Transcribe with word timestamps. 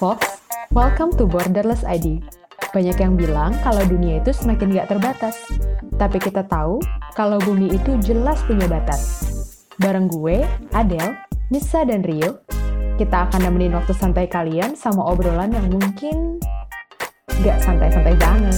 folks, 0.00 0.40
welcome 0.72 1.12
to 1.12 1.28
Borderless 1.28 1.84
ID. 1.84 2.24
Banyak 2.72 2.96
yang 2.96 3.20
bilang 3.20 3.52
kalau 3.60 3.84
dunia 3.84 4.24
itu 4.24 4.32
semakin 4.32 4.72
gak 4.72 4.88
terbatas. 4.88 5.36
Tapi 6.00 6.16
kita 6.16 6.48
tahu 6.48 6.80
kalau 7.12 7.36
bumi 7.36 7.68
itu 7.68 8.00
jelas 8.00 8.40
punya 8.48 8.64
batas. 8.64 9.28
Bareng 9.76 10.08
gue, 10.08 10.40
Adele, 10.72 11.20
Nisa, 11.52 11.84
dan 11.84 12.00
Rio, 12.00 12.40
kita 12.96 13.28
akan 13.28 13.44
nemenin 13.44 13.76
waktu 13.76 13.92
santai 13.92 14.24
kalian 14.24 14.72
sama 14.72 15.04
obrolan 15.04 15.52
yang 15.52 15.68
mungkin 15.68 16.40
gak 17.44 17.60
santai-santai 17.60 18.16
banget. 18.16 18.56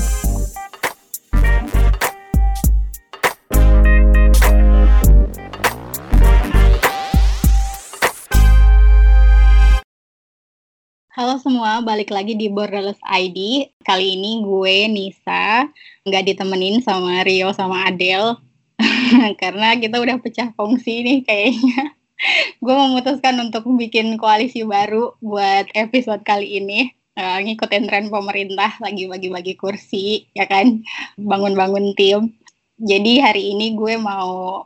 Halo 11.12 11.36
semua, 11.36 11.84
balik 11.84 12.08
lagi 12.08 12.32
di 12.32 12.48
Borderless 12.48 12.96
ID. 13.04 13.68
Kali 13.84 14.16
ini 14.16 14.40
gue 14.40 14.88
Nisa, 14.88 15.68
nggak 16.08 16.24
ditemenin 16.24 16.80
sama 16.80 17.20
Rio 17.20 17.52
sama 17.52 17.84
Adele, 17.84 18.40
karena 19.44 19.76
kita 19.76 20.00
udah 20.00 20.16
pecah 20.24 20.56
fungsi 20.56 21.04
nih 21.04 21.20
kayaknya. 21.20 21.92
gue 22.64 22.72
memutuskan 22.72 23.36
untuk 23.44 23.68
bikin 23.76 24.16
koalisi 24.16 24.64
baru 24.64 25.12
buat 25.20 25.68
episode 25.76 26.24
kali 26.24 26.64
ini. 26.64 26.96
Uh, 27.12 27.44
ngikutin 27.44 27.92
tren 27.92 28.08
pemerintah 28.08 28.72
lagi 28.80 29.04
bagi-bagi 29.04 29.52
kursi, 29.60 30.24
ya 30.32 30.48
kan, 30.48 30.80
bangun-bangun 31.20 31.92
tim. 31.92 32.32
Jadi 32.80 33.20
hari 33.20 33.52
ini 33.52 33.76
gue 33.76 34.00
mau 34.00 34.64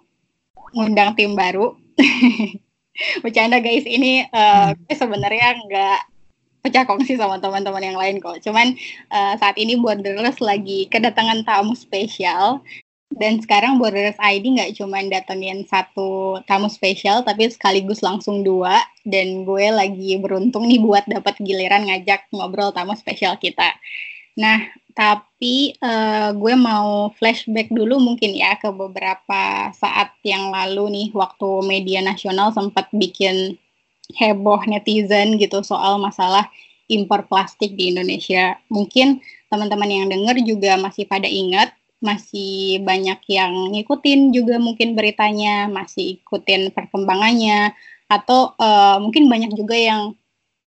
ngundang 0.78 1.18
tim 1.18 1.34
baru. 1.34 1.74
Bercanda 3.26 3.58
guys, 3.58 3.82
ini 3.82 4.22
uh, 4.30 4.78
sebenarnya 4.94 5.58
nggak 5.66 6.15
pecah 6.66 6.82
kongsi 6.82 7.14
sama 7.14 7.38
teman-teman 7.38 7.78
yang 7.78 7.94
lain 7.94 8.18
kok. 8.18 8.42
Cuman 8.42 8.74
uh, 9.14 9.38
saat 9.38 9.54
ini 9.54 9.78
Borderless 9.78 10.42
lagi 10.42 10.90
kedatangan 10.90 11.46
tamu 11.46 11.78
spesial 11.78 12.58
dan 13.14 13.38
sekarang 13.38 13.78
Borderless 13.78 14.18
ID 14.18 14.58
nggak 14.58 14.74
cuma 14.82 14.98
datengin 15.06 15.62
satu 15.70 16.42
tamu 16.50 16.66
spesial 16.66 17.22
tapi 17.22 17.46
sekaligus 17.46 18.02
langsung 18.02 18.42
dua 18.42 18.82
dan 19.06 19.46
gue 19.46 19.70
lagi 19.70 20.18
beruntung 20.18 20.66
nih 20.66 20.82
buat 20.82 21.06
dapat 21.06 21.38
giliran 21.38 21.86
ngajak 21.86 22.26
ngobrol 22.34 22.74
tamu 22.74 22.98
spesial 22.98 23.38
kita. 23.38 23.78
Nah, 24.36 24.68
tapi 24.92 25.76
uh, 25.80 26.32
gue 26.32 26.54
mau 26.56 27.12
flashback 27.20 27.68
dulu 27.68 28.00
mungkin 28.00 28.32
ya 28.32 28.56
ke 28.56 28.72
beberapa 28.72 29.72
saat 29.76 30.12
yang 30.24 30.48
lalu 30.48 30.88
nih 30.92 31.08
waktu 31.12 31.64
media 31.64 32.00
nasional 32.00 32.48
sempat 32.52 32.88
bikin 32.92 33.60
heboh 34.14 34.62
netizen 34.70 35.34
gitu 35.40 35.64
soal 35.66 35.98
masalah 35.98 36.46
impor 36.86 37.26
plastik 37.26 37.74
di 37.74 37.90
Indonesia. 37.90 38.54
Mungkin 38.70 39.18
teman-teman 39.50 39.90
yang 39.90 40.06
dengar 40.06 40.36
juga 40.38 40.78
masih 40.78 41.06
pada 41.10 41.26
ingat, 41.26 41.74
masih 41.98 42.78
banyak 42.86 43.18
yang 43.26 43.52
ngikutin 43.74 44.30
juga 44.30 44.62
mungkin 44.62 44.94
beritanya, 44.94 45.66
masih 45.66 46.22
ikutin 46.22 46.70
perkembangannya, 46.70 47.74
atau 48.06 48.54
uh, 48.54 49.02
mungkin 49.02 49.26
banyak 49.26 49.58
juga 49.58 49.74
yang 49.74 50.14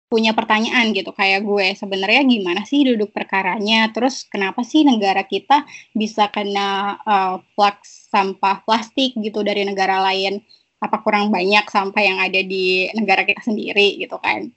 punya 0.08 0.32
pertanyaan 0.32 0.96
gitu 0.96 1.12
kayak 1.12 1.44
gue 1.44 1.76
sebenarnya 1.76 2.24
gimana 2.24 2.64
sih 2.64 2.88
duduk 2.88 3.12
perkaranya 3.12 3.92
terus 3.92 4.24
kenapa 4.32 4.64
sih 4.64 4.88
negara 4.88 5.28
kita 5.28 5.68
bisa 5.92 6.32
kena 6.32 6.96
uh, 7.04 7.44
flux 7.52 8.08
sampah 8.08 8.64
plastik 8.64 9.20
gitu 9.20 9.44
dari 9.44 9.68
negara 9.68 10.00
lain 10.00 10.40
apa 10.78 11.02
kurang 11.02 11.34
banyak 11.34 11.66
sampah 11.74 12.04
yang 12.06 12.22
ada 12.22 12.38
di 12.46 12.86
negara 12.94 13.26
kita 13.26 13.42
sendiri 13.42 13.98
gitu 13.98 14.18
kan. 14.22 14.54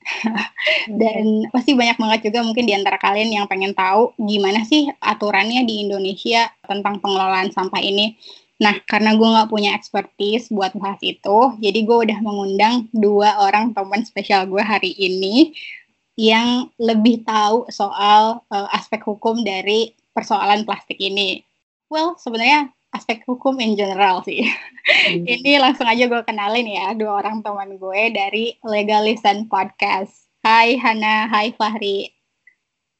Dan 0.88 1.48
pasti 1.48 1.72
banyak 1.72 1.96
banget 1.96 2.20
juga 2.28 2.44
mungkin 2.44 2.68
di 2.68 2.76
antara 2.76 3.00
kalian 3.00 3.32
yang 3.32 3.46
pengen 3.48 3.72
tahu 3.72 4.12
gimana 4.20 4.60
sih 4.68 4.92
aturannya 5.00 5.64
di 5.64 5.88
Indonesia 5.88 6.52
tentang 6.68 7.00
pengelolaan 7.00 7.48
sampah 7.48 7.80
ini. 7.80 8.20
Nah, 8.60 8.76
karena 8.84 9.16
gue 9.16 9.24
nggak 9.24 9.48
punya 9.48 9.72
expertise 9.72 10.52
buat 10.52 10.76
bahas 10.76 11.00
itu, 11.00 11.56
jadi 11.64 11.80
gue 11.80 11.96
udah 12.04 12.18
mengundang 12.20 12.92
dua 12.92 13.40
orang 13.40 13.72
teman 13.72 14.04
spesial 14.04 14.44
gue 14.44 14.60
hari 14.60 14.92
ini 15.00 15.56
yang 16.20 16.68
lebih 16.76 17.24
tahu 17.24 17.64
soal 17.72 18.44
uh, 18.52 18.68
aspek 18.76 19.00
hukum 19.00 19.40
dari 19.40 19.96
persoalan 20.12 20.68
plastik 20.68 21.00
ini. 21.00 21.40
Well, 21.88 22.20
sebenarnya 22.20 22.68
aspek 22.90 23.22
hukum 23.26 23.58
in 23.62 23.78
general 23.78 24.22
sih. 24.26 24.46
Hmm. 24.86 25.22
Ini 25.26 25.62
langsung 25.62 25.86
aja 25.86 26.10
gue 26.10 26.22
kenalin 26.26 26.66
ya 26.66 26.90
dua 26.98 27.22
orang 27.22 27.42
teman 27.46 27.78
gue 27.78 28.02
dari 28.10 28.58
Legalisan 28.66 29.46
Podcast. 29.46 30.30
Hai 30.42 30.74
Hana, 30.80 31.30
hai 31.30 31.54
Fahri. 31.54 32.10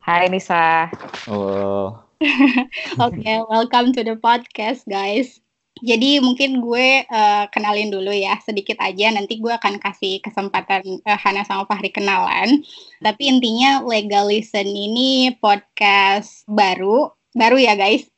Hai 0.04 0.30
Nisa. 0.30 0.92
Halo. 1.26 2.06
Oke, 2.20 3.24
okay, 3.24 3.38
welcome 3.48 3.96
to 3.96 4.04
the 4.04 4.14
podcast 4.14 4.84
guys. 4.86 5.40
Jadi 5.80 6.20
mungkin 6.20 6.60
gue 6.60 7.08
uh, 7.08 7.48
kenalin 7.48 7.88
dulu 7.88 8.12
ya 8.12 8.36
sedikit 8.44 8.76
aja. 8.84 9.08
Nanti 9.08 9.40
gue 9.40 9.50
akan 9.50 9.80
kasih 9.80 10.20
kesempatan 10.20 11.00
uh, 11.08 11.18
Hana 11.18 11.42
sama 11.48 11.64
Fahri 11.64 11.88
kenalan. 11.88 12.60
Tapi 13.00 13.22
intinya 13.24 13.80
Legalisan 13.80 14.68
ini 14.68 15.32
podcast 15.40 16.44
baru, 16.44 17.08
baru 17.32 17.56
ya 17.56 17.72
guys 17.78 18.09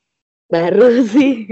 baru 0.53 1.01
sih. 1.09 1.49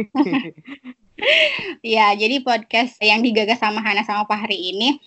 ya, 1.96 2.12
jadi 2.12 2.44
podcast 2.44 3.00
yang 3.00 3.24
digagas 3.24 3.56
sama 3.56 3.80
Hana 3.80 4.04
sama 4.04 4.28
Fahri 4.28 4.76
ini 4.76 5.00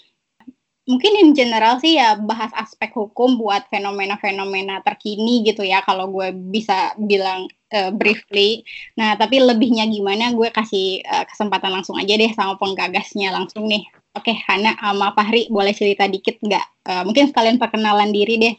mungkin 0.83 1.15
in 1.15 1.31
general 1.31 1.79
sih 1.79 1.95
ya 1.95 2.19
bahas 2.19 2.51
aspek 2.59 2.91
hukum 2.91 3.39
buat 3.39 3.71
fenomena-fenomena 3.71 4.83
terkini 4.83 5.39
gitu 5.47 5.63
ya 5.63 5.79
kalau 5.79 6.11
gue 6.11 6.35
bisa 6.51 6.91
bilang 6.99 7.47
uh, 7.71 7.91
briefly. 7.95 8.67
Nah, 8.99 9.15
tapi 9.15 9.39
lebihnya 9.39 9.87
gimana 9.87 10.35
gue 10.35 10.51
kasih 10.51 10.99
uh, 11.07 11.23
kesempatan 11.23 11.71
langsung 11.71 11.95
aja 11.95 12.13
deh 12.19 12.31
sama 12.35 12.59
penggagasnya 12.59 13.31
langsung 13.31 13.71
nih. 13.71 13.87
Oke, 14.13 14.35
Hana 14.35 14.75
sama 14.77 15.15
Fahri 15.15 15.47
boleh 15.49 15.73
cerita 15.73 16.05
dikit 16.05 16.37
nggak? 16.43 16.65
Uh, 16.83 17.03
mungkin 17.07 17.31
sekalian 17.31 17.57
perkenalan 17.57 18.11
diri 18.11 18.35
deh. 18.37 18.55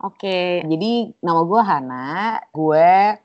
Oke, 0.00 0.64
jadi 0.64 1.12
nama 1.20 1.44
gue 1.44 1.60
Hana, 1.60 2.40
gue 2.56 3.20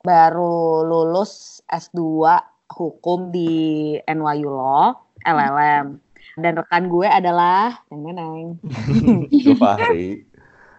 baru 0.00 0.84
lulus 0.84 1.60
S2 1.68 2.24
hukum 2.72 3.28
di 3.34 3.96
NYU 4.08 4.48
Law, 4.48 4.96
LLM. 5.26 6.00
Dan 6.40 6.56
rekan 6.56 6.88
gue 6.88 7.04
adalah 7.04 7.84
Neng 7.92 8.16
Neng. 8.16 8.46
Fahri. 9.60 10.24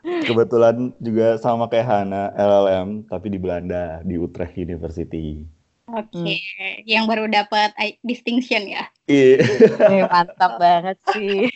Kebetulan 0.02 0.98
juga 0.98 1.38
sama 1.38 1.70
kayak 1.70 1.86
Hana, 1.86 2.34
LLM, 2.34 3.06
tapi 3.06 3.30
di 3.30 3.38
Belanda, 3.38 4.02
di 4.02 4.18
Utrecht 4.18 4.58
University. 4.58 5.46
Oke, 5.92 6.08
okay. 6.08 6.40
hmm. 6.40 6.76
yang 6.88 7.04
baru 7.06 7.28
dapat 7.28 7.76
distinction 8.02 8.64
ya? 8.66 8.88
Iya. 9.06 10.08
mantap 10.10 10.58
banget 10.58 10.98
sih. 11.14 11.52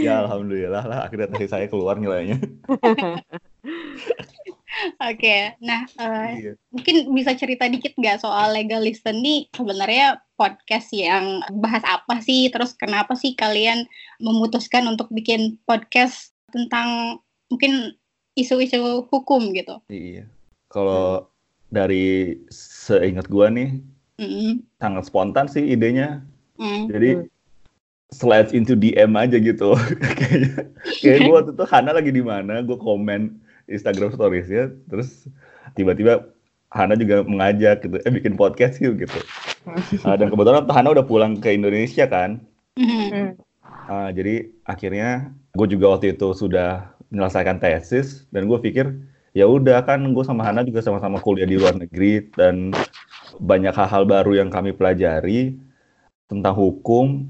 ya 0.00 0.24
alhamdulillah 0.24 0.82
lah 0.88 0.98
akhirnya 1.04 1.28
tadi 1.28 1.46
saya 1.46 1.68
keluar 1.68 2.00
nilainya. 2.00 2.40
Oke, 5.02 5.18
okay. 5.18 5.40
nah 5.58 5.82
uh, 5.98 6.30
iya. 6.30 6.54
mungkin 6.70 7.10
bisa 7.10 7.34
cerita 7.34 7.66
dikit 7.66 7.90
nggak 7.98 8.22
soal 8.22 8.54
legal 8.54 8.78
listen 8.78 9.18
nih 9.18 9.50
sebenarnya 9.50 10.22
podcast 10.38 10.94
yang 10.94 11.42
bahas 11.58 11.82
apa 11.82 12.22
sih, 12.22 12.48
terus 12.54 12.78
kenapa 12.78 13.18
sih 13.18 13.34
kalian 13.34 13.84
memutuskan 14.22 14.86
untuk 14.86 15.10
bikin 15.10 15.58
podcast 15.66 16.30
tentang 16.54 17.18
mungkin 17.50 17.98
isu-isu 18.38 19.10
hukum 19.10 19.50
gitu? 19.58 19.82
Iya, 19.90 20.30
kalau 20.70 21.26
hmm. 21.26 21.26
dari 21.74 22.38
seingat 22.54 23.26
gua 23.26 23.50
nih 23.50 23.74
hmm. 24.22 24.64
sangat 24.78 25.10
spontan 25.10 25.50
sih 25.50 25.66
idenya, 25.66 26.22
hmm. 26.62 26.86
jadi 26.94 27.10
hmm. 27.20 27.26
slides 28.14 28.54
into 28.54 28.78
DM 28.78 29.18
aja 29.18 29.34
gitu, 29.34 29.74
kayaknya 30.18 30.70
kayak 31.02 31.18
gua 31.26 31.34
waktu 31.42 31.52
itu 31.58 31.64
Hana 31.66 31.90
lagi 31.90 32.14
di 32.14 32.22
mana, 32.22 32.62
gua 32.62 32.78
komen 32.78 33.49
Instagram 33.70 34.10
stories 34.12 34.50
ya 34.50 34.68
terus 34.90 35.30
tiba-tiba 35.78 36.26
Hana 36.70 36.94
juga 36.94 37.26
mengajak 37.26 37.82
gitu 37.82 37.98
eh 37.98 38.12
bikin 38.14 38.38
podcast 38.38 38.78
yuk 38.78 39.02
gitu. 39.02 39.18
Uh, 40.06 40.14
dan 40.14 40.30
kebetulan 40.30 40.62
Hana 40.70 40.94
udah 40.94 41.02
pulang 41.02 41.42
ke 41.42 41.50
Indonesia 41.50 42.06
kan. 42.06 42.38
Uh, 43.90 44.08
jadi 44.14 44.46
akhirnya 44.62 45.34
gue 45.58 45.66
juga 45.66 45.98
waktu 45.98 46.14
itu 46.14 46.30
sudah 46.30 46.94
menyelesaikan 47.10 47.58
tesis 47.58 48.30
dan 48.30 48.46
gue 48.46 48.54
pikir 48.62 48.86
ya 49.34 49.50
udah 49.50 49.82
kan 49.82 49.98
gue 50.14 50.22
sama 50.22 50.46
Hana 50.46 50.62
juga 50.62 50.78
sama-sama 50.78 51.18
kuliah 51.18 51.46
di 51.46 51.58
luar 51.58 51.74
negeri 51.74 52.30
dan 52.38 52.70
banyak 53.42 53.74
hal-hal 53.74 54.06
baru 54.06 54.38
yang 54.38 54.50
kami 54.54 54.70
pelajari 54.70 55.58
tentang 56.30 56.54
hukum. 56.54 57.26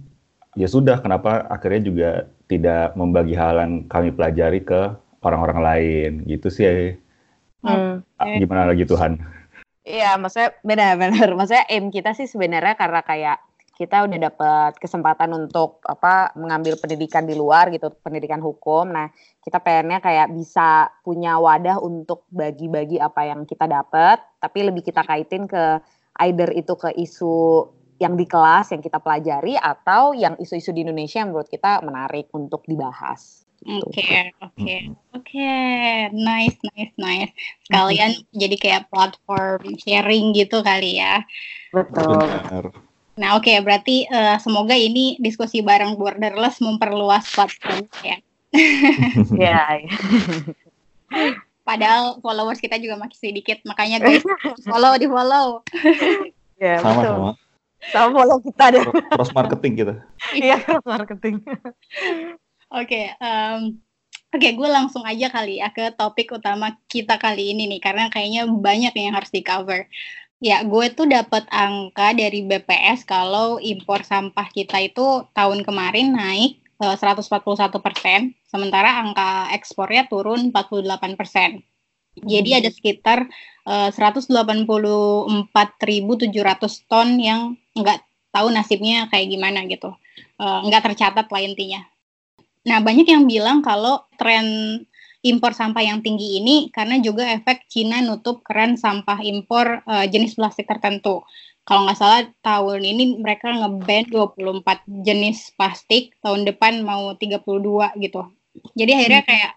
Ya 0.53 0.69
sudah 0.69 1.01
kenapa 1.01 1.49
akhirnya 1.49 1.81
juga 1.89 2.11
tidak 2.45 2.93
membagi 2.93 3.33
hal 3.33 3.57
yang 3.57 3.73
kami 3.89 4.13
pelajari 4.13 4.61
ke 4.61 4.93
orang-orang 5.21 5.61
lain 5.61 6.13
gitu 6.27 6.49
sih. 6.49 6.97
Hmm. 7.61 8.05
Gimana 8.17 8.73
lagi 8.73 8.89
Tuhan? 8.89 9.21
Iya, 9.85 10.17
maksudnya 10.21 10.57
benar-benar. 10.61 11.29
Maksudnya 11.39 11.65
aim 11.69 11.89
kita 11.89 12.13
sih 12.13 12.29
sebenarnya 12.29 12.77
karena 12.77 13.01
kayak 13.01 13.39
kita 13.81 14.05
udah 14.05 14.19
dapat 14.21 14.73
kesempatan 14.77 15.33
untuk 15.33 15.81
apa 15.89 16.37
mengambil 16.37 16.77
pendidikan 16.77 17.25
di 17.25 17.33
luar 17.33 17.73
gitu, 17.73 17.89
pendidikan 18.05 18.45
hukum. 18.45 18.93
Nah, 18.93 19.09
kita 19.41 19.57
pengennya 19.57 20.05
kayak 20.05 20.37
bisa 20.37 20.93
punya 21.01 21.41
wadah 21.41 21.81
untuk 21.81 22.29
bagi-bagi 22.29 23.01
apa 23.01 23.25
yang 23.33 23.49
kita 23.49 23.65
dapat, 23.65 24.21
tapi 24.37 24.69
lebih 24.69 24.85
kita 24.85 25.01
kaitin 25.01 25.49
ke 25.49 25.81
either 26.29 26.53
itu 26.53 26.77
ke 26.77 26.93
isu 26.93 27.65
yang 28.01 28.21
di 28.21 28.29
kelas 28.29 28.73
yang 28.73 28.85
kita 28.85 29.01
pelajari 29.01 29.57
atau 29.57 30.13
yang 30.13 30.37
isu-isu 30.37 30.77
di 30.77 30.85
Indonesia 30.85 31.25
yang 31.25 31.33
menurut 31.33 31.49
kita 31.49 31.81
menarik 31.81 32.29
untuk 32.37 32.65
dibahas. 32.69 33.40
Gitu. 33.61 33.85
Oke, 33.93 34.33
oke, 34.41 34.77
oke, 35.13 35.53
nice, 36.17 36.57
nice, 36.73 36.95
nice. 36.97 37.33
Sekalian 37.69 38.17
jadi 38.33 38.57
kayak 38.57 38.87
platform 38.89 39.77
sharing 39.77 40.33
gitu 40.33 40.65
kali 40.65 40.97
ya. 40.97 41.21
Betul. 41.69 42.25
Nah, 43.21 43.37
oke, 43.37 43.45
okay, 43.45 43.61
berarti 43.61 44.09
uh, 44.09 44.41
semoga 44.41 44.73
ini 44.73 45.21
diskusi 45.21 45.61
bareng 45.61 46.01
borderless 46.01 46.65
memperluas 46.65 47.29
platform 47.37 47.85
ya. 48.01 48.17
Iya. 49.37 49.87
Padahal 51.63 52.19
followers 52.25 52.59
kita 52.59 52.81
juga 52.81 52.97
masih 52.97 53.31
sedikit, 53.31 53.61
makanya 53.69 54.01
guys 54.01 54.25
follow 54.67 54.97
di 54.97 55.07
follow. 55.07 55.63
Ya, 56.57 56.81
sama 56.81 57.05
betul. 57.05 57.15
sama. 57.15 57.33
Sama 57.93 58.09
follow 58.13 58.39
kita 58.41 58.65
deh. 58.73 58.85
Cross 59.13 59.33
marketing 59.37 59.73
kita. 59.85 59.95
Iya, 60.33 60.57
cross 60.65 60.87
marketing. 60.89 61.45
Oke, 62.71 63.11
um, 63.19 63.83
Oke, 64.31 64.55
gue 64.55 64.69
langsung 64.71 65.03
aja 65.03 65.27
kali 65.27 65.59
ya 65.59 65.75
ke 65.75 65.91
topik 65.99 66.31
utama 66.31 66.79
kita 66.87 67.19
kali 67.19 67.51
ini 67.51 67.67
nih, 67.67 67.83
karena 67.83 68.07
kayaknya 68.15 68.47
banyak 68.47 68.95
yang 68.95 69.19
harus 69.19 69.35
di 69.35 69.43
cover. 69.43 69.91
Ya, 70.39 70.63
gue 70.63 70.87
tuh 70.95 71.11
dapat 71.11 71.51
angka 71.51 72.15
dari 72.15 72.47
BPS 72.47 73.03
kalau 73.03 73.59
impor 73.59 74.07
sampah 74.07 74.47
kita 74.55 74.87
itu 74.87 75.27
tahun 75.35 75.67
kemarin 75.67 76.15
naik 76.15 76.63
uh, 76.79 76.95
141 76.95 77.75
persen, 77.83 78.31
sementara 78.47 79.03
angka 79.03 79.51
ekspornya 79.51 80.07
turun 80.07 80.55
48 80.55 81.19
persen. 81.19 81.67
Jadi 82.23 82.55
ada 82.55 82.71
sekitar 82.71 83.27
uh, 83.67 83.91
184.700 83.91 84.31
ton 86.87 87.19
yang 87.19 87.59
nggak 87.75 87.99
tahu 88.31 88.47
nasibnya 88.55 89.11
kayak 89.11 89.27
gimana 89.27 89.67
gitu, 89.67 89.91
uh, 90.39 90.59
nggak 90.71 90.87
tercatat 90.87 91.27
lah 91.27 91.43
intinya. 91.43 91.83
Nah, 92.69 92.79
banyak 92.85 93.09
yang 93.09 93.25
bilang 93.25 93.65
kalau 93.65 94.05
tren 94.21 94.81
impor 95.21 95.53
sampah 95.53 95.85
yang 95.85 96.01
tinggi 96.01 96.41
ini 96.41 96.73
karena 96.73 96.97
juga 97.01 97.29
efek 97.29 97.69
Cina 97.69 98.01
nutup 98.01 98.41
keran 98.41 98.81
sampah 98.81 99.21
impor 99.21 99.85
uh, 99.85 100.09
jenis 100.09 100.37
plastik 100.37 100.69
tertentu. 100.69 101.21
Kalau 101.69 101.85
nggak 101.87 101.99
salah 102.01 102.25
tahun 102.41 102.83
ini 102.83 103.21
mereka 103.21 103.53
ngeban 103.53 104.09
24 104.09 104.65
jenis 105.05 105.53
plastik, 105.55 106.17
tahun 106.25 106.49
depan 106.49 106.83
mau 106.83 107.13
32 107.15 108.01
gitu. 108.01 108.23
Jadi 108.75 108.91
akhirnya 108.97 109.23
hmm. 109.23 109.29
kayak 109.29 109.53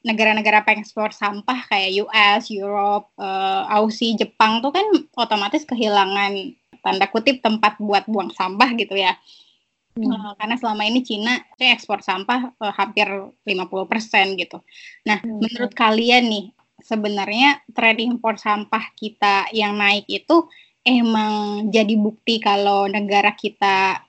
negara-negara 0.00 0.64
pengekspor 0.64 1.12
sampah 1.12 1.68
kayak 1.68 2.06
US, 2.06 2.48
Europe, 2.48 3.12
uh, 3.20 3.68
Aussie, 3.68 4.16
Jepang 4.16 4.64
tuh 4.64 4.72
kan 4.72 4.86
otomatis 5.18 5.66
kehilangan 5.68 6.56
tanda 6.80 7.04
kutip 7.12 7.44
tempat 7.44 7.76
buat 7.76 8.08
buang 8.08 8.32
sampah 8.32 8.72
gitu 8.80 8.96
ya. 8.96 9.12
Hmm. 9.90 10.06
Uh, 10.06 10.32
karena 10.38 10.54
selama 10.54 10.82
ini 10.86 11.02
Cina 11.02 11.42
ekspor 11.58 11.98
sampah 12.00 12.54
uh, 12.62 12.72
hampir 12.74 13.10
50% 13.42 14.38
gitu. 14.38 14.62
Nah, 15.06 15.18
hmm. 15.18 15.38
menurut 15.42 15.72
kalian 15.74 16.30
nih, 16.30 16.46
sebenarnya 16.80 17.60
tren 17.74 17.98
impor 17.98 18.38
sampah 18.40 18.94
kita 18.96 19.50
yang 19.52 19.76
naik 19.76 20.08
itu 20.08 20.48
emang 20.84 21.68
jadi 21.68 21.94
bukti 22.00 22.40
kalau 22.40 22.88
negara 22.88 23.36
kita 23.36 24.00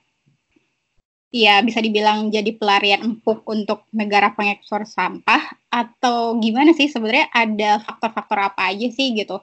ya 1.32 1.64
bisa 1.64 1.80
dibilang 1.80 2.28
jadi 2.28 2.52
pelarian 2.56 3.00
empuk 3.00 3.44
untuk 3.48 3.88
negara 3.92 4.36
pengekspor 4.36 4.84
sampah 4.84 5.56
atau 5.72 6.36
gimana 6.36 6.76
sih 6.76 6.92
sebenarnya 6.92 7.32
ada 7.32 7.80
faktor-faktor 7.80 8.52
apa 8.52 8.68
aja 8.68 8.88
sih 8.92 9.16
gitu 9.16 9.40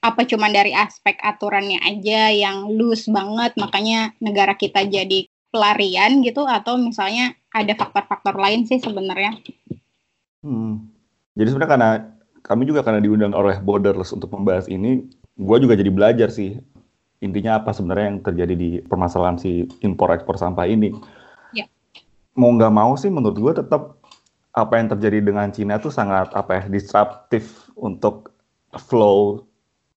apa 0.00 0.24
cuma 0.24 0.48
dari 0.48 0.72
aspek 0.72 1.20
aturannya 1.20 1.76
aja 1.84 2.32
yang 2.32 2.72
loose 2.72 3.12
banget 3.12 3.52
makanya 3.60 4.16
negara 4.16 4.56
kita 4.56 4.88
jadi 4.88 5.28
pelarian 5.56 6.20
gitu 6.20 6.44
atau 6.44 6.76
misalnya 6.76 7.32
ada 7.48 7.72
faktor-faktor 7.72 8.36
lain 8.36 8.68
sih 8.68 8.76
sebenarnya? 8.76 9.40
Hmm. 10.44 10.92
Jadi 11.32 11.48
sebenarnya 11.48 11.72
karena 11.72 11.90
kami 12.44 12.68
juga 12.68 12.84
karena 12.84 13.00
diundang 13.00 13.32
oleh 13.32 13.56
Borderless 13.64 14.12
untuk 14.12 14.28
membahas 14.36 14.68
ini, 14.68 15.08
gue 15.40 15.56
juga 15.64 15.72
jadi 15.72 15.88
belajar 15.88 16.28
sih 16.28 16.60
intinya 17.24 17.56
apa 17.56 17.72
sebenarnya 17.72 18.06
yang 18.12 18.20
terjadi 18.20 18.54
di 18.54 18.70
permasalahan 18.84 19.40
si 19.40 19.64
impor 19.80 20.12
ekspor 20.12 20.36
sampah 20.36 20.68
ini. 20.68 20.92
Ya. 21.56 21.64
Mau 22.36 22.52
nggak 22.52 22.72
mau 22.76 22.92
sih 23.00 23.08
menurut 23.08 23.40
gue 23.40 23.52
tetap 23.56 23.96
apa 24.52 24.74
yang 24.76 24.92
terjadi 24.92 25.24
dengan 25.24 25.48
Cina 25.48 25.80
tuh 25.80 25.92
sangat 25.92 26.32
apa 26.36 26.60
ya 26.60 26.62
disruptif 26.68 27.72
untuk 27.76 28.36
flow 28.76 29.48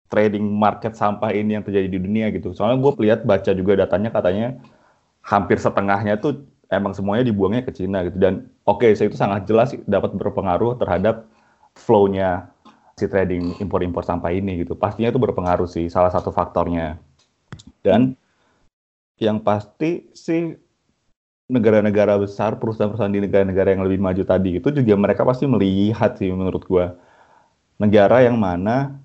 trading 0.08 0.46
market 0.46 0.96
sampah 0.96 1.34
ini 1.34 1.58
yang 1.58 1.66
terjadi 1.66 1.90
di 1.90 2.00
dunia 2.00 2.30
gitu. 2.32 2.54
Soalnya 2.54 2.80
gue 2.80 2.92
lihat 3.02 3.26
baca 3.26 3.52
juga 3.54 3.86
datanya 3.86 4.14
katanya 4.14 4.58
hampir 5.28 5.60
setengahnya 5.60 6.16
tuh 6.16 6.48
emang 6.72 6.96
semuanya 6.96 7.28
dibuangnya 7.28 7.68
ke 7.68 7.76
Cina 7.76 8.08
gitu. 8.08 8.16
Dan 8.16 8.48
oke 8.64 8.88
okay, 8.88 8.96
saya 8.96 9.12
itu 9.12 9.20
sangat 9.20 9.44
jelas 9.44 9.76
dapat 9.84 10.16
berpengaruh 10.16 10.80
terhadap 10.80 11.28
flow-nya 11.76 12.48
si 12.98 13.06
trading 13.06 13.60
impor-impor 13.60 14.08
sampah 14.08 14.32
ini 14.32 14.64
gitu. 14.64 14.74
Pastinya 14.74 15.12
itu 15.12 15.20
berpengaruh 15.20 15.68
sih 15.68 15.92
salah 15.92 16.10
satu 16.10 16.32
faktornya. 16.32 16.96
Dan 17.84 18.16
yang 19.20 19.44
pasti 19.44 20.08
sih 20.16 20.56
negara-negara 21.48 22.20
besar 22.20 22.60
perusahaan-perusahaan 22.60 23.14
di 23.14 23.24
negara-negara 23.24 23.72
yang 23.72 23.84
lebih 23.88 24.04
maju 24.04 24.24
tadi 24.28 24.60
itu 24.60 24.68
juga 24.68 24.94
mereka 25.00 25.24
pasti 25.24 25.48
melihat 25.48 26.16
sih 26.16 26.32
menurut 26.32 26.64
gua. 26.68 26.96
Negara 27.78 28.26
yang 28.26 28.42
mana 28.42 28.98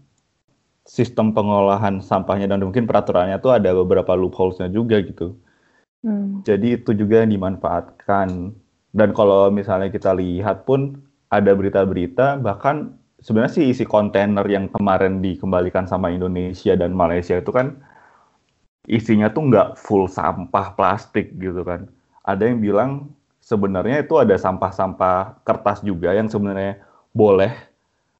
sistem 0.89 1.31
pengolahan 1.37 2.01
sampahnya 2.01 2.49
dan 2.49 2.65
mungkin 2.65 2.89
peraturannya 2.89 3.37
tuh 3.39 3.55
ada 3.55 3.71
beberapa 3.77 4.17
loopholes-nya 4.17 4.73
juga 4.73 4.99
gitu 5.05 5.37
Hmm. 6.03 6.43
Jadi 6.43 6.83
itu 6.83 6.91
juga 6.95 7.23
yang 7.23 7.31
dimanfaatkan. 7.35 8.53
Dan 8.93 9.09
kalau 9.17 9.49
misalnya 9.49 9.89
kita 9.89 10.13
lihat 10.13 10.69
pun 10.69 11.01
ada 11.33 11.57
berita-berita 11.57 12.37
bahkan 12.45 12.93
sebenarnya 13.25 13.55
sih 13.57 13.65
isi 13.73 13.89
kontainer 13.89 14.45
yang 14.45 14.69
kemarin 14.69 15.25
dikembalikan 15.25 15.89
sama 15.89 16.13
Indonesia 16.13 16.77
dan 16.77 16.93
Malaysia 16.93 17.41
itu 17.41 17.49
kan 17.49 17.81
isinya 18.85 19.32
tuh 19.32 19.49
nggak 19.49 19.81
full 19.81 20.11
sampah 20.11 20.77
plastik 20.77 21.32
gitu 21.41 21.65
kan. 21.65 21.89
Ada 22.27 22.53
yang 22.53 22.61
bilang 22.61 22.91
sebenarnya 23.41 24.05
itu 24.05 24.19
ada 24.19 24.35
sampah-sampah 24.37 25.43
kertas 25.47 25.81
juga 25.81 26.13
yang 26.13 26.29
sebenarnya 26.29 26.82
boleh 27.15 27.55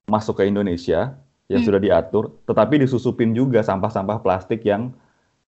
masuk 0.09 0.41
ke 0.41 0.49
Indonesia 0.49 1.15
yang 1.51 1.61
hmm. 1.63 1.69
sudah 1.69 1.81
diatur, 1.83 2.25
tetapi 2.49 2.81
disusupin 2.81 3.37
juga 3.37 3.61
sampah-sampah 3.61 4.25
plastik 4.25 4.65
yang 4.65 4.95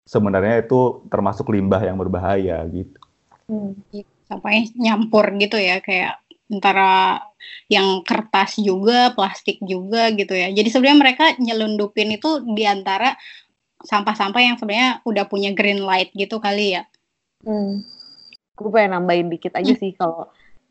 sebenarnya 0.05 0.65
itu 0.65 1.05
termasuk 1.09 1.49
limbah 1.51 1.81
yang 1.81 1.97
berbahaya 1.97 2.61
gitu. 2.69 2.99
Hmm, 3.49 3.77
sampai 4.29 4.73
nyampur 4.77 5.29
gitu 5.37 5.57
ya 5.61 5.81
kayak 5.81 6.21
antara 6.49 7.21
yang 7.69 8.05
kertas 8.05 8.61
juga, 8.61 9.13
plastik 9.17 9.61
juga 9.65 10.13
gitu 10.13 10.37
ya. 10.37 10.53
Jadi 10.53 10.69
sebenarnya 10.69 10.99
mereka 11.01 11.25
nyelundupin 11.41 12.13
itu 12.15 12.45
di 12.45 12.65
antara 12.69 13.17
sampah-sampah 13.85 14.41
yang 14.41 14.57
sebenarnya 14.57 15.05
udah 15.05 15.25
punya 15.29 15.53
green 15.53 15.85
light 15.85 16.13
gitu 16.17 16.41
kali 16.41 16.77
ya. 16.81 16.89
Hmm. 17.45 17.85
Gue 18.55 18.71
pengen 18.71 18.97
nambahin 18.97 19.29
dikit 19.29 19.57
aja 19.57 19.73
hmm. 19.73 19.81
sih 19.81 19.93
kalau 19.97 20.29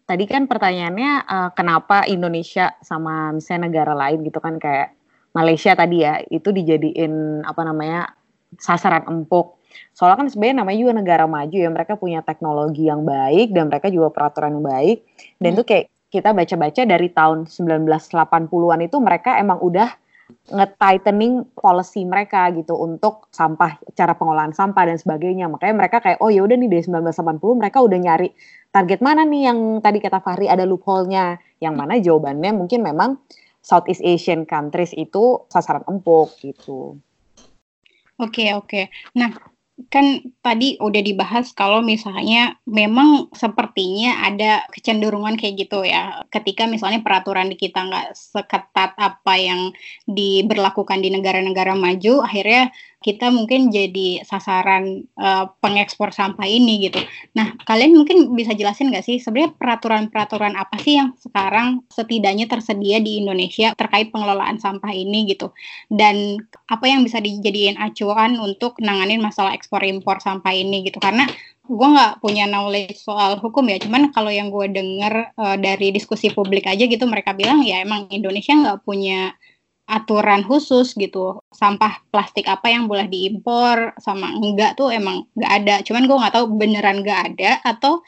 tadi 0.09 0.25
kan 0.25 0.49
pertanyaannya 0.49 1.11
uh, 1.25 1.49
kenapa 1.53 2.05
Indonesia 2.09 2.73
sama 2.81 3.33
misalnya 3.33 3.69
negara 3.69 3.93
lain 3.93 4.25
gitu 4.25 4.39
kan 4.41 4.57
kayak 4.57 4.97
Malaysia 5.33 5.73
tadi 5.73 6.05
ya 6.05 6.21
itu 6.29 6.53
dijadiin 6.53 7.43
apa 7.45 7.61
namanya 7.65 8.13
sasaran 8.59 9.05
empuk. 9.07 9.61
Soalnya 9.93 10.25
kan 10.25 10.27
sebenarnya 10.29 10.57
namanya 10.65 10.79
juga 10.79 10.93
negara 10.93 11.25
maju 11.25 11.57
ya, 11.57 11.69
mereka 11.69 11.97
punya 11.97 12.21
teknologi 12.21 12.89
yang 12.89 13.05
baik 13.05 13.53
dan 13.53 13.69
mereka 13.69 13.89
juga 13.89 14.13
peraturan 14.13 14.61
yang 14.61 14.65
baik. 14.65 14.97
Dan 15.41 15.53
hmm. 15.53 15.59
tuh 15.61 15.65
kayak 15.65 15.85
kita 16.13 16.29
baca-baca 16.29 16.81
dari 16.85 17.09
tahun 17.09 17.49
1980-an 17.49 18.79
itu 18.85 18.97
mereka 19.01 19.41
emang 19.41 19.57
udah 19.65 19.89
nge-tightening 20.53 21.45
policy 21.57 22.05
mereka 22.05 22.49
gitu 22.53 22.77
untuk 22.77 23.27
sampah, 23.33 23.79
cara 23.97 24.13
pengolahan 24.13 24.53
sampah 24.53 24.89
dan 24.89 24.97
sebagainya. 24.97 25.49
Makanya 25.49 25.75
mereka 25.75 25.97
kayak 26.03 26.19
oh 26.21 26.29
ya 26.29 26.45
udah 26.45 26.55
nih 26.57 26.69
dari 26.69 26.83
1980 26.85 27.59
mereka 27.59 27.77
udah 27.81 27.99
nyari 27.99 28.29
target 28.69 28.99
mana 29.01 29.25
nih 29.25 29.51
yang 29.51 29.59
tadi 29.81 29.97
kata 30.01 30.21
Fahri 30.21 30.47
ada 30.49 30.63
loophole-nya. 30.69 31.41
Yang 31.59 31.73
mana 31.73 31.93
jawabannya 31.97 32.51
mungkin 32.55 32.83
memang 32.83 33.17
Southeast 33.63 34.03
Asian 34.03 34.43
countries 34.43 34.91
itu 34.93 35.47
sasaran 35.47 35.87
empuk 35.87 36.35
gitu. 36.43 36.99
Oke, 38.21 38.53
oke. 38.53 38.93
Nah, 39.17 39.33
kan 39.89 40.21
tadi 40.45 40.77
udah 40.77 41.01
dibahas 41.01 41.49
kalau 41.57 41.81
misalnya 41.81 42.61
memang 42.69 43.33
sepertinya 43.33 44.21
ada 44.21 44.61
kecenderungan 44.69 45.33
kayak 45.33 45.65
gitu 45.65 45.81
ya 45.81 46.21
ketika 46.29 46.69
misalnya 46.69 47.01
peraturan 47.01 47.49
di 47.49 47.57
kita 47.57 47.81
nggak 47.89 48.13
seketat 48.13 48.93
apa 49.01 49.33
yang 49.33 49.73
diberlakukan 50.05 51.01
di 51.01 51.09
negara-negara 51.09 51.73
maju 51.73 52.21
akhirnya 52.21 52.69
kita 53.03 53.27
mungkin 53.29 53.67
jadi 53.67 54.23
sasaran 54.23 55.03
uh, 55.19 55.51
pengekspor 55.59 56.15
sampah 56.15 56.47
ini 56.47 56.87
gitu. 56.87 57.03
Nah, 57.35 57.51
kalian 57.67 57.93
mungkin 57.99 58.31
bisa 58.31 58.55
jelasin 58.55 58.89
nggak 58.89 59.03
sih 59.03 59.19
sebenarnya 59.19 59.53
peraturan-peraturan 59.59 60.55
apa 60.55 60.79
sih 60.79 60.95
yang 60.95 61.11
sekarang 61.19 61.83
setidaknya 61.91 62.47
tersedia 62.47 63.03
di 63.03 63.19
Indonesia 63.19 63.75
terkait 63.75 64.09
pengelolaan 64.15 64.57
sampah 64.57 64.95
ini 64.95 65.27
gitu? 65.27 65.51
Dan 65.91 66.39
apa 66.71 66.87
yang 66.87 67.03
bisa 67.03 67.19
dijadiin 67.19 67.75
acuan 67.75 68.39
untuk 68.39 68.79
nanganin 68.79 69.19
masalah 69.19 69.51
ekspor 69.51 69.83
impor 69.83 70.23
sampah 70.23 70.55
ini 70.55 70.87
gitu? 70.87 71.03
Karena 71.03 71.27
gue 71.63 71.87
nggak 71.87 72.19
punya 72.19 72.47
knowledge 72.47 72.99
soal 72.99 73.39
hukum 73.39 73.67
ya, 73.71 73.79
cuman 73.79 74.11
kalau 74.11 74.31
yang 74.31 74.51
gue 74.51 74.67
denger 74.67 75.31
uh, 75.35 75.55
dari 75.55 75.95
diskusi 75.95 76.27
publik 76.31 76.67
aja 76.67 76.83
gitu 76.83 77.07
mereka 77.07 77.31
bilang 77.31 77.63
ya 77.63 77.79
emang 77.83 78.11
Indonesia 78.11 78.51
nggak 78.51 78.83
punya 78.83 79.31
aturan 79.87 80.47
khusus 80.47 80.95
gitu. 80.95 81.43
Sampah 81.51 81.99
plastik 82.09 82.47
apa 82.47 82.71
yang 82.71 82.87
boleh 82.87 83.07
diimpor 83.11 83.91
sama 83.99 84.31
enggak 84.31 84.79
tuh 84.79 84.89
emang 84.89 85.27
enggak 85.35 85.51
ada. 85.51 85.75
Cuman 85.83 86.03
gue 86.07 86.17
nggak 86.17 86.33
tahu 86.33 86.45
beneran 86.55 87.03
enggak 87.03 87.21
ada 87.33 87.51
atau 87.67 87.99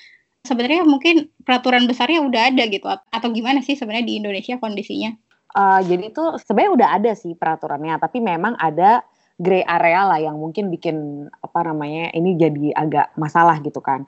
sebenarnya 0.46 0.86
mungkin 0.86 1.28
peraturan 1.44 1.90
besarnya 1.90 2.22
udah 2.22 2.54
ada 2.54 2.64
gitu 2.70 2.86
atau 2.88 3.28
gimana 3.34 3.60
sih 3.66 3.76
sebenarnya 3.76 4.08
di 4.08 4.16
Indonesia 4.22 4.56
kondisinya? 4.62 5.12
Uh, 5.56 5.80
jadi 5.88 6.12
itu 6.12 6.24
sebenarnya 6.44 6.72
udah 6.76 6.90
ada 7.00 7.12
sih 7.16 7.32
peraturannya 7.32 7.96
tapi 7.96 8.20
memang 8.20 8.60
ada 8.60 9.08
gray 9.40 9.64
area 9.64 10.04
lah 10.04 10.20
yang 10.20 10.36
mungkin 10.36 10.68
bikin 10.68 11.28
apa 11.44 11.60
namanya 11.64 12.12
ini 12.16 12.40
jadi 12.40 12.72
agak 12.76 13.16
masalah 13.20 13.60
gitu 13.60 13.84
kan. 13.84 14.08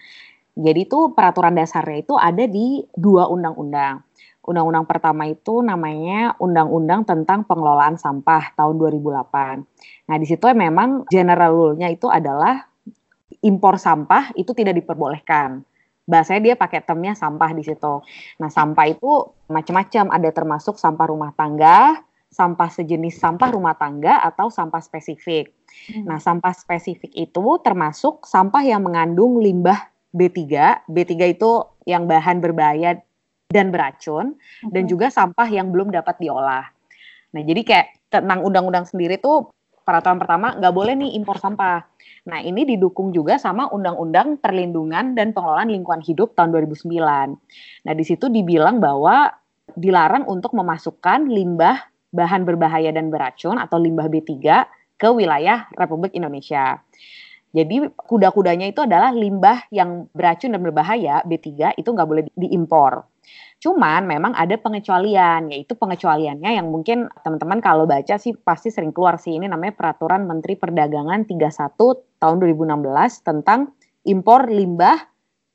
Jadi 0.58 0.90
itu 0.90 1.14
peraturan 1.14 1.54
dasarnya 1.54 2.02
itu 2.02 2.16
ada 2.18 2.44
di 2.50 2.82
dua 2.98 3.30
undang-undang 3.30 4.07
Undang-undang 4.48 4.88
pertama 4.88 5.28
itu 5.28 5.60
namanya 5.60 6.32
Undang-Undang 6.40 7.04
tentang 7.04 7.44
Pengelolaan 7.44 8.00
Sampah 8.00 8.56
tahun 8.56 8.80
2008. 8.80 10.08
Nah, 10.08 10.16
di 10.16 10.24
situ 10.24 10.48
memang 10.56 11.04
general 11.12 11.52
rule-nya 11.52 11.92
itu 11.92 12.08
adalah 12.08 12.64
impor 13.44 13.76
sampah 13.76 14.32
itu 14.40 14.56
tidak 14.56 14.80
diperbolehkan. 14.80 15.68
Bahasanya 16.08 16.42
dia 16.42 16.56
pakai 16.56 16.80
termnya 16.80 17.12
sampah 17.12 17.52
di 17.52 17.68
situ. 17.68 18.00
Nah, 18.40 18.48
sampah 18.48 18.88
itu 18.88 19.36
macam-macam, 19.52 20.16
ada 20.16 20.30
termasuk 20.32 20.80
sampah 20.80 21.12
rumah 21.12 21.36
tangga, 21.36 22.00
sampah 22.32 22.72
sejenis 22.72 23.20
sampah 23.20 23.52
rumah 23.52 23.76
tangga 23.76 24.24
atau 24.24 24.48
sampah 24.48 24.80
spesifik. 24.80 25.52
Hmm. 25.92 26.08
Nah, 26.08 26.24
sampah 26.24 26.56
spesifik 26.56 27.12
itu 27.12 27.46
termasuk 27.60 28.24
sampah 28.24 28.64
yang 28.64 28.88
mengandung 28.88 29.44
limbah 29.44 29.92
B3. 30.16 30.40
B3 30.88 31.36
itu 31.36 31.52
yang 31.84 32.08
bahan 32.08 32.40
berbahaya 32.40 33.04
dan 33.48 33.72
beracun 33.72 34.36
okay. 34.36 34.72
dan 34.76 34.84
juga 34.86 35.08
sampah 35.08 35.48
yang 35.48 35.72
belum 35.72 35.92
dapat 35.92 36.20
diolah. 36.20 36.68
Nah, 37.32 37.42
jadi 37.44 37.62
kayak 37.64 37.88
tentang 38.12 38.44
undang-undang 38.44 38.88
sendiri 38.88 39.20
tuh 39.20 39.52
peraturan 39.88 40.20
pertama 40.20 40.56
nggak 40.60 40.74
boleh 40.76 40.94
nih 41.00 41.16
impor 41.16 41.40
sampah. 41.40 41.84
Nah, 42.28 42.44
ini 42.44 42.68
didukung 42.68 43.16
juga 43.16 43.40
sama 43.40 43.72
Undang-Undang 43.72 44.44
Perlindungan 44.44 45.16
dan 45.16 45.32
Pengelolaan 45.32 45.72
Lingkungan 45.72 46.04
Hidup 46.04 46.36
tahun 46.36 46.52
2009. 46.52 46.92
Nah, 47.88 47.94
di 47.96 48.04
situ 48.04 48.28
dibilang 48.28 48.84
bahwa 48.84 49.32
dilarang 49.80 50.28
untuk 50.28 50.52
memasukkan 50.52 51.32
limbah 51.32 51.88
bahan 52.12 52.44
berbahaya 52.44 52.92
dan 52.92 53.08
beracun 53.08 53.56
atau 53.56 53.80
limbah 53.80 54.12
B3 54.12 54.36
ke 55.00 55.08
wilayah 55.08 55.72
Republik 55.80 56.12
Indonesia. 56.20 56.84
Jadi 57.56 57.88
kuda-kudanya 57.96 58.68
itu 58.68 58.84
adalah 58.84 59.16
limbah 59.16 59.72
yang 59.72 60.12
beracun 60.12 60.52
dan 60.52 60.60
berbahaya 60.60 61.24
B3 61.24 61.80
itu 61.80 61.88
nggak 61.88 62.08
boleh 62.08 62.24
diimpor. 62.36 63.08
Cuman 63.58 64.06
memang 64.06 64.38
ada 64.38 64.54
pengecualian, 64.54 65.50
yaitu 65.50 65.74
pengecualiannya 65.74 66.62
yang 66.62 66.70
mungkin 66.70 67.10
teman-teman 67.26 67.58
kalau 67.58 67.90
baca 67.90 68.22
sih 68.22 68.38
pasti 68.38 68.70
sering 68.70 68.94
keluar 68.94 69.18
sih. 69.18 69.34
Ini 69.34 69.50
namanya 69.50 69.74
Peraturan 69.74 70.30
Menteri 70.30 70.54
Perdagangan 70.54 71.26
31 71.26 71.74
tahun 72.22 72.38
2016 72.38 73.26
tentang 73.26 73.74
impor 74.06 74.46
limbah 74.46 74.98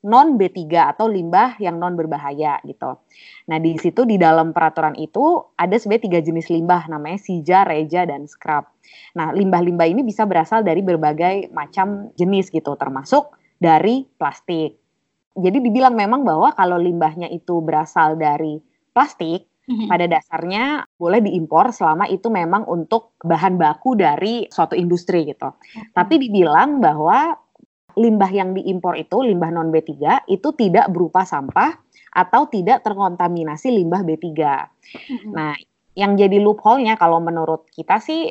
non 0.03 0.35
B3 0.35 0.67
atau 0.93 1.07
limbah 1.07 1.55
yang 1.63 1.79
non 1.79 1.95
berbahaya 1.95 2.59
gitu. 2.67 2.99
Nah, 3.47 3.57
di 3.63 3.79
situ 3.79 4.03
di 4.03 4.19
dalam 4.19 4.51
peraturan 4.51 4.99
itu 4.99 5.39
ada 5.55 5.79
sebenarnya 5.79 6.03
tiga 6.11 6.19
jenis 6.19 6.51
limbah 6.51 6.91
namanya 6.91 7.23
sija, 7.23 7.63
reja, 7.63 8.03
dan 8.03 8.27
scrap. 8.27 8.67
Nah, 9.15 9.31
limbah-limbah 9.31 9.87
ini 9.87 10.03
bisa 10.03 10.27
berasal 10.27 10.59
dari 10.59 10.83
berbagai 10.83 11.47
macam 11.55 12.11
jenis 12.19 12.51
gitu, 12.51 12.75
termasuk 12.75 13.31
dari 13.55 14.03
plastik 14.19 14.82
jadi 15.33 15.57
dibilang 15.57 15.97
memang 15.97 16.21
bahwa 16.21 16.53
kalau 16.53 16.77
limbahnya 16.77 17.25
itu 17.29 17.57
berasal 17.59 18.13
dari 18.17 18.61
plastik, 18.93 19.49
mm-hmm. 19.65 19.89
pada 19.89 20.05
dasarnya 20.05 20.85
boleh 20.95 21.25
diimpor 21.25 21.73
selama 21.73 22.05
itu 22.05 22.29
memang 22.29 22.69
untuk 22.69 23.17
bahan 23.25 23.57
baku 23.57 23.97
dari 23.97 24.45
suatu 24.47 24.77
industri 24.77 25.25
gitu. 25.25 25.49
Mm-hmm. 25.49 25.93
Tapi 25.97 26.13
dibilang 26.21 26.77
bahwa 26.77 27.33
limbah 27.97 28.31
yang 28.33 28.53
diimpor 28.53 28.97
itu, 28.97 29.21
limbah 29.25 29.49
non 29.53 29.73
B3, 29.73 30.25
itu 30.29 30.49
tidak 30.57 30.89
berupa 30.93 31.25
sampah 31.25 31.77
atau 32.13 32.45
tidak 32.49 32.85
terkontaminasi 32.85 33.73
limbah 33.73 34.05
B3. 34.05 34.29
Mm-hmm. 34.29 35.31
Nah, 35.33 35.57
yang 35.97 36.13
jadi 36.17 36.37
loophole-nya 36.41 36.97
kalau 36.97 37.17
menurut 37.21 37.69
kita 37.73 37.97
sih, 37.97 38.29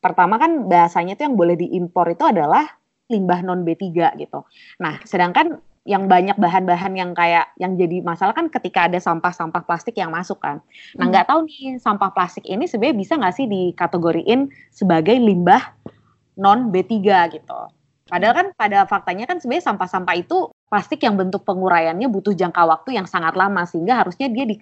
pertama 0.00 0.40
kan 0.40 0.64
bahasanya 0.64 1.16
itu 1.16 1.28
yang 1.28 1.36
boleh 1.36 1.56
diimpor 1.60 2.08
itu 2.08 2.24
adalah 2.24 2.64
limbah 3.08 3.40
non 3.40 3.64
B3 3.64 4.16
gitu. 4.20 4.44
Nah, 4.84 5.00
sedangkan 5.04 5.67
yang 5.88 6.04
banyak 6.04 6.36
bahan-bahan 6.36 6.92
yang 6.92 7.16
kayak 7.16 7.48
yang 7.56 7.72
jadi 7.80 8.04
masalah 8.04 8.36
kan 8.36 8.52
ketika 8.52 8.92
ada 8.92 9.00
sampah-sampah 9.00 9.64
plastik 9.64 9.96
yang 9.96 10.12
masuk 10.12 10.36
kan. 10.36 10.60
Nah 11.00 11.08
hmm. 11.08 11.10
nggak 11.16 11.26
tahu 11.32 11.48
nih 11.48 11.80
sampah 11.80 12.12
plastik 12.12 12.44
ini 12.44 12.68
sebenarnya 12.68 12.96
bisa 13.00 13.12
nggak 13.16 13.34
sih 13.34 13.48
dikategoriin 13.48 14.52
sebagai 14.68 15.16
limbah 15.16 15.64
non 16.36 16.68
B3 16.68 16.92
gitu. 17.32 17.60
Padahal 18.08 18.34
kan 18.36 18.46
pada 18.52 18.84
faktanya 18.84 19.24
kan 19.24 19.40
sebenarnya 19.40 19.72
sampah-sampah 19.72 20.16
itu 20.16 20.52
plastik 20.68 21.00
yang 21.04 21.16
bentuk 21.16 21.44
penguraiannya 21.48 22.08
butuh 22.08 22.36
jangka 22.36 22.68
waktu 22.68 23.00
yang 23.00 23.08
sangat 23.08 23.36
lama 23.36 23.64
sehingga 23.64 24.00
harusnya 24.00 24.28
dia 24.28 24.44
di, 24.44 24.56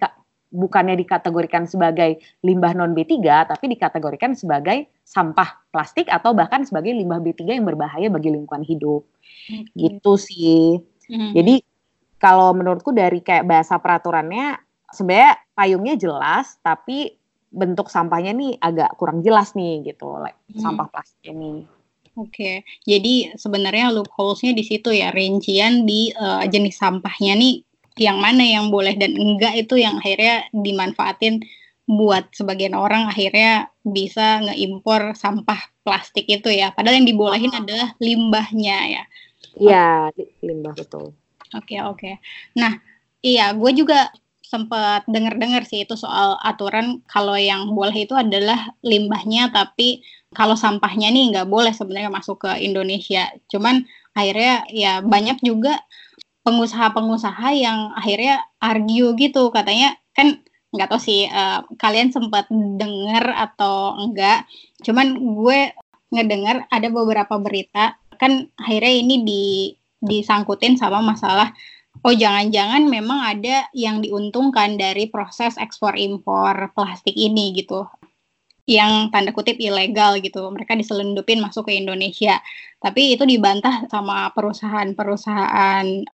bukannya 0.51 0.95
dikategorikan 0.95 1.67
sebagai 1.67 2.23
limbah 2.43 2.71
non 2.71 2.95
B3 2.95 3.19
tapi 3.51 3.65
dikategorikan 3.71 4.31
sebagai 4.35 4.87
sampah 5.03 5.59
plastik 5.71 6.07
atau 6.07 6.31
bahkan 6.31 6.63
sebagai 6.63 6.95
limbah 6.95 7.19
B3 7.19 7.59
yang 7.59 7.67
berbahaya 7.67 8.07
bagi 8.07 8.31
lingkungan 8.31 8.63
hidup. 8.63 9.03
Hmm. 9.47 9.63
Gitu 9.75 10.11
sih. 10.15 10.79
Hmm. 11.07 11.31
Jadi 11.33 11.63
kalau 12.17 12.53
menurutku 12.53 12.91
dari 12.91 13.21
kayak 13.21 13.45
bahasa 13.45 13.77
peraturannya 13.77 14.57
sebenarnya 14.91 15.37
payungnya 15.53 15.95
jelas 15.99 16.57
tapi 16.63 17.13
bentuk 17.47 17.87
sampahnya 17.87 18.35
nih 18.35 18.59
agak 18.59 18.95
kurang 18.99 19.23
jelas 19.23 19.55
nih 19.55 19.83
gitu, 19.87 20.19
like 20.19 20.37
hmm. 20.51 20.59
sampah 20.59 20.87
plastik 20.91 21.31
ini. 21.31 21.63
Oke, 22.17 22.33
okay. 22.33 22.55
jadi 22.81 23.37
sebenarnya 23.37 23.93
loopholes-nya 23.93 24.57
di 24.57 24.65
situ 24.65 24.89
ya, 24.89 25.13
rincian 25.13 25.85
di 25.85 26.09
uh, 26.17 26.41
jenis 26.49 26.73
sampahnya 26.81 27.37
nih 27.37 27.61
yang 27.97 28.17
mana 28.17 28.41
yang 28.41 28.73
boleh 28.73 28.97
dan 28.97 29.13
enggak 29.13 29.53
itu 29.53 29.77
yang 29.77 30.01
akhirnya 30.01 30.49
dimanfaatin 30.53 31.45
buat 31.87 32.29
sebagian 32.35 32.75
orang 32.75 33.07
akhirnya 33.07 33.71
bisa 33.85 34.43
ngeimpor 34.43 35.15
sampah 35.15 35.71
plastik 35.87 36.27
itu 36.27 36.51
ya. 36.51 36.75
Padahal 36.75 36.99
yang 36.99 37.07
dibolehin 37.07 37.53
oh. 37.55 37.61
adalah 37.63 37.95
limbahnya 38.03 38.77
ya. 38.91 39.03
Iya, 39.57 40.13
limbah 40.45 40.73
betul. 40.77 41.13
Oke, 41.55 41.75
okay, 41.75 41.79
oke. 41.81 41.97
Okay. 41.97 42.13
Nah, 42.59 42.77
iya, 43.25 43.51
gue 43.55 43.71
juga 43.73 44.11
sempat 44.47 45.03
dengar-dengar 45.11 45.67
sih 45.67 45.83
itu 45.83 45.99
soal 45.99 46.39
aturan 46.39 47.03
kalau 47.11 47.35
yang 47.35 47.75
boleh 47.75 48.07
itu 48.07 48.15
adalah 48.15 48.71
limbahnya, 48.79 49.51
tapi 49.51 49.99
kalau 50.31 50.55
sampahnya 50.55 51.11
nih 51.11 51.35
nggak 51.35 51.47
boleh 51.51 51.75
sebenarnya 51.75 52.07
masuk 52.07 52.47
ke 52.47 52.51
Indonesia. 52.63 53.27
Cuman 53.51 53.83
akhirnya 54.15 54.63
ya 54.71 55.03
banyak 55.03 55.43
juga 55.43 55.75
pengusaha-pengusaha 56.47 57.47
yang 57.59 57.91
akhirnya 57.91 58.39
argue 58.63 59.11
gitu, 59.19 59.51
katanya 59.51 59.99
kan 60.15 60.39
nggak 60.71 60.87
tahu 60.91 60.99
sih 60.99 61.27
uh, 61.27 61.63
kalian 61.75 62.15
sempat 62.15 62.47
dengar 62.51 63.35
atau 63.35 63.99
enggak. 63.99 64.47
Cuman 64.79 65.15
gue 65.15 65.75
ngedengar 66.15 66.63
ada 66.71 66.87
beberapa 66.87 67.35
berita 67.35 67.99
kan 68.19 68.49
akhirnya 68.57 68.93
ini 68.93 69.15
di 69.23 69.43
disangkutin 69.97 70.77
sama 70.77 71.01
masalah 71.01 71.53
oh 72.05 72.13
jangan-jangan 72.13 72.85
memang 72.85 73.19
ada 73.37 73.65
yang 73.73 74.03
diuntungkan 74.03 74.77
dari 74.77 75.09
proses 75.09 75.57
ekspor 75.57 75.97
impor 75.97 76.69
plastik 76.77 77.15
ini 77.17 77.55
gitu. 77.57 77.87
Yang 78.67 79.15
tanda 79.15 79.31
kutip 79.31 79.57
ilegal 79.57 80.19
gitu. 80.19 80.43
Mereka 80.51 80.75
diselundupin 80.75 81.39
masuk 81.39 81.71
ke 81.71 81.79
Indonesia. 81.79 82.43
Tapi 82.83 83.15
itu 83.15 83.23
dibantah 83.23 83.87
sama 83.87 84.29
perusahaan-perusahaan 84.35 86.05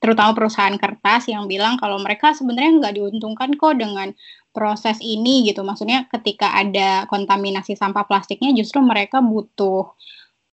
terutama 0.00 0.32
perusahaan 0.32 0.80
kertas 0.80 1.28
yang 1.28 1.44
bilang 1.44 1.76
kalau 1.76 2.00
mereka 2.00 2.32
sebenarnya 2.32 2.72
nggak 2.80 2.94
diuntungkan 2.96 3.52
kok 3.60 3.76
dengan 3.76 4.10
proses 4.50 4.98
ini 4.98 5.46
gitu. 5.46 5.62
Maksudnya 5.62 6.08
ketika 6.10 6.50
ada 6.56 7.06
kontaminasi 7.06 7.78
sampah 7.78 8.08
plastiknya 8.08 8.50
justru 8.56 8.82
mereka 8.82 9.22
butuh 9.22 9.94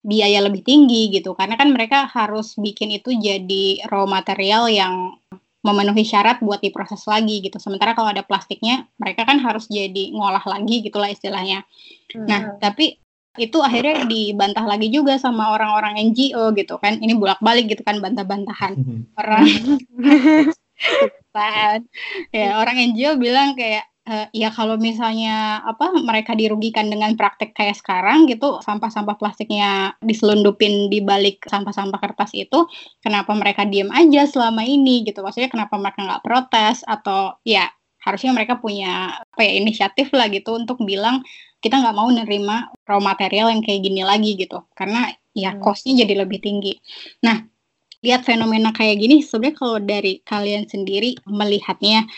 biaya 0.00 0.40
lebih 0.40 0.64
tinggi 0.64 1.12
gitu 1.12 1.36
karena 1.36 1.60
kan 1.60 1.68
mereka 1.76 2.08
harus 2.08 2.56
bikin 2.56 2.88
itu 2.96 3.12
jadi 3.12 3.84
raw 3.92 4.08
material 4.08 4.72
yang 4.72 5.20
memenuhi 5.60 6.08
syarat 6.08 6.40
buat 6.40 6.64
diproses 6.64 7.04
lagi 7.04 7.44
gitu. 7.44 7.60
Sementara 7.60 7.92
kalau 7.92 8.08
ada 8.08 8.24
plastiknya, 8.24 8.88
mereka 8.96 9.28
kan 9.28 9.36
harus 9.44 9.68
jadi 9.68 10.08
ngolah 10.16 10.40
lagi 10.48 10.80
gitulah 10.80 11.12
istilahnya. 11.12 11.68
Hmm. 12.16 12.24
Nah, 12.24 12.40
tapi 12.56 12.96
itu 13.38 13.62
akhirnya 13.62 14.08
dibantah 14.10 14.66
lagi 14.66 14.90
juga 14.90 15.14
sama 15.14 15.54
orang-orang 15.54 16.10
NGO 16.10 16.50
gitu 16.58 16.82
kan 16.82 16.98
ini 16.98 17.14
bolak-balik 17.14 17.70
gitu 17.70 17.86
kan 17.86 18.02
bantah-bantahan 18.02 18.74
orang 19.14 19.46
ya 22.34 22.58
orang 22.58 22.76
NGO 22.90 23.22
bilang 23.22 23.54
kayak 23.54 23.86
uh, 24.10 24.26
ya 24.34 24.50
kalau 24.50 24.74
misalnya 24.74 25.62
apa 25.62 25.94
mereka 26.02 26.34
dirugikan 26.34 26.90
dengan 26.90 27.14
praktek 27.14 27.54
kayak 27.54 27.78
sekarang 27.78 28.26
gitu 28.26 28.58
sampah-sampah 28.58 29.14
plastiknya 29.14 29.94
diselundupin 30.02 30.90
di 30.90 30.98
balik 30.98 31.46
sampah-sampah 31.46 32.02
kertas 32.02 32.34
itu 32.34 32.66
kenapa 32.98 33.30
mereka 33.38 33.62
diem 33.62 33.88
aja 33.94 34.26
selama 34.26 34.66
ini 34.66 35.06
gitu 35.06 35.22
maksudnya 35.22 35.48
kenapa 35.48 35.78
mereka 35.78 36.02
nggak 36.02 36.24
protes 36.26 36.82
atau 36.82 37.38
ya 37.46 37.70
harusnya 38.02 38.32
mereka 38.34 38.58
punya 38.58 39.22
apa 39.22 39.42
ya 39.44 39.52
inisiatif 39.60 40.10
lah 40.16 40.26
gitu 40.32 40.56
untuk 40.56 40.82
bilang 40.82 41.22
kita 41.60 41.76
nggak 41.76 41.96
mau 41.96 42.08
nerima 42.08 42.72
raw 42.88 42.98
material 42.98 43.52
yang 43.52 43.60
kayak 43.60 43.84
gini 43.84 44.02
lagi 44.02 44.34
gitu 44.34 44.64
karena 44.72 45.12
ya 45.36 45.54
hmm. 45.54 45.60
costnya 45.60 46.02
jadi 46.02 46.24
lebih 46.24 46.40
tinggi. 46.40 46.80
Nah 47.20 47.44
lihat 48.00 48.24
fenomena 48.24 48.72
kayak 48.72 48.96
gini 48.96 49.20
sebenarnya 49.20 49.56
kalau 49.60 49.76
dari 49.76 50.24
kalian 50.24 50.64
sendiri 50.64 51.20
melihatnya 51.28 52.08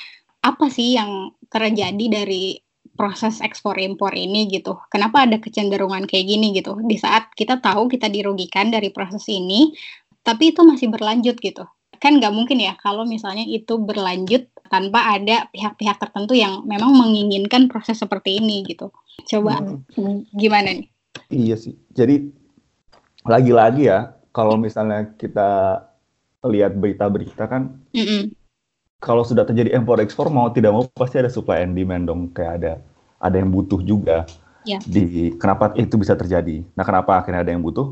apa 0.42 0.66
sih 0.68 0.98
yang 0.98 1.30
terjadi 1.46 2.06
dari 2.10 2.58
proses 2.92 3.40
ekspor 3.40 3.80
impor 3.80 4.12
ini 4.12 4.50
gitu. 4.52 4.76
Kenapa 4.92 5.24
ada 5.24 5.40
kecenderungan 5.40 6.04
kayak 6.04 6.26
gini 6.28 6.52
gitu? 6.52 6.76
Di 6.84 7.00
saat 7.00 7.32
kita 7.32 7.62
tahu 7.62 7.88
kita 7.88 8.12
dirugikan 8.12 8.68
dari 8.68 8.92
proses 8.92 9.24
ini, 9.32 9.72
tapi 10.20 10.52
itu 10.52 10.60
masih 10.62 10.92
berlanjut 10.92 11.40
gitu. 11.40 11.64
Kan 11.96 12.18
nggak 12.18 12.34
mungkin 12.34 12.58
ya 12.60 12.74
kalau 12.82 13.06
misalnya 13.06 13.46
itu 13.46 13.78
berlanjut 13.78 14.50
tanpa 14.68 15.14
ada 15.18 15.46
pihak-pihak 15.54 16.00
tertentu 16.00 16.34
yang 16.34 16.66
memang 16.66 16.92
menginginkan 16.96 17.70
proses 17.70 18.00
seperti 18.00 18.42
ini 18.42 18.66
gitu. 18.66 18.92
Coba 19.28 19.62
hmm. 19.62 20.32
gimana 20.34 20.74
nih? 20.76 20.88
Iya 21.32 21.56
sih. 21.56 21.74
Jadi 21.92 22.28
lagi-lagi 23.22 23.88
ya 23.88 24.16
kalau 24.34 24.58
misalnya 24.58 25.14
kita 25.14 25.80
lihat 26.42 26.74
berita-berita 26.74 27.46
kan, 27.46 27.78
mm 27.94 28.02
-mm. 28.02 28.22
Kalau 29.02 29.26
sudah 29.26 29.42
terjadi 29.42 29.74
impor 29.74 29.98
ekspor 29.98 30.30
mau 30.30 30.46
tidak 30.54 30.70
mau 30.70 30.86
pasti 30.94 31.18
ada 31.18 31.26
supply 31.26 31.66
and 31.66 31.74
demand 31.74 32.06
dong. 32.06 32.30
Kayak 32.30 32.52
ada 32.62 32.72
ada 33.18 33.36
yang 33.36 33.50
butuh 33.50 33.82
juga. 33.82 34.24
Yeah. 34.62 34.78
Di 34.86 35.34
kenapa 35.42 35.74
itu 35.74 35.98
bisa 35.98 36.14
terjadi? 36.14 36.62
Nah 36.78 36.86
kenapa 36.86 37.18
akhirnya 37.18 37.42
ada 37.42 37.50
yang 37.50 37.66
butuh? 37.66 37.90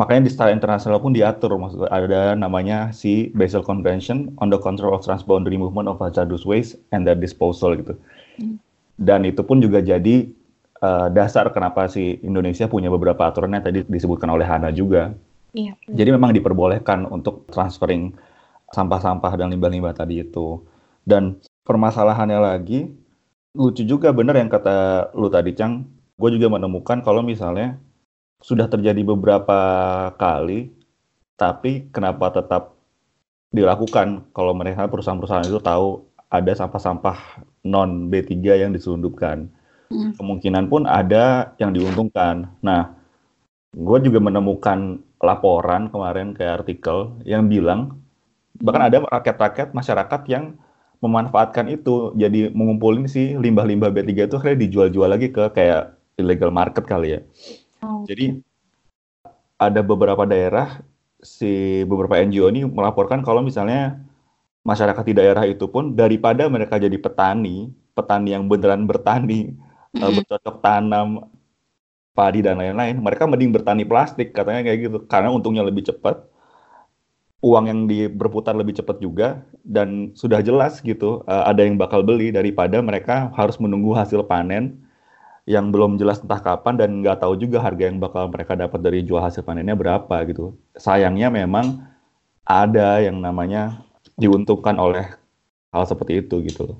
makanya 0.00 0.24
di 0.24 0.30
skala 0.32 0.56
internasional 0.56 0.96
pun 0.96 1.12
diatur 1.12 1.52
maksud 1.60 1.84
ada 1.92 2.32
namanya 2.32 2.88
si 2.88 3.28
Basel 3.36 3.60
Convention 3.60 4.32
on 4.40 4.48
the 4.48 4.56
Control 4.56 4.96
of 4.96 5.04
Transboundary 5.04 5.60
Movement 5.60 5.92
of 5.92 6.00
Hazardous 6.00 6.48
Waste 6.48 6.80
and 6.96 7.04
Their 7.04 7.20
Disposal 7.20 7.76
gitu. 7.76 7.92
Hmm. 8.40 8.56
Dan 8.96 9.28
itu 9.28 9.44
pun 9.44 9.60
juga 9.60 9.84
jadi 9.84 10.32
uh, 10.80 11.12
dasar 11.12 11.52
kenapa 11.52 11.84
si 11.92 12.16
Indonesia 12.24 12.64
punya 12.64 12.88
beberapa 12.88 13.28
aturan 13.28 13.52
yang 13.52 13.64
tadi 13.64 13.84
disebutkan 13.84 14.32
oleh 14.32 14.48
Hana 14.48 14.72
juga. 14.72 15.12
Iya. 15.52 15.76
Jadi 15.84 16.08
memang 16.16 16.32
diperbolehkan 16.32 17.04
untuk 17.10 17.44
transferring 17.52 18.16
sampah-sampah 18.70 19.32
dan 19.36 19.50
limbah-limbah 19.50 19.94
tadi 19.94 20.22
itu. 20.22 20.62
Dan 21.02 21.38
permasalahannya 21.66 22.38
lagi 22.38 22.90
lucu 23.54 23.82
juga 23.82 24.14
bener 24.14 24.38
yang 24.38 24.50
kata 24.50 25.10
lu 25.14 25.26
tadi 25.30 25.54
Cang. 25.54 25.86
Gue 26.20 26.30
juga 26.36 26.52
menemukan 26.52 27.00
kalau 27.00 27.24
misalnya 27.24 27.80
sudah 28.40 28.68
terjadi 28.68 29.00
beberapa 29.04 29.58
kali, 30.16 30.72
tapi 31.36 31.88
kenapa 31.92 32.32
tetap 32.32 32.76
dilakukan 33.50 34.30
kalau 34.30 34.54
mereka 34.54 34.86
perusahaan-perusahaan 34.86 35.48
itu 35.48 35.58
tahu 35.58 36.06
ada 36.30 36.52
sampah-sampah 36.54 37.42
non 37.66 38.08
B3 38.08 38.64
yang 38.64 38.70
diselundupkan. 38.70 39.50
Hmm. 39.90 40.14
Kemungkinan 40.14 40.70
pun 40.70 40.86
ada 40.86 41.56
yang 41.58 41.74
diuntungkan. 41.74 42.46
Nah, 42.62 42.94
gue 43.74 43.98
juga 44.06 44.22
menemukan 44.22 45.02
laporan 45.20 45.90
kemarin 45.90 46.32
kayak 46.32 46.64
artikel 46.64 47.18
yang 47.26 47.50
bilang 47.50 47.99
bahkan 48.60 48.82
ada 48.86 48.96
rakyat-rakyat 49.08 49.72
masyarakat 49.72 50.20
yang 50.28 50.54
memanfaatkan 51.00 51.66
itu 51.72 52.12
jadi 52.12 52.52
mengumpulin 52.52 53.08
si 53.08 53.32
limbah-limbah 53.32 53.88
B3 53.88 54.28
itu 54.28 54.36
akhirnya 54.36 54.58
dijual-jual 54.68 55.08
lagi 55.08 55.32
ke 55.32 55.48
kayak 55.56 55.96
illegal 56.20 56.52
market 56.52 56.84
kali 56.84 57.16
ya. 57.16 57.20
Oh. 57.80 58.04
Jadi 58.04 58.44
ada 59.56 59.80
beberapa 59.80 60.28
daerah 60.28 60.84
si 61.20 61.82
beberapa 61.88 62.20
NGO 62.20 62.52
ini 62.52 62.68
melaporkan 62.68 63.24
kalau 63.24 63.40
misalnya 63.40 64.00
masyarakat 64.64 65.04
di 65.04 65.14
daerah 65.16 65.44
itu 65.48 65.64
pun 65.68 65.96
daripada 65.96 66.44
mereka 66.52 66.76
jadi 66.76 66.96
petani, 67.00 67.72
petani 67.96 68.36
yang 68.36 68.44
beneran 68.44 68.84
bertani, 68.84 69.56
mm 69.56 69.96
-hmm. 69.96 70.12
bercocok 70.20 70.56
tanam 70.60 71.08
padi 72.12 72.44
dan 72.44 72.60
lain-lain, 72.60 73.00
mereka 73.00 73.24
mending 73.24 73.56
bertani 73.56 73.88
plastik 73.88 74.36
katanya 74.36 74.60
kayak 74.68 74.78
gitu 74.84 74.98
karena 75.08 75.32
untungnya 75.32 75.64
lebih 75.64 75.88
cepat, 75.88 76.20
uang 77.40 77.64
yang 77.66 77.80
di 77.88 78.04
berputar 78.04 78.52
lebih 78.52 78.76
cepat 78.76 79.00
juga 79.00 79.40
dan 79.64 80.12
sudah 80.12 80.44
jelas 80.44 80.84
gitu 80.84 81.24
uh, 81.24 81.48
ada 81.48 81.64
yang 81.64 81.80
bakal 81.80 82.04
beli 82.04 82.28
daripada 82.28 82.80
mereka 82.84 83.32
harus 83.32 83.56
menunggu 83.56 83.96
hasil 83.96 84.28
panen 84.28 84.76
yang 85.48 85.72
belum 85.72 85.96
jelas 85.96 86.20
entah 86.20 86.38
kapan 86.38 86.76
dan 86.76 86.90
nggak 87.00 87.24
tahu 87.24 87.34
juga 87.40 87.64
harga 87.64 87.88
yang 87.88 87.98
bakal 87.98 88.28
mereka 88.28 88.54
dapat 88.54 88.80
dari 88.84 89.00
jual 89.02 89.18
hasil 89.18 89.42
panennya 89.42 89.74
berapa 89.74 90.14
gitu. 90.28 90.54
Sayangnya 90.76 91.32
memang 91.32 91.80
ada 92.44 93.00
yang 93.00 93.18
namanya 93.18 93.82
diuntungkan 94.20 94.76
oleh 94.76 95.10
hal 95.72 95.84
seperti 95.88 96.22
itu 96.22 96.44
gitu 96.44 96.70
loh. 96.70 96.78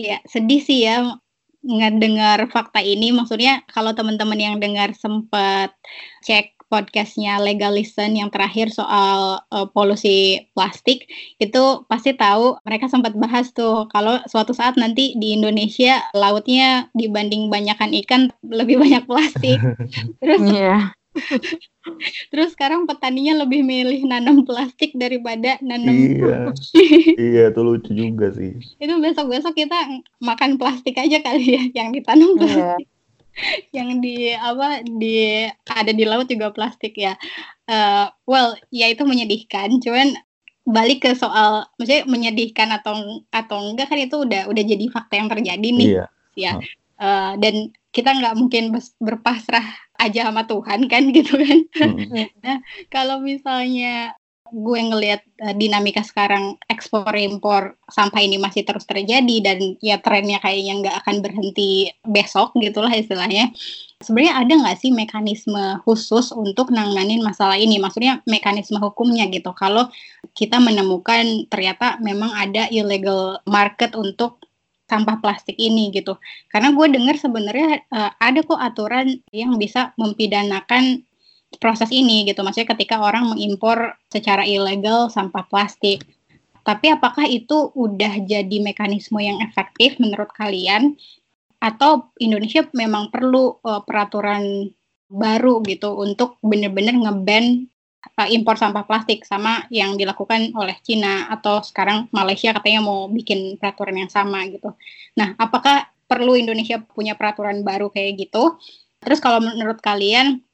Iya, 0.00 0.24
sedih 0.24 0.62
sih 0.64 0.88
ya 0.88 1.14
ngedengar 1.60 2.48
fakta 2.48 2.80
ini. 2.80 3.12
Maksudnya 3.12 3.62
kalau 3.68 3.92
teman-teman 3.92 4.40
yang 4.40 4.56
dengar 4.56 4.96
sempat 4.96 5.76
cek 6.24 6.59
podcastnya 6.70 7.42
Legalisten 7.42 8.14
yang 8.14 8.30
terakhir 8.30 8.70
soal 8.70 9.42
uh, 9.50 9.66
polusi 9.74 10.46
plastik 10.54 11.10
itu 11.42 11.84
pasti 11.90 12.14
tahu 12.14 12.56
mereka 12.62 12.86
sempat 12.86 13.18
bahas 13.18 13.50
tuh 13.50 13.90
kalau 13.90 14.22
suatu 14.30 14.54
saat 14.54 14.78
nanti 14.78 15.18
di 15.18 15.34
Indonesia 15.34 15.98
lautnya 16.14 16.86
dibanding 16.94 17.50
banyakkan 17.50 17.90
ikan 18.06 18.30
lebih 18.46 18.78
banyak 18.78 19.02
plastik 19.04 19.58
terus 20.22 20.40
yeah. 20.46 20.94
Terus 22.30 22.54
sekarang 22.54 22.86
petaninya 22.86 23.42
lebih 23.42 23.66
milih 23.66 24.06
nanam 24.06 24.46
plastik 24.46 24.94
daripada 24.94 25.58
nanam 25.58 25.90
Iya. 25.90 26.54
iya, 27.18 27.42
itu 27.50 27.60
lucu 27.66 27.90
juga 27.90 28.30
sih. 28.30 28.54
Itu 28.78 28.94
besok-besok 29.02 29.58
kita 29.58 29.98
makan 30.22 30.54
plastik 30.54 30.94
aja 30.94 31.18
kali 31.18 31.58
ya 31.58 31.62
yang 31.74 31.90
ditanam 31.90 32.30
iya. 32.30 32.38
plastik. 32.38 32.86
Yeah. 32.86 32.99
yang 33.76 33.98
di 34.02 34.32
apa 34.34 34.84
di 34.84 35.46
ada 35.68 35.92
di 35.92 36.04
laut 36.04 36.26
juga 36.28 36.52
plastik 36.52 36.96
ya. 36.96 37.16
Uh, 37.70 38.10
well, 38.26 38.56
ya 38.74 38.90
itu 38.90 39.06
menyedihkan. 39.06 39.80
Cuman 39.80 40.16
balik 40.68 41.02
ke 41.08 41.16
soal 41.16 41.66
maksudnya 41.80 42.04
menyedihkan 42.06 42.68
atau 42.70 43.24
atau 43.32 43.58
enggak 43.64 43.90
kan 43.90 43.98
itu 43.98 44.22
udah 44.22 44.46
udah 44.46 44.64
jadi 44.64 44.84
fakta 44.92 45.14
yang 45.18 45.28
terjadi 45.30 45.68
nih. 45.72 45.88
Iya. 45.96 46.04
Ya. 46.36 46.52
Uh, 47.00 47.32
dan 47.40 47.72
kita 47.90 48.12
nggak 48.14 48.36
mungkin 48.38 48.76
berpasrah 49.02 49.64
aja 49.98 50.30
sama 50.30 50.46
Tuhan 50.46 50.86
kan 50.86 51.02
gitu 51.16 51.34
kan. 51.36 51.58
Mm. 51.76 52.28
nah, 52.40 52.58
kalau 52.88 53.20
misalnya 53.20 54.14
gue 54.52 54.80
ngelihat 54.82 55.22
uh, 55.42 55.54
dinamika 55.56 56.02
sekarang 56.02 56.58
ekspor 56.66 57.10
impor 57.16 57.78
sampah 57.88 58.20
ini 58.22 58.36
masih 58.36 58.66
terus 58.66 58.84
terjadi 58.84 59.36
dan 59.42 59.58
ya 59.80 59.98
trennya 60.02 60.42
kayaknya 60.42 60.82
nggak 60.84 60.96
akan 61.06 61.16
berhenti 61.24 61.90
besok 62.04 62.54
gitulah 62.58 62.92
istilahnya. 62.92 63.50
Sebenarnya 64.00 64.34
ada 64.40 64.52
nggak 64.64 64.78
sih 64.80 64.90
mekanisme 64.90 65.80
khusus 65.84 66.32
untuk 66.32 66.72
nanganin 66.72 67.20
masalah 67.20 67.60
ini? 67.60 67.76
Maksudnya 67.76 68.24
mekanisme 68.24 68.80
hukumnya 68.80 69.28
gitu. 69.28 69.52
Kalau 69.52 69.92
kita 70.32 70.56
menemukan 70.56 71.46
ternyata 71.52 72.00
memang 72.00 72.32
ada 72.32 72.66
illegal 72.72 73.44
market 73.44 73.92
untuk 73.92 74.40
sampah 74.90 75.22
plastik 75.22 75.54
ini 75.54 75.94
gitu. 75.94 76.18
Karena 76.50 76.74
gue 76.74 76.86
dengar 76.90 77.14
sebenarnya 77.14 77.86
uh, 77.94 78.10
ada 78.18 78.42
kok 78.42 78.58
aturan 78.58 79.22
yang 79.30 79.54
bisa 79.54 79.94
mempidanakan 79.94 81.06
proses 81.58 81.90
ini 81.90 82.22
gitu. 82.28 82.46
Maksudnya 82.46 82.76
ketika 82.76 83.02
orang 83.02 83.34
mengimpor 83.34 83.98
secara 84.12 84.46
ilegal 84.46 85.10
sampah 85.10 85.42
plastik. 85.50 86.06
Tapi 86.62 86.92
apakah 86.92 87.26
itu 87.26 87.72
udah 87.74 88.20
jadi 88.22 88.56
mekanisme 88.62 89.18
yang 89.18 89.40
efektif 89.42 89.96
menurut 89.98 90.30
kalian 90.36 90.94
atau 91.60 92.12
Indonesia 92.20 92.64
memang 92.72 93.10
perlu 93.12 93.58
uh, 93.64 93.82
peraturan 93.82 94.70
baru 95.10 95.60
gitu 95.66 95.98
untuk 95.98 96.38
benar-benar 96.40 96.94
ngeban 96.96 97.66
uh, 98.16 98.28
impor 98.30 98.56
sampah 98.56 98.86
plastik 98.86 99.26
sama 99.28 99.66
yang 99.68 99.96
dilakukan 99.98 100.52
oleh 100.56 100.76
Cina 100.80 101.28
atau 101.28 101.60
sekarang 101.60 102.08
Malaysia 102.14 102.54
katanya 102.56 102.80
mau 102.80 103.08
bikin 103.10 103.60
peraturan 103.60 103.96
yang 104.00 104.12
sama 104.12 104.46
gitu. 104.48 104.72
Nah, 105.18 105.36
apakah 105.36 105.88
perlu 106.08 106.36
Indonesia 106.36 106.80
punya 106.80 107.16
peraturan 107.16 107.60
baru 107.60 107.92
kayak 107.92 108.28
gitu? 108.28 108.56
Terus 109.00 109.20
kalau 109.20 109.40
menurut 109.40 109.80
kalian 109.80 110.44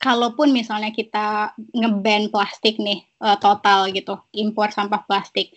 kalaupun 0.00 0.50
misalnya 0.50 0.90
kita 0.90 1.52
ngeban 1.76 2.32
plastik 2.32 2.80
nih 2.80 3.04
uh, 3.20 3.36
total 3.36 3.92
gitu, 3.92 4.16
impor 4.32 4.72
sampah 4.72 5.04
plastik, 5.04 5.52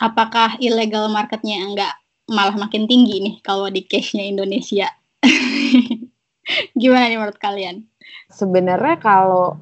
apakah 0.00 0.56
illegal 0.58 1.06
marketnya 1.12 1.60
enggak 1.60 1.94
malah 2.24 2.56
makin 2.56 2.88
tinggi 2.88 3.20
nih 3.20 3.36
kalau 3.44 3.68
di 3.68 3.84
case-nya 3.84 4.24
Indonesia? 4.24 4.88
Gimana 6.80 7.12
nih 7.12 7.20
menurut 7.20 7.36
kalian? 7.36 7.84
Sebenarnya 8.32 8.96
kalau 8.98 9.60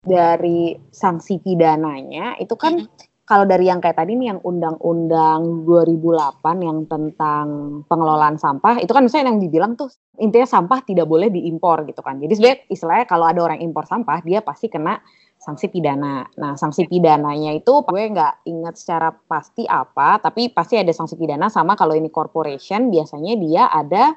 dari 0.00 0.72
sanksi 0.88 1.36
pidananya 1.44 2.40
itu 2.40 2.56
kan 2.56 2.80
mm 2.80 2.88
-hmm. 2.88 3.07
Kalau 3.28 3.44
dari 3.44 3.68
yang 3.68 3.84
kayak 3.84 4.00
tadi 4.00 4.16
nih 4.16 4.32
yang 4.32 4.40
undang-undang 4.40 5.68
2008 5.68 6.40
yang 6.64 6.88
tentang 6.88 7.46
pengelolaan 7.84 8.40
sampah 8.40 8.80
itu 8.80 8.88
kan 8.88 9.04
misalnya 9.04 9.36
yang 9.36 9.40
dibilang 9.44 9.76
tuh 9.76 9.92
intinya 10.16 10.48
sampah 10.48 10.80
tidak 10.80 11.04
boleh 11.04 11.28
diimpor 11.28 11.84
gitu 11.84 12.00
kan. 12.00 12.16
Jadi 12.16 12.32
sebenarnya 12.32 12.58
istilahnya 12.72 13.04
kalau 13.04 13.28
ada 13.28 13.44
orang 13.44 13.60
impor 13.60 13.84
sampah 13.84 14.24
dia 14.24 14.40
pasti 14.40 14.72
kena 14.72 14.96
sanksi 15.36 15.68
pidana. 15.68 16.24
Nah, 16.40 16.56
sanksi 16.56 16.88
pidananya 16.88 17.52
itu 17.52 17.84
gue 17.84 18.02
nggak 18.16 18.48
ingat 18.48 18.74
secara 18.80 19.12
pasti 19.12 19.68
apa, 19.68 20.16
tapi 20.24 20.48
pasti 20.48 20.80
ada 20.80 20.90
sanksi 20.90 21.20
pidana 21.20 21.52
sama 21.52 21.76
kalau 21.76 21.92
ini 21.92 22.08
corporation 22.08 22.88
biasanya 22.88 23.36
dia 23.36 23.68
ada 23.68 24.16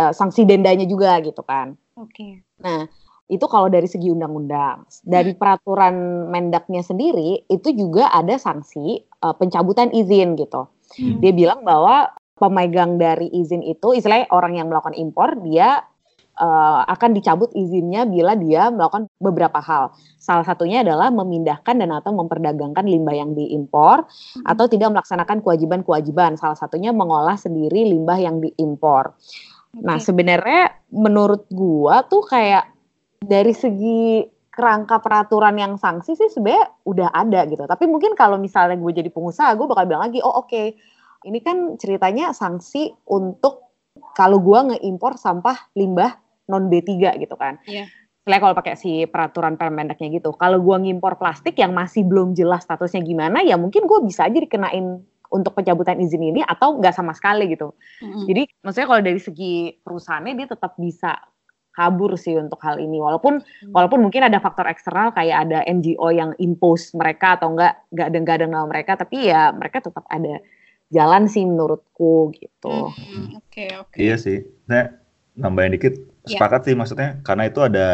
uh, 0.00 0.12
sanksi 0.16 0.48
dendanya 0.48 0.88
juga 0.88 1.20
gitu 1.20 1.44
kan. 1.44 1.76
Oke. 2.00 2.10
Okay. 2.10 2.32
Nah, 2.64 2.88
itu 3.24 3.46
kalau 3.48 3.72
dari 3.72 3.88
segi 3.88 4.12
undang-undang. 4.12 4.84
Dari 5.00 5.32
hmm. 5.32 5.40
peraturan 5.40 5.94
Mendaknya 6.28 6.84
sendiri 6.84 7.48
itu 7.48 7.68
juga 7.72 8.12
ada 8.12 8.36
sanksi 8.36 9.00
uh, 9.24 9.32
pencabutan 9.32 9.88
izin 9.96 10.36
gitu. 10.36 10.68
Hmm. 11.00 11.24
Dia 11.24 11.32
bilang 11.32 11.64
bahwa 11.64 12.12
pemegang 12.36 13.00
dari 13.00 13.30
izin 13.32 13.64
itu, 13.64 13.96
istilahnya 13.96 14.28
orang 14.34 14.58
yang 14.60 14.68
melakukan 14.68 14.92
impor, 14.98 15.38
dia 15.40 15.80
uh, 16.36 16.82
akan 16.84 17.14
dicabut 17.14 17.48
izinnya 17.54 18.04
bila 18.04 18.36
dia 18.36 18.68
melakukan 18.68 19.08
beberapa 19.22 19.62
hal. 19.62 19.94
Salah 20.20 20.44
satunya 20.44 20.82
adalah 20.84 21.08
memindahkan 21.08 21.80
dan 21.80 21.90
atau 21.94 22.12
memperdagangkan 22.12 22.84
limbah 22.84 23.16
yang 23.16 23.32
diimpor 23.32 24.04
hmm. 24.04 24.44
atau 24.44 24.68
tidak 24.68 24.92
melaksanakan 24.92 25.40
kewajiban-kewajiban. 25.40 26.36
Salah 26.36 26.58
satunya 26.58 26.92
mengolah 26.92 27.38
sendiri 27.38 27.88
limbah 27.88 28.18
yang 28.20 28.42
diimpor. 28.42 29.14
Okay. 29.74 29.82
Nah, 29.82 29.98
sebenarnya 29.98 30.76
menurut 30.92 31.48
gua 31.50 32.06
tuh 32.06 32.22
kayak 32.26 32.73
dari 33.26 33.52
segi 33.56 34.22
kerangka 34.54 35.02
peraturan 35.02 35.58
yang 35.58 35.74
sanksi 35.74 36.14
sih 36.14 36.30
sebenarnya 36.30 36.70
udah 36.86 37.08
ada 37.10 37.42
gitu. 37.50 37.66
Tapi 37.66 37.90
mungkin 37.90 38.14
kalau 38.14 38.38
misalnya 38.38 38.78
gue 38.78 38.92
jadi 38.94 39.10
pengusaha, 39.10 39.50
gue 39.58 39.66
bakal 39.66 39.84
bilang 39.90 40.06
lagi, 40.06 40.22
oh 40.22 40.46
oke, 40.46 40.46
okay. 40.46 40.78
ini 41.26 41.42
kan 41.42 41.74
ceritanya 41.74 42.30
sanksi 42.30 42.94
untuk 43.10 43.74
kalau 44.14 44.38
gue 44.38 44.74
ngeimpor 44.74 45.18
sampah 45.18 45.74
limbah 45.74 46.14
non 46.46 46.70
B3 46.70 47.18
gitu 47.18 47.34
kan. 47.34 47.58
Iya. 47.66 47.86
Yeah. 47.86 47.88
Selain 48.24 48.40
kalau 48.40 48.56
pakai 48.56 48.78
si 48.80 49.04
peraturan 49.04 49.60
permendaknya 49.60 50.08
gitu. 50.16 50.32
Kalau 50.32 50.56
gue 50.56 50.76
ngimpor 50.80 51.20
plastik 51.20 51.60
yang 51.60 51.76
masih 51.76 52.08
belum 52.08 52.32
jelas 52.32 52.64
statusnya 52.64 53.04
gimana, 53.04 53.44
ya 53.44 53.60
mungkin 53.60 53.84
gue 53.84 54.00
bisa 54.00 54.24
aja 54.24 54.38
dikenain 54.40 55.04
untuk 55.28 55.52
pencabutan 55.52 56.00
izin 56.00 56.32
ini 56.32 56.40
atau 56.40 56.78
nggak 56.78 56.94
sama 56.94 57.12
sekali 57.12 57.52
gitu. 57.52 57.74
Mm-hmm. 58.00 58.24
Jadi 58.30 58.42
maksudnya 58.64 58.88
kalau 58.88 59.02
dari 59.02 59.20
segi 59.20 59.52
perusahaannya 59.82 60.34
dia 60.40 60.48
tetap 60.48 60.72
bisa 60.80 61.20
kabur 61.74 62.14
sih 62.14 62.38
untuk 62.38 62.62
hal 62.62 62.78
ini. 62.78 63.02
Walaupun 63.02 63.42
hmm. 63.42 63.74
walaupun 63.74 64.00
mungkin 64.00 64.30
ada 64.30 64.38
faktor 64.38 64.70
eksternal 64.70 65.10
kayak 65.10 65.50
ada 65.50 65.66
NGO 65.66 66.08
yang 66.14 66.30
impose 66.38 66.94
mereka 66.94 67.36
atau 67.36 67.50
enggak 67.52 67.82
enggak 67.90 68.06
ada 68.06 68.16
enggak 68.22 68.36
ada 68.38 68.46
nama 68.46 68.66
mereka, 68.70 68.92
tapi 68.94 69.28
ya 69.28 69.50
mereka 69.50 69.82
tetap 69.82 70.06
ada 70.06 70.38
jalan 70.94 71.26
sih 71.26 71.42
menurutku 71.42 72.30
gitu. 72.38 72.94
Oke 72.94 73.02
hmm, 73.02 73.26
oke. 73.34 73.50
Okay, 73.50 73.68
okay. 73.74 73.98
Iya 73.98 74.16
sih. 74.16 74.38
Nah 74.70 74.94
nambahin 75.34 75.74
dikit 75.74 75.98
iya. 76.30 76.38
sepakat 76.38 76.62
yeah. 76.62 76.66
sih 76.70 76.74
maksudnya 76.78 77.10
karena 77.26 77.50
itu 77.50 77.60
ada 77.66 77.88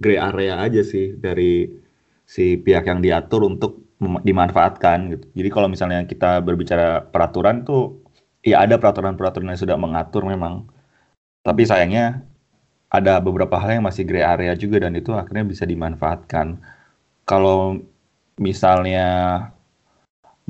gray 0.00 0.16
area 0.16 0.56
aja 0.64 0.80
sih 0.80 1.12
dari 1.12 1.68
si 2.24 2.56
pihak 2.56 2.88
yang 2.88 3.04
diatur 3.04 3.44
untuk 3.44 3.84
dimanfaatkan 4.00 5.12
gitu. 5.12 5.24
Jadi 5.36 5.48
kalau 5.52 5.68
misalnya 5.68 6.08
kita 6.08 6.40
berbicara 6.40 7.04
peraturan 7.04 7.68
tuh 7.68 8.00
ya 8.40 8.64
ada 8.64 8.80
peraturan-peraturan 8.80 9.52
yang 9.52 9.60
sudah 9.60 9.76
mengatur 9.76 10.24
memang. 10.24 10.64
Tapi 11.44 11.68
sayangnya 11.68 12.24
ada 12.90 13.22
beberapa 13.22 13.54
hal 13.54 13.78
yang 13.78 13.86
masih 13.86 14.02
gray 14.02 14.26
area 14.26 14.58
juga 14.58 14.82
dan 14.82 14.98
itu 14.98 15.14
akhirnya 15.14 15.46
bisa 15.46 15.62
dimanfaatkan. 15.62 16.58
Kalau 17.22 17.78
misalnya 18.34 19.08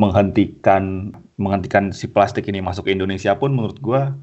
menghentikan 0.00 1.12
menghentikan 1.36 1.92
si 1.92 2.08
plastik 2.08 2.48
ini 2.48 2.64
masuk 2.64 2.88
ke 2.88 2.96
Indonesia 2.96 3.36
pun 3.36 3.52
menurut 3.52 3.76
gua 3.84 4.16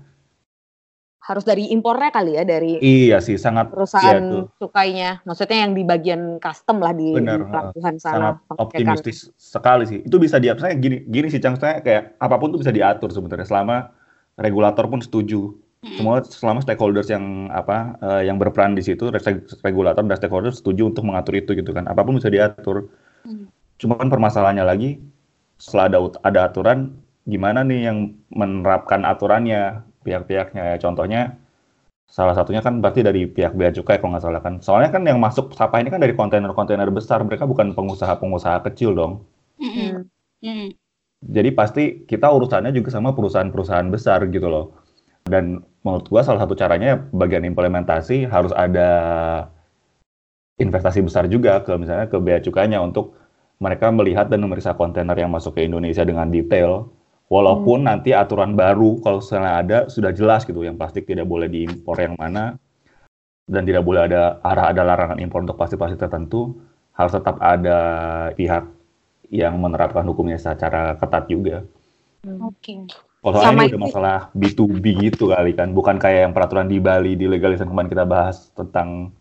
harus 1.27 1.43
dari 1.43 1.67
impornya 1.75 2.07
kali 2.07 2.39
ya 2.39 2.43
dari 2.47 2.79
iya 2.79 3.19
sih 3.19 3.35
sangat 3.35 3.67
perusahaan 3.67 4.47
iya 4.47 4.47
sukainya. 4.57 5.09
Maksudnya 5.27 5.67
yang 5.67 5.75
di 5.75 5.83
bagian 5.83 6.39
custom 6.39 6.79
lah 6.79 6.95
di, 6.95 7.11
Bener, 7.11 7.43
di 7.43 7.51
pelabuhan 7.51 7.95
sana 7.99 8.15
sangat 8.15 8.35
optimistis 8.55 9.17
sekali 9.35 9.83
sih. 9.83 9.99
Itu 10.07 10.23
bisa 10.23 10.39
diatur 10.39 10.71
saya 10.71 10.79
gini 10.79 11.03
gini 11.03 11.27
sih 11.27 11.43
cang. 11.43 11.59
Saya 11.59 11.83
kayak 11.83 12.15
apa 12.15 12.35
pun 12.39 12.55
tuh 12.55 12.63
bisa 12.63 12.71
diatur 12.71 13.11
sebenarnya. 13.11 13.43
Selama 13.43 13.91
regulator 14.39 14.87
pun 14.87 15.03
setuju 15.03 15.51
semua 15.85 16.25
selama 16.25 16.59
stakeholders 16.65 17.13
yang 17.13 17.53
apa 17.53 17.93
uh, 18.01 18.21
yang 18.25 18.41
berperan 18.41 18.73
di 18.73 18.81
situ 18.81 19.13
regulator 19.61 20.01
dan 20.01 20.17
stakeholders 20.17 20.57
setuju 20.59 20.89
untuk 20.89 21.05
mengatur 21.05 21.37
itu 21.37 21.53
gitu 21.53 21.69
kan. 21.69 21.85
Apa 21.85 22.01
pun 22.01 22.17
bisa 22.17 22.33
diatur. 22.33 22.89
Hmm. 23.27 23.51
cuma 23.77 23.93
kan 23.99 24.07
permasalahannya 24.09 24.63
lagi 24.63 24.97
setelah 25.59 25.85
ada 25.91 25.99
ada 26.23 26.39
aturan 26.49 26.97
gimana 27.27 27.61
nih 27.61 27.91
yang 27.91 28.17
menerapkan 28.33 29.05
aturannya 29.05 29.85
pihak-pihaknya? 30.01 30.73
Ya 30.73 30.77
contohnya 30.81 31.37
salah 32.09 32.33
satunya 32.33 32.63
kan 32.65 32.81
berarti 32.81 33.05
dari 33.05 33.27
pihak 33.29 33.53
bea 33.53 33.69
cukai 33.69 34.01
kalau 34.01 34.17
nggak 34.17 34.25
salah 34.25 34.41
kan. 34.41 34.57
Soalnya 34.65 34.89
kan 34.89 35.05
yang 35.05 35.21
masuk 35.21 35.53
sampah 35.53 35.77
ini 35.77 35.93
kan 35.93 36.01
dari 36.01 36.17
kontainer-kontainer 36.17 36.89
besar. 36.89 37.21
Mereka 37.21 37.45
bukan 37.45 37.77
pengusaha-pengusaha 37.77 38.65
kecil 38.71 38.97
dong. 38.97 39.21
Mm 39.61 39.71
-hmm. 40.41 40.69
jadi 41.25 41.49
pasti 41.49 42.05
kita 42.05 42.29
urusannya 42.29 42.69
juga 42.69 42.93
sama 42.93 43.09
perusahaan-perusahaan 43.17 43.89
besar 43.89 44.21
gitu 44.29 44.45
loh 44.45 44.86
dan 45.27 45.61
menurut 45.83 46.07
gua 46.09 46.23
salah 46.23 46.43
satu 46.43 46.55
caranya 46.57 46.97
bagian 47.11 47.43
implementasi 47.45 48.27
harus 48.27 48.51
ada 48.55 48.89
investasi 50.57 51.05
besar 51.05 51.29
juga 51.29 51.61
ke 51.61 51.75
misalnya 51.77 52.09
ke 52.09 52.17
bea 52.17 52.41
cukainya 52.41 52.81
untuk 52.81 53.13
mereka 53.61 53.89
melihat 53.93 54.29
dan 54.29 54.41
memeriksa 54.41 54.73
kontainer 54.73 55.13
yang 55.17 55.29
masuk 55.29 55.57
ke 55.57 55.65
Indonesia 55.65 56.01
dengan 56.01 56.29
detail 56.29 56.89
Walaupun 57.27 57.83
hmm. 57.83 57.87
nanti 57.91 58.15
aturan 58.15 58.55
baru 58.55 59.03
kalau 59.03 59.19
misalnya 59.19 59.53
ada 59.59 59.77
sudah 59.91 60.15
jelas 60.15 60.47
gitu, 60.47 60.63
yang 60.63 60.79
plastik 60.79 61.03
tidak 61.03 61.27
boleh 61.27 61.51
diimpor 61.51 61.99
yang 61.99 62.15
mana 62.15 62.55
dan 63.43 63.67
tidak 63.67 63.83
boleh 63.83 64.07
ada 64.07 64.39
arah 64.43 64.71
ada 64.71 64.81
larangan 64.87 65.19
impor 65.19 65.43
untuk 65.43 65.59
plastik-plastik 65.59 65.99
tertentu, 65.99 66.55
harus 66.95 67.11
tetap 67.11 67.35
ada 67.43 67.79
pihak 68.31 68.71
yang 69.27 69.59
menerapkan 69.59 70.07
hukumnya 70.07 70.39
secara 70.39 70.95
ketat 70.95 71.27
juga. 71.27 71.67
Hmm. 72.23 72.47
Oke. 72.47 72.79
Okay. 72.87 73.06
Kalau 73.17 73.43
ini 73.43 73.73
udah 73.73 73.81
masalah 73.81 74.17
B2B 74.37 74.85
gitu 75.11 75.33
kali 75.33 75.51
kan, 75.57 75.73
bukan 75.73 75.97
kayak 75.97 76.29
yang 76.29 76.33
peraturan 76.37 76.69
di 76.69 76.77
Bali 76.77 77.17
di 77.17 77.25
legalisan 77.25 77.67
kemarin 77.67 77.89
kita 77.91 78.05
bahas 78.05 78.53
tentang 78.53 79.11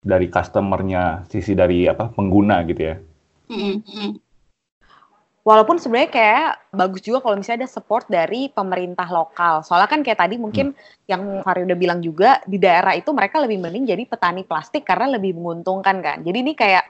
dari 0.00 0.26
customernya, 0.32 1.26
sisi 1.28 1.52
dari 1.52 1.84
apa 1.86 2.10
pengguna 2.10 2.64
gitu 2.66 2.82
ya. 2.82 2.96
Walaupun 5.46 5.78
sebenarnya 5.78 6.10
kayak 6.10 6.74
bagus 6.74 7.06
juga 7.06 7.22
kalau 7.22 7.38
misalnya 7.38 7.66
ada 7.66 7.70
support 7.70 8.10
dari 8.10 8.50
pemerintah 8.50 9.06
lokal. 9.06 9.62
Soalnya 9.62 9.86
kan 9.86 10.02
kayak 10.02 10.18
tadi 10.18 10.42
mungkin 10.42 10.74
hmm. 10.74 11.06
yang 11.06 11.22
Fari 11.46 11.62
udah 11.62 11.78
bilang 11.78 12.02
juga 12.02 12.42
di 12.50 12.58
daerah 12.58 12.98
itu 12.98 13.14
mereka 13.14 13.38
lebih 13.38 13.62
mending 13.62 13.86
jadi 13.86 14.02
petani 14.10 14.42
plastik 14.42 14.82
karena 14.82 15.14
lebih 15.14 15.38
menguntungkan 15.38 16.02
kan. 16.02 16.18
Jadi 16.26 16.38
ini 16.42 16.58
kayak 16.58 16.82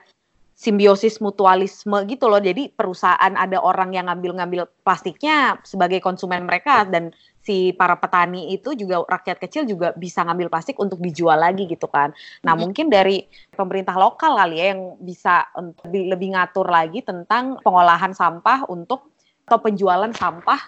simbiosis 0.57 1.21
mutualisme 1.21 2.01
gitu 2.09 2.25
loh. 2.25 2.41
Jadi 2.41 2.73
perusahaan 2.73 3.33
ada 3.37 3.61
orang 3.61 3.93
yang 3.93 4.09
ngambil-ngambil 4.09 4.65
plastiknya 4.81 5.61
sebagai 5.61 6.01
konsumen 6.01 6.49
mereka 6.49 6.81
dan 6.89 7.13
si 7.45 7.77
para 7.77 7.93
petani 7.95 8.51
itu 8.51 8.73
juga 8.73 9.05
rakyat 9.05 9.37
kecil 9.37 9.69
juga 9.69 9.93
bisa 9.93 10.25
ngambil 10.25 10.49
plastik 10.49 10.81
untuk 10.81 10.97
dijual 10.97 11.37
lagi 11.37 11.69
gitu 11.69 11.85
kan. 11.85 12.09
Nah, 12.41 12.57
hmm. 12.57 12.59
mungkin 12.59 12.89
dari 12.89 13.29
pemerintah 13.53 13.95
lokal 13.95 14.33
kali 14.33 14.57
ya 14.57 14.65
yang 14.73 14.97
bisa 14.97 15.45
lebih, 15.85 16.17
lebih 16.17 16.29
ngatur 16.33 16.67
lagi 16.67 17.05
tentang 17.05 17.61
pengolahan 17.61 18.17
sampah 18.17 18.65
untuk 18.65 19.13
atau 19.47 19.63
penjualan 19.63 20.11
sampah 20.11 20.59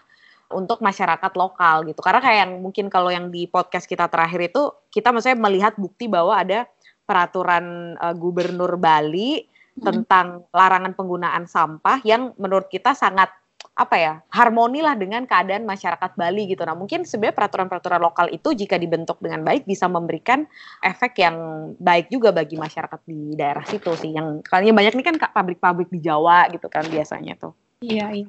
untuk 0.53 0.79
masyarakat 0.85 1.33
lokal 1.33 1.83
gitu. 1.89 1.99
Karena 1.99 2.21
kayak 2.21 2.39
yang 2.45 2.53
mungkin 2.61 2.87
kalau 2.93 3.09
yang 3.09 3.33
di 3.33 3.49
podcast 3.49 3.89
kita 3.89 4.05
terakhir 4.05 4.53
itu 4.53 4.69
kita 4.93 5.09
maksudnya 5.09 5.35
melihat 5.35 5.73
bukti 5.75 6.05
bahwa 6.05 6.37
ada 6.37 6.69
peraturan 7.09 7.97
uh, 7.97 8.13
gubernur 8.13 8.77
Bali. 8.77 9.49
Tentang 9.81 10.47
larangan 10.51 10.93
penggunaan 10.93 11.47
sampah 11.47 12.03
yang 12.03 12.35
menurut 12.37 12.67
kita 12.67 12.91
sangat 12.93 13.31
apa 13.79 13.95
ya 13.95 14.13
harmoni 14.31 14.83
lah 14.83 14.95
dengan 14.95 15.23
keadaan 15.23 15.63
masyarakat 15.63 16.11
Bali 16.19 16.51
gitu. 16.51 16.67
Nah 16.67 16.75
mungkin 16.75 17.07
sebenarnya 17.07 17.35
peraturan-peraturan 17.39 18.01
lokal 18.03 18.27
itu 18.27 18.51
jika 18.51 18.75
dibentuk 18.75 19.23
dengan 19.23 19.43
baik 19.47 19.63
bisa 19.63 19.87
memberikan 19.87 20.43
efek 20.83 21.23
yang 21.23 21.35
baik 21.79 22.11
juga 22.11 22.35
bagi 22.35 22.59
masyarakat 22.59 22.99
di 23.07 23.39
daerah 23.39 23.63
situ 23.63 23.91
sih. 23.95 24.11
Yang 24.11 24.43
kalinya 24.47 24.83
banyak 24.83 24.93
nih 24.99 25.05
kan 25.07 25.15
pabrik-pabrik 25.31 25.87
di 25.91 26.03
Jawa 26.03 26.51
gitu 26.51 26.67
kan 26.67 26.87
biasanya 26.91 27.39
tuh. 27.39 27.55
Iya, 27.79 28.11
iya. 28.11 28.27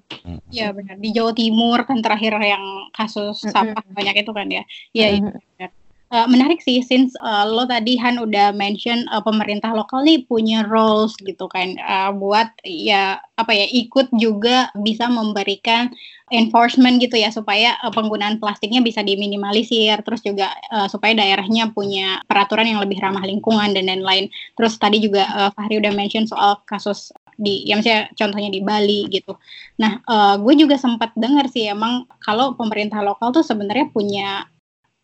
Iya 0.55 0.67
benar. 0.71 0.95
Di 1.03 1.11
Jawa 1.11 1.35
Timur 1.35 1.83
kan 1.83 1.99
terakhir 1.99 2.39
yang 2.39 2.95
kasus 2.95 3.43
sampah 3.43 3.83
mm 3.83 3.91
-hmm. 3.91 3.97
banyak 3.99 4.17
itu 4.23 4.31
kan 4.31 4.47
ya. 4.47 4.63
Iya, 4.95 5.07
mm 5.11 5.19
-hmm. 5.19 5.39
iya. 5.59 5.69
Uh, 6.11 6.27
menarik 6.27 6.61
sih 6.61 6.83
since 6.83 7.15
uh, 7.23 7.47
lo 7.47 7.65
tadi 7.65 7.97
Han 7.97 8.19
udah 8.21 8.53
mention 8.53 9.07
uh, 9.09 9.23
pemerintah 9.23 9.73
lokal 9.73 10.03
nih 10.03 10.27
punya 10.27 10.67
roles 10.67 11.15
gitu 11.23 11.47
kan 11.47 11.79
uh, 11.81 12.11
buat 12.15 12.51
ya 12.67 13.23
apa 13.39 13.53
ya 13.55 13.67
ikut 13.71 14.13
juga 14.19 14.69
bisa 14.77 15.09
memberikan 15.09 15.89
enforcement 16.31 17.01
gitu 17.03 17.19
ya 17.19 17.31
supaya 17.33 17.79
uh, 17.83 17.91
penggunaan 17.95 18.39
plastiknya 18.43 18.83
bisa 18.83 19.01
diminimalisir 19.01 20.03
terus 20.03 20.21
juga 20.23 20.53
uh, 20.75 20.91
supaya 20.91 21.17
daerahnya 21.17 21.71
punya 21.73 22.21
peraturan 22.27 22.69
yang 22.69 22.83
lebih 22.83 22.99
ramah 23.01 23.25
lingkungan 23.25 23.73
dan 23.73 23.89
lain-lain 23.89 24.29
terus 24.59 24.77
tadi 24.77 25.01
juga 25.03 25.27
uh, 25.31 25.51
Fahri 25.55 25.79
udah 25.79 25.95
mention 25.95 26.27
soal 26.27 26.61
kasus 26.67 27.15
di 27.41 27.65
ya 27.65 27.81
misalnya 27.81 28.13
contohnya 28.13 28.53
di 28.53 28.61
Bali 28.61 29.09
gitu. 29.09 29.33
Nah, 29.81 30.05
uh, 30.05 30.37
gue 30.37 30.55
juga 30.61 30.77
sempat 30.77 31.17
dengar 31.17 31.49
sih 31.49 31.73
emang 31.73 32.05
kalau 32.21 32.53
pemerintah 32.53 33.01
lokal 33.01 33.33
tuh 33.33 33.41
sebenarnya 33.41 33.89
punya 33.89 34.45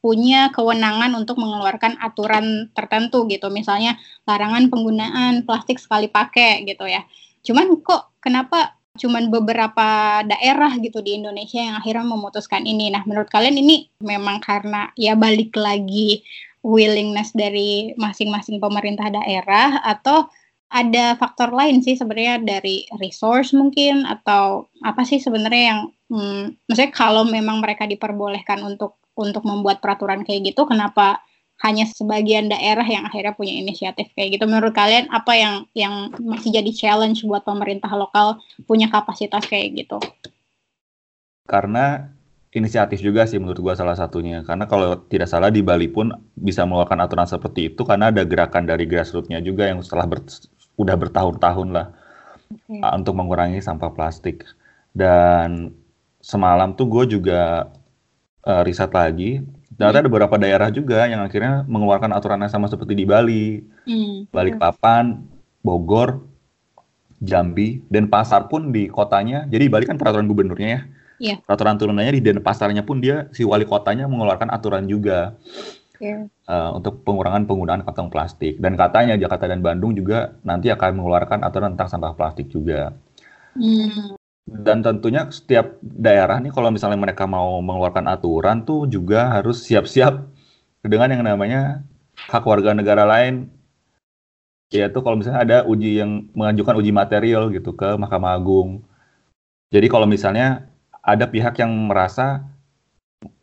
punya 0.06 0.54
kewenangan 0.54 1.10
untuk 1.18 1.34
mengeluarkan 1.42 1.98
aturan 1.98 2.70
tertentu 2.78 3.26
gitu. 3.26 3.50
Misalnya 3.50 3.98
larangan 4.22 4.70
penggunaan 4.70 5.42
plastik 5.42 5.82
sekali 5.82 6.06
pakai 6.06 6.62
gitu 6.62 6.86
ya. 6.86 7.02
Cuman 7.42 7.74
kok 7.82 8.14
kenapa 8.22 8.78
cuman 9.02 9.34
beberapa 9.34 10.22
daerah 10.22 10.70
gitu 10.78 11.02
di 11.02 11.18
Indonesia 11.18 11.58
yang 11.58 11.82
akhirnya 11.82 12.06
memutuskan 12.06 12.62
ini. 12.62 12.94
Nah, 12.94 13.02
menurut 13.02 13.26
kalian 13.26 13.58
ini 13.58 13.90
memang 13.98 14.38
karena 14.38 14.94
ya 14.94 15.18
balik 15.18 15.58
lagi 15.58 16.22
willingness 16.62 17.34
dari 17.34 17.90
masing-masing 17.98 18.62
pemerintah 18.62 19.10
daerah 19.10 19.82
atau 19.82 20.30
ada 20.66 21.14
faktor 21.14 21.54
lain 21.54 21.78
sih 21.80 21.94
sebenarnya 21.94 22.42
dari 22.42 22.90
resource 22.98 23.54
mungkin 23.54 24.02
atau 24.02 24.66
apa 24.82 25.06
sih 25.06 25.22
sebenarnya 25.22 25.64
yang 25.72 25.80
hmm, 26.10 26.66
maksudnya 26.66 26.92
kalau 26.92 27.22
memang 27.22 27.62
mereka 27.62 27.86
diperbolehkan 27.86 28.66
untuk 28.66 28.98
untuk 29.16 29.46
membuat 29.46 29.78
peraturan 29.78 30.26
kayak 30.26 30.52
gitu 30.52 30.66
kenapa 30.66 31.22
hanya 31.64 31.88
sebagian 31.88 32.52
daerah 32.52 32.84
yang 32.84 33.08
akhirnya 33.08 33.32
punya 33.32 33.56
inisiatif 33.56 34.12
kayak 34.12 34.36
gitu? 34.36 34.44
Menurut 34.44 34.76
kalian 34.76 35.08
apa 35.08 35.32
yang 35.32 35.54
yang 35.72 36.12
masih 36.20 36.52
jadi 36.52 36.68
challenge 36.68 37.24
buat 37.24 37.48
pemerintah 37.48 37.88
lokal 37.96 38.36
punya 38.68 38.92
kapasitas 38.92 39.48
kayak 39.48 39.72
gitu? 39.86 39.96
Karena 41.48 42.12
inisiatif 42.52 43.00
juga 43.00 43.24
sih 43.24 43.40
menurut 43.40 43.60
gua 43.60 43.72
salah 43.72 43.96
satunya. 43.96 44.44
Karena 44.44 44.68
kalau 44.68 45.00
tidak 45.08 45.32
salah 45.32 45.48
di 45.48 45.64
Bali 45.64 45.88
pun 45.88 46.12
bisa 46.36 46.68
mengeluarkan 46.68 47.00
aturan 47.08 47.28
seperti 47.28 47.72
itu 47.72 47.88
karena 47.88 48.12
ada 48.12 48.28
gerakan 48.28 48.68
dari 48.68 48.84
grassrootsnya 48.84 49.40
juga 49.40 49.64
yang 49.72 49.80
setelah 49.80 50.04
ber, 50.04 50.20
udah 50.76 50.96
bertahun-tahun 50.96 51.68
lah 51.72 51.86
okay. 52.52 52.80
uh, 52.80 52.94
untuk 52.96 53.16
mengurangi 53.16 53.60
sampah 53.60 53.90
plastik. 53.92 54.44
Dan 54.96 55.76
semalam 56.20 56.72
tuh 56.72 56.88
gue 56.88 57.18
juga 57.18 57.72
uh, 58.44 58.62
riset 58.64 58.92
lagi. 58.92 59.44
Dan 59.76 59.92
ada 59.92 60.00
beberapa 60.00 60.40
daerah 60.40 60.72
juga 60.72 61.04
yang 61.04 61.20
akhirnya 61.20 61.68
mengeluarkan 61.68 62.16
aturan 62.16 62.40
yang 62.40 62.48
sama 62.48 62.64
seperti 62.64 62.96
di 62.96 63.04
Bali, 63.04 63.60
mm. 63.84 64.32
Balikpapan, 64.32 65.20
Bogor, 65.60 66.24
Jambi, 67.20 67.84
dan 67.92 68.08
pasar 68.08 68.48
pun 68.48 68.72
di 68.72 68.88
kotanya. 68.88 69.44
Jadi 69.44 69.68
Bali 69.68 69.84
kan 69.84 70.00
peraturan 70.00 70.24
gubernurnya 70.24 70.68
ya. 70.68 70.80
Yeah. 71.16 71.38
Peraturan 71.44 71.80
turunannya 71.80 72.20
di 72.20 72.22
Denpasarnya 72.24 72.84
pun 72.84 73.00
dia 73.00 73.28
si 73.32 73.40
wali 73.40 73.64
kotanya 73.64 74.04
mengeluarkan 74.04 74.52
aturan 74.52 74.84
juga 74.84 75.32
yeah. 75.98 76.26
Iya. 76.26 76.52
uh, 76.52 76.70
untuk 76.76 77.02
pengurangan 77.02 77.48
penggunaan 77.48 77.82
kantong 77.84 78.12
plastik. 78.12 78.60
Dan 78.60 78.74
katanya 78.74 79.16
Jakarta 79.16 79.48
dan 79.48 79.60
Bandung 79.60 79.96
juga 79.96 80.36
nanti 80.42 80.68
akan 80.72 81.02
mengeluarkan 81.02 81.42
aturan 81.44 81.74
tentang 81.74 81.90
sampah 81.90 82.14
plastik 82.14 82.48
juga. 82.52 82.92
Mm. 83.56 84.16
Dan 84.46 84.78
tentunya 84.78 85.26
setiap 85.26 85.74
daerah 85.82 86.38
nih 86.38 86.54
kalau 86.54 86.70
misalnya 86.70 87.00
mereka 87.00 87.26
mau 87.26 87.58
mengeluarkan 87.58 88.06
aturan 88.06 88.62
tuh 88.62 88.86
juga 88.86 89.26
harus 89.34 89.66
siap-siap 89.66 90.22
dengan 90.86 91.10
yang 91.10 91.26
namanya 91.26 91.82
hak 92.30 92.46
warga 92.46 92.70
negara 92.70 93.02
lain 93.02 93.50
yaitu 94.70 94.98
kalau 94.98 95.18
misalnya 95.18 95.42
ada 95.42 95.58
uji 95.62 96.02
yang 96.02 96.26
mengajukan 96.34 96.74
uji 96.78 96.90
material 96.90 97.50
gitu 97.54 97.74
ke 97.74 97.94
Mahkamah 97.94 98.34
Agung. 98.34 98.82
Jadi 99.70 99.86
kalau 99.86 100.06
misalnya 100.10 100.66
ada 101.02 101.26
pihak 101.30 101.58
yang 101.62 101.70
merasa 101.86 102.46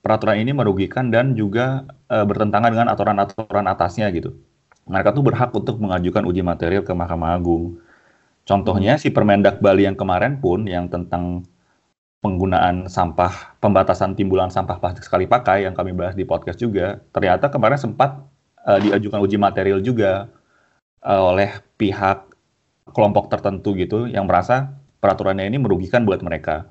peraturan 0.04 0.44
ini 0.44 0.52
merugikan 0.52 1.08
dan 1.08 1.34
juga 1.34 1.88
e, 2.12 2.22
bertentangan 2.28 2.70
dengan 2.76 2.88
aturan-aturan 2.92 3.66
atasnya 3.72 4.12
gitu. 4.12 4.36
Mereka 4.84 5.16
tuh 5.16 5.24
berhak 5.24 5.56
untuk 5.56 5.80
mengajukan 5.80 6.28
uji 6.28 6.44
material 6.44 6.84
ke 6.84 6.92
Mahkamah 6.92 7.39
Agung. 7.39 7.80
Contohnya 8.44 9.00
si 9.00 9.08
Permendak 9.16 9.63
Bali 9.63 9.88
yang 9.88 9.96
kemarin 9.96 10.44
pun 10.44 10.68
yang 10.68 10.92
tentang 10.92 11.48
penggunaan 12.20 12.92
sampah, 12.92 13.56
pembatasan 13.63 14.20
timbulan 14.20 14.52
sampah 14.52 14.80
plastik 14.84 15.08
sekali 15.08 15.24
pakai 15.24 15.63
yang 15.63 15.76
kami 15.76 15.96
bahas 15.96 16.16
di 16.16 16.28
podcast 16.28 16.60
juga, 16.60 17.00
ternyata 17.16 17.48
kemarin 17.48 17.80
sempat 17.80 18.20
uh, 18.68 18.80
diajukan 18.80 19.24
uji 19.24 19.39
material 19.39 19.80
juga 19.80 20.28
uh, 21.04 21.24
oleh 21.32 21.52
pihak 21.80 22.28
kelompok 22.92 23.32
tertentu 23.32 23.76
gitu 23.80 24.12
yang 24.12 24.28
merasa 24.28 24.76
peraturannya 25.00 25.48
ini 25.48 25.60
merugikan 25.60 26.04
buat 26.04 26.20
mereka. 26.20 26.68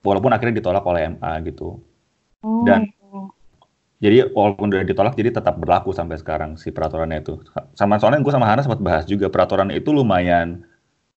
Walaupun 0.00 0.32
akhirnya 0.32 0.64
ditolak 0.64 0.84
oleh 0.88 1.12
MA 1.12 1.32
gitu. 1.44 1.89
Oh. 2.40 2.64
Dan 2.64 2.88
jadi 4.00 4.32
walaupun 4.32 4.72
udah 4.72 4.80
ditolak, 4.88 5.12
jadi 5.12 5.28
tetap 5.28 5.60
berlaku 5.60 5.92
sampai 5.92 6.16
sekarang 6.16 6.56
si 6.56 6.72
peraturannya 6.72 7.20
itu. 7.20 7.36
Sama 7.76 8.00
soalnya 8.00 8.24
gue 8.24 8.32
sama 8.32 8.48
Hana 8.48 8.64
sempat 8.64 8.80
bahas 8.80 9.04
juga 9.04 9.28
peraturan 9.28 9.68
itu 9.68 9.92
lumayan 9.92 10.64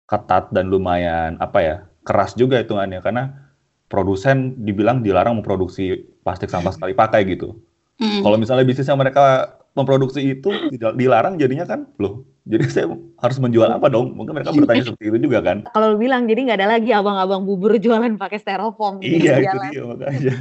ketat 0.08 0.48
dan 0.48 0.72
lumayan 0.72 1.36
apa 1.44 1.58
ya 1.60 1.76
keras 2.08 2.32
juga 2.34 2.56
hitungannya 2.58 3.04
karena 3.04 3.52
produsen 3.92 4.56
dibilang 4.64 5.04
dilarang 5.04 5.38
memproduksi 5.38 6.08
plastik 6.24 6.48
sampah 6.48 6.72
sekali 6.72 6.96
pakai 6.96 7.28
gitu. 7.28 7.60
Hmm. 8.00 8.24
Kalau 8.24 8.40
misalnya 8.40 8.64
bisnisnya 8.64 8.96
mereka 8.96 9.60
memproduksi 9.76 10.34
itu 10.34 10.50
dilarang 10.72 11.38
jadinya 11.38 11.62
kan 11.62 11.86
loh 12.02 12.26
jadi 12.42 12.64
saya 12.66 12.86
harus 13.22 13.38
menjual 13.38 13.70
apa 13.70 13.86
dong 13.86 14.18
mungkin 14.18 14.34
mereka 14.34 14.50
bertanya 14.50 14.90
seperti 14.90 15.14
itu 15.14 15.18
juga 15.30 15.38
kan 15.46 15.62
kalau 15.70 15.94
bilang 15.94 16.26
jadi 16.26 16.50
nggak 16.50 16.58
ada 16.58 16.68
lagi 16.74 16.90
abang-abang 16.90 17.46
bubur 17.46 17.78
jualan 17.78 18.18
pakai 18.18 18.42
styrofoam 18.42 18.98
iya 18.98 19.38
itu 19.38 19.58
dia 19.70 19.82
makanya 19.86 20.34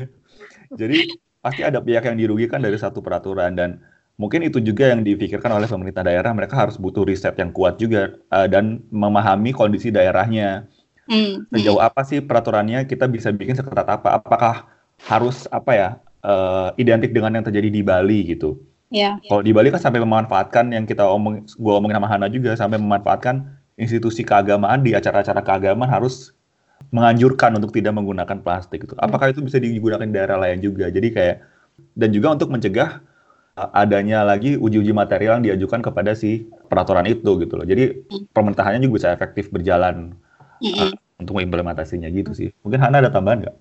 jadi 0.75 1.10
pasti 1.39 1.62
ada 1.63 1.79
pihak 1.79 2.03
yang 2.05 2.17
dirugikan 2.19 2.60
dari 2.60 2.75
satu 2.75 2.99
peraturan 2.99 3.55
dan 3.55 3.79
mungkin 4.19 4.43
itu 4.43 4.60
juga 4.60 4.91
yang 4.91 5.01
dipikirkan 5.01 5.49
oleh 5.55 5.65
pemerintah 5.65 6.03
daerah. 6.03 6.36
Mereka 6.36 6.53
harus 6.53 6.75
butuh 6.75 7.08
riset 7.08 7.34
yang 7.39 7.55
kuat 7.55 7.79
juga 7.79 8.19
uh, 8.29 8.45
dan 8.45 8.84
memahami 8.91 9.55
kondisi 9.55 9.89
daerahnya. 9.89 10.67
Hmm. 11.10 11.47
Sejauh 11.49 11.82
apa 11.82 12.05
sih 12.05 12.21
peraturannya 12.21 12.86
kita 12.86 13.10
bisa 13.10 13.34
bikin 13.34 13.58
seketat 13.58 13.88
apa? 13.88 14.19
Apakah 14.19 14.69
harus 15.10 15.47
apa 15.49 15.71
ya 15.73 15.89
uh, 16.21 16.69
identik 16.75 17.15
dengan 17.15 17.39
yang 17.39 17.45
terjadi 17.47 17.69
di 17.71 17.82
Bali 17.82 18.29
gitu? 18.29 18.60
Yeah. 18.89 19.21
Kalau 19.25 19.41
di 19.45 19.53
Bali 19.53 19.69
kan 19.69 19.82
sampai 19.82 20.01
memanfaatkan 20.01 20.73
yang 20.73 20.86
kita 20.89 21.05
omong, 21.05 21.45
gue 21.45 21.73
omongin 21.73 21.97
sama 22.01 22.10
Hana 22.10 22.27
juga 22.29 22.58
sampai 22.58 22.82
memanfaatkan 22.82 23.45
institusi 23.77 24.25
keagamaan 24.25 24.82
di 24.82 24.97
acara-acara 24.97 25.39
keagamaan 25.45 25.88
harus 25.88 26.36
menganjurkan 26.89 27.60
untuk 27.60 27.76
tidak 27.76 27.94
menggunakan 27.94 28.42
plastik 28.42 28.88
itu. 28.88 28.94
Apakah 28.98 29.30
itu 29.30 29.44
bisa 29.44 29.62
digunakan 29.62 30.04
di 30.04 30.15
daerah 30.15 30.39
lain 30.42 30.63
juga? 30.63 30.89
Jadi 30.89 31.13
kayak 31.13 31.36
dan 31.96 32.10
juga 32.12 32.36
untuk 32.36 32.50
mencegah 32.52 33.04
adanya 33.76 34.24
lagi 34.24 34.56
uji-uji 34.56 34.96
material 34.96 35.39
yang 35.39 35.46
diajukan 35.54 35.84
kepada 35.84 36.15
si 36.15 36.48
peraturan 36.72 37.04
itu 37.12 37.36
gitu 37.44 37.60
loh. 37.60 37.68
Jadi 37.68 38.08
pemerintahannya 38.32 38.80
juga 38.88 38.96
bisa 39.04 39.10
efektif 39.12 39.52
berjalan 39.52 40.15
uh, 40.63 40.92
untuk 41.20 41.34
mengimplementasinya 41.36 42.08
gitu 42.08 42.32
sih. 42.32 42.50
Mungkin 42.63 42.80
Hana 42.80 43.04
ada 43.04 43.12
tambahan 43.12 43.44
nggak? 43.44 43.58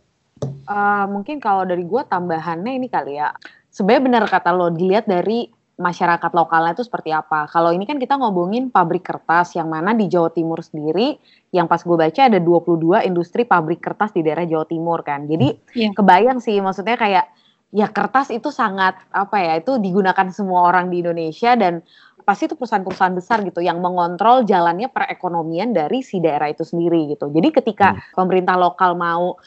Uh, 0.71 1.05
mungkin 1.11 1.43
kalau 1.43 1.67
dari 1.67 1.83
gue 1.83 2.03
tambahannya 2.07 2.79
ini 2.79 2.87
kali 2.87 3.19
ya. 3.19 3.35
Sebenarnya 3.75 4.03
benar 4.07 4.25
kata 4.31 4.55
lo 4.55 4.71
dilihat 4.71 5.11
dari 5.11 5.51
masyarakat 5.79 6.35
lokalnya 6.35 6.75
itu 6.75 6.83
seperti 6.83 7.15
apa. 7.15 7.47
Kalau 7.47 7.71
ini 7.71 7.87
kan 7.87 8.03
kita 8.03 8.19
ngomongin 8.19 8.75
pabrik 8.75 9.07
kertas 9.07 9.55
yang 9.55 9.71
mana 9.71 9.95
di 9.95 10.11
Jawa 10.11 10.35
Timur 10.35 10.59
sendiri 10.59 11.15
yang 11.55 11.71
pas 11.71 11.79
gue 11.79 11.95
baca 11.95 12.21
ada 12.27 12.43
22 12.43 13.07
industri 13.07 13.47
pabrik 13.47 13.79
kertas 13.79 14.11
di 14.11 14.27
daerah 14.27 14.43
Jawa 14.43 14.67
Timur 14.67 15.07
kan. 15.07 15.31
Jadi 15.31 15.55
yeah. 15.79 15.95
kebayang 15.95 16.43
sih 16.43 16.59
maksudnya 16.59 16.99
kayak 16.99 17.31
ya 17.71 17.87
kertas 17.95 18.35
itu 18.35 18.51
sangat 18.51 18.99
apa 19.15 19.39
ya 19.39 19.63
itu 19.63 19.79
digunakan 19.79 20.27
semua 20.35 20.67
orang 20.67 20.91
di 20.91 20.99
Indonesia 20.99 21.55
dan 21.55 21.87
pasti 22.27 22.51
itu 22.51 22.59
perusahaan-perusahaan 22.59 23.17
besar 23.17 23.41
gitu 23.47 23.65
yang 23.65 23.81
mengontrol 23.81 24.45
jalannya 24.45 24.93
perekonomian 24.93 25.73
dari 25.73 26.05
si 26.05 26.21
daerah 26.21 26.51
itu 26.51 26.67
sendiri 26.67 27.15
gitu. 27.17 27.31
Jadi 27.31 27.49
ketika 27.55 27.95
hmm. 27.95 28.19
pemerintah 28.19 28.59
lokal 28.59 28.99
mau 28.99 29.39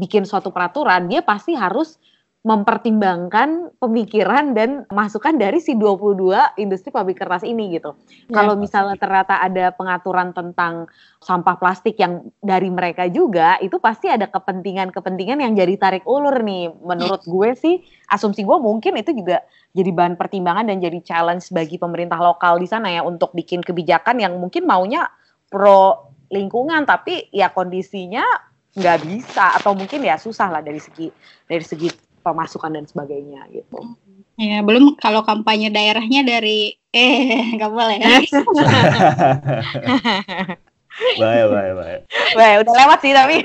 bikin 0.00 0.24
suatu 0.24 0.48
peraturan, 0.48 1.10
dia 1.10 1.20
pasti 1.20 1.52
harus 1.52 2.00
mempertimbangkan 2.40 3.76
pemikiran 3.76 4.56
dan 4.56 4.88
masukan 4.88 5.36
dari 5.36 5.60
si 5.60 5.76
22 5.76 6.56
industri 6.56 6.88
pabrik 6.88 7.20
kertas 7.20 7.44
ini 7.44 7.76
gitu. 7.76 7.92
Ya, 8.32 8.40
Kalau 8.40 8.56
misalnya 8.56 8.96
ternyata 8.96 9.44
ada 9.44 9.68
pengaturan 9.76 10.32
tentang 10.32 10.88
sampah 11.20 11.60
plastik 11.60 12.00
yang 12.00 12.32
dari 12.40 12.72
mereka 12.72 13.12
juga, 13.12 13.60
itu 13.60 13.76
pasti 13.76 14.08
ada 14.08 14.24
kepentingan-kepentingan 14.24 15.44
yang 15.44 15.52
jadi 15.52 15.76
tarik 15.76 16.08
ulur 16.08 16.40
nih. 16.40 16.72
Menurut 16.80 17.20
gue 17.28 17.52
sih, 17.60 17.84
asumsi 18.08 18.40
gue 18.40 18.56
mungkin 18.56 18.96
itu 18.96 19.12
juga 19.12 19.44
jadi 19.76 19.92
bahan 19.92 20.16
pertimbangan 20.16 20.64
dan 20.64 20.80
jadi 20.80 20.96
challenge 21.04 21.52
bagi 21.52 21.76
pemerintah 21.76 22.16
lokal 22.16 22.56
di 22.56 22.64
sana 22.64 22.88
ya 22.88 23.04
untuk 23.04 23.36
bikin 23.36 23.60
kebijakan 23.60 24.16
yang 24.16 24.40
mungkin 24.40 24.64
maunya 24.64 25.12
pro 25.52 26.08
lingkungan, 26.32 26.88
tapi 26.88 27.28
ya 27.36 27.52
kondisinya 27.52 28.24
nggak 28.70 28.98
bisa 29.02 29.60
atau 29.60 29.74
mungkin 29.74 30.00
ya 30.00 30.14
susah 30.14 30.46
lah 30.46 30.62
dari 30.62 30.78
segi 30.78 31.10
dari 31.50 31.66
segi 31.66 32.09
pemasukan 32.20 32.76
dan 32.76 32.84
sebagainya 32.86 33.48
gitu. 33.52 33.96
Ya, 34.40 34.64
belum 34.64 34.96
kalau 34.96 35.20
kampanye 35.20 35.68
daerahnya 35.68 36.24
dari 36.24 36.76
eh 36.90 37.44
nggak 37.56 37.70
boleh. 37.70 37.98
Baik, 41.00 41.46
baik, 41.48 41.74
baik. 41.80 42.00
Baik, 42.36 42.56
udah 42.66 42.74
lewat 42.76 42.98
sih 43.00 43.12
tapi. 43.16 43.36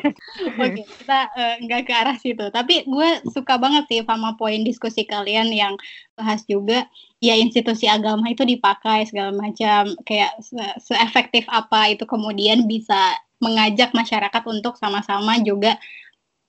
Oke, 0.60 0.82
kita 0.84 1.20
uh, 1.32 1.56
nggak 1.64 1.88
ke 1.88 1.94
arah 1.96 2.18
situ. 2.20 2.46
Tapi 2.52 2.84
gue 2.84 3.10
suka 3.32 3.56
banget 3.56 3.88
sih 3.88 4.00
sama 4.04 4.36
poin 4.36 4.60
diskusi 4.66 5.08
kalian 5.08 5.48
yang 5.56 5.80
bahas 6.20 6.44
juga 6.44 6.84
ya 7.24 7.36
institusi 7.40 7.88
agama 7.88 8.28
itu 8.28 8.44
dipakai 8.44 9.08
segala 9.08 9.32
macam 9.32 9.88
kayak 10.04 10.36
se-efektif 10.84 11.48
apa 11.48 11.96
itu 11.96 12.04
kemudian 12.04 12.68
bisa 12.68 13.16
mengajak 13.40 13.92
masyarakat 13.92 14.44
untuk 14.48 14.76
sama-sama 14.80 15.40
juga 15.44 15.80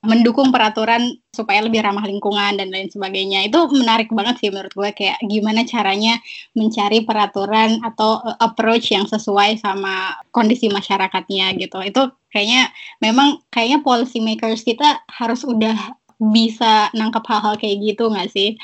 mendukung 0.06 0.54
peraturan 0.54 1.18
supaya 1.34 1.60
lebih 1.60 1.84
ramah 1.84 2.06
lingkungan 2.06 2.56
dan 2.56 2.72
lain 2.72 2.88
sebagainya. 2.88 3.44
Itu 3.50 3.68
menarik 3.74 4.08
banget 4.14 4.40
sih 4.40 4.48
menurut 4.48 4.72
gue 4.72 4.90
kayak 4.94 5.20
gimana 5.26 5.66
caranya 5.68 6.16
mencari 6.56 7.04
peraturan 7.04 7.82
atau 7.84 8.22
uh, 8.24 8.38
approach 8.40 8.94
yang 8.94 9.04
sesuai 9.04 9.60
sama 9.60 10.16
kondisi 10.32 10.72
masyarakatnya 10.72 11.52
gitu. 11.60 11.82
Itu 11.84 12.14
kayaknya 12.32 12.72
memang 13.04 13.44
kayaknya 13.52 13.84
policy 13.84 14.22
makers 14.22 14.64
kita 14.64 15.04
harus 15.10 15.44
udah 15.44 15.76
bisa 16.16 16.88
nangkep 16.96 17.24
hal-hal 17.28 17.54
kayak 17.60 17.76
gitu 17.84 18.08
nggak 18.08 18.32
sih? 18.32 18.56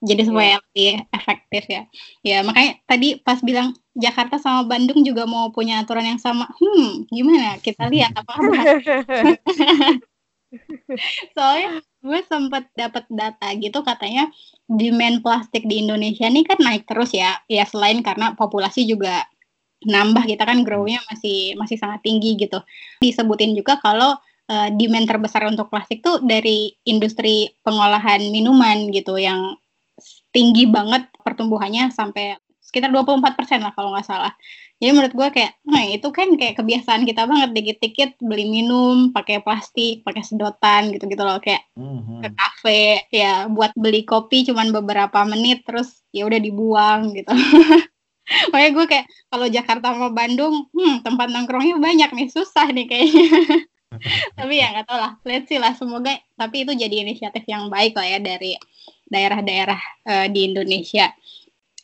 Jadi 0.00 0.22
supaya 0.24 0.56
yeah. 0.56 0.60
lebih 0.64 0.92
efektif 1.12 1.62
ya. 1.68 1.82
Ya 2.24 2.38
makanya 2.40 2.80
tadi 2.88 3.20
pas 3.20 3.38
bilang 3.44 3.76
Jakarta 3.92 4.40
sama 4.40 4.64
Bandung 4.64 5.04
juga 5.04 5.28
mau 5.28 5.52
punya 5.52 5.82
aturan 5.82 6.16
yang 6.16 6.20
sama. 6.22 6.48
Hmm, 6.56 7.04
gimana? 7.12 7.60
Kita 7.60 7.86
lihat 7.90 8.16
apa 8.16 8.32
Soalnya 11.36 11.80
gue 12.00 12.20
sempat 12.26 12.66
dapat 12.74 13.04
data 13.10 13.48
gitu 13.54 13.80
katanya 13.86 14.30
demand 14.66 15.22
plastik 15.22 15.66
di 15.66 15.82
Indonesia 15.82 16.26
ini 16.26 16.42
kan 16.42 16.58
naik 16.58 16.86
terus 16.86 17.14
ya. 17.14 17.38
Ya 17.46 17.64
selain 17.66 18.02
karena 18.02 18.34
populasi 18.34 18.86
juga 18.86 19.26
nambah 19.80 20.28
kita 20.28 20.44
kan 20.44 20.60
grow-nya 20.60 21.00
masih 21.08 21.56
masih 21.56 21.80
sangat 21.80 22.04
tinggi 22.04 22.36
gitu. 22.36 22.60
Disebutin 23.00 23.56
juga 23.56 23.80
kalau 23.80 24.18
uh, 24.50 24.68
demand 24.74 25.06
terbesar 25.08 25.46
untuk 25.48 25.72
plastik 25.72 26.04
tuh 26.04 26.20
dari 26.20 26.74
industri 26.84 27.48
pengolahan 27.64 28.20
minuman 28.28 28.90
gitu 28.92 29.16
yang 29.16 29.56
tinggi 30.30 30.68
banget 30.68 31.08
pertumbuhannya 31.24 31.90
sampai 31.92 32.38
sekitar 32.60 32.94
24% 32.94 33.34
lah 33.62 33.72
kalau 33.74 33.94
nggak 33.94 34.06
salah. 34.06 34.32
Jadi 34.80 34.96
menurut 34.96 35.12
gue 35.12 35.28
kayak, 35.28 35.52
nah 35.68 35.84
itu 35.84 36.08
kan 36.08 36.32
kayak 36.40 36.56
kebiasaan 36.56 37.04
kita 37.04 37.28
banget 37.28 37.52
dikit-dikit 37.52 38.16
beli 38.24 38.48
minum, 38.48 39.12
pakai 39.12 39.44
plastik, 39.44 40.00
pakai 40.08 40.24
sedotan 40.24 40.88
gitu-gitu 40.96 41.20
loh 41.20 41.36
kayak 41.36 41.68
mm-hmm. 41.76 42.24
ke 42.24 42.28
kafe 42.32 42.84
ya 43.12 43.44
buat 43.52 43.76
beli 43.76 44.08
kopi 44.08 44.48
cuman 44.48 44.72
beberapa 44.72 45.20
menit 45.28 45.68
terus 45.68 46.00
ya 46.16 46.24
udah 46.24 46.40
dibuang 46.40 47.12
gitu. 47.12 47.28
Makanya 48.56 48.70
gue 48.72 48.86
kayak 48.88 49.06
kalau 49.28 49.46
Jakarta 49.52 49.86
sama 49.92 50.08
Bandung, 50.16 50.72
hmm, 50.72 51.04
tempat 51.04 51.28
nongkrongnya 51.28 51.76
banyak 51.76 52.10
nih 52.16 52.28
susah 52.32 52.72
nih 52.72 52.86
kayaknya. 52.88 53.28
tapi 54.38 54.62
ya 54.62 54.70
nggak 54.70 54.86
tau 54.86 54.96
lah, 54.96 55.12
let's 55.28 55.44
see 55.50 55.60
lah 55.60 55.76
semoga. 55.76 56.16
Tapi 56.40 56.64
itu 56.64 56.72
jadi 56.72 57.04
inisiatif 57.04 57.44
yang 57.44 57.68
baik 57.68 57.98
lah 58.00 58.06
ya 58.06 58.18
dari 58.22 58.56
daerah-daerah 59.10 59.80
uh, 60.06 60.26
di 60.30 60.40
Indonesia. 60.54 61.10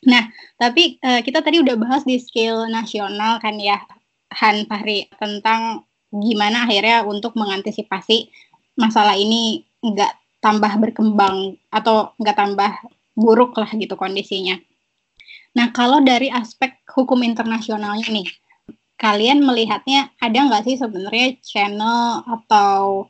Nah, 0.04 0.28
tapi 0.60 1.00
uh, 1.00 1.24
kita 1.24 1.40
tadi 1.40 1.64
udah 1.64 1.76
bahas 1.80 2.04
di 2.04 2.20
scale 2.20 2.68
nasional 2.68 3.40
kan 3.40 3.56
ya, 3.56 3.80
Han 4.36 4.68
Fahri, 4.68 5.08
tentang 5.16 5.88
gimana 6.12 6.68
akhirnya 6.68 7.02
untuk 7.08 7.32
mengantisipasi 7.34 8.28
masalah 8.76 9.16
ini 9.16 9.64
nggak 9.80 10.42
tambah 10.44 10.72
berkembang 10.78 11.56
atau 11.72 12.12
nggak 12.20 12.36
tambah 12.36 12.72
buruk 13.16 13.56
lah 13.56 13.70
gitu 13.72 13.96
kondisinya. 13.96 14.60
Nah, 15.56 15.72
kalau 15.72 16.04
dari 16.04 16.28
aspek 16.28 16.84
hukum 16.92 17.24
internasionalnya 17.24 18.04
nih, 18.12 18.28
kalian 19.00 19.40
melihatnya 19.40 20.12
ada 20.20 20.36
nggak 20.36 20.68
sih 20.68 20.76
sebenarnya 20.76 21.40
channel 21.40 22.20
atau 22.28 23.08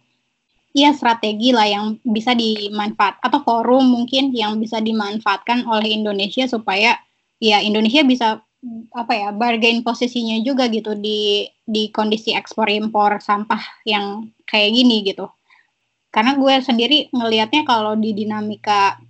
ya 0.77 0.93
strategi 0.93 1.57
lah 1.57 1.65
yang 1.65 1.97
bisa 2.05 2.37
dimanfaat 2.37 3.17
atau 3.25 3.41
forum 3.41 3.89
mungkin 3.89 4.29
yang 4.37 4.61
bisa 4.61 4.77
dimanfaatkan 4.85 5.65
oleh 5.65 5.97
Indonesia 5.97 6.45
supaya 6.45 7.01
ya 7.41 7.65
Indonesia 7.65 8.05
bisa 8.05 8.45
apa 8.93 9.12
ya 9.17 9.29
bargain 9.33 9.81
posisinya 9.81 10.37
juga 10.45 10.69
gitu 10.69 10.93
di 10.93 11.49
di 11.65 11.89
kondisi 11.89 12.37
ekspor 12.37 12.69
impor 12.69 13.25
sampah 13.25 13.89
yang 13.89 14.29
kayak 14.45 14.77
gini 14.77 15.01
gitu. 15.01 15.33
Karena 16.12 16.37
gue 16.37 16.61
sendiri 16.61 17.09
ngelihatnya 17.09 17.65
kalau 17.65 17.97
di 17.97 18.12
dinamika 18.12 19.01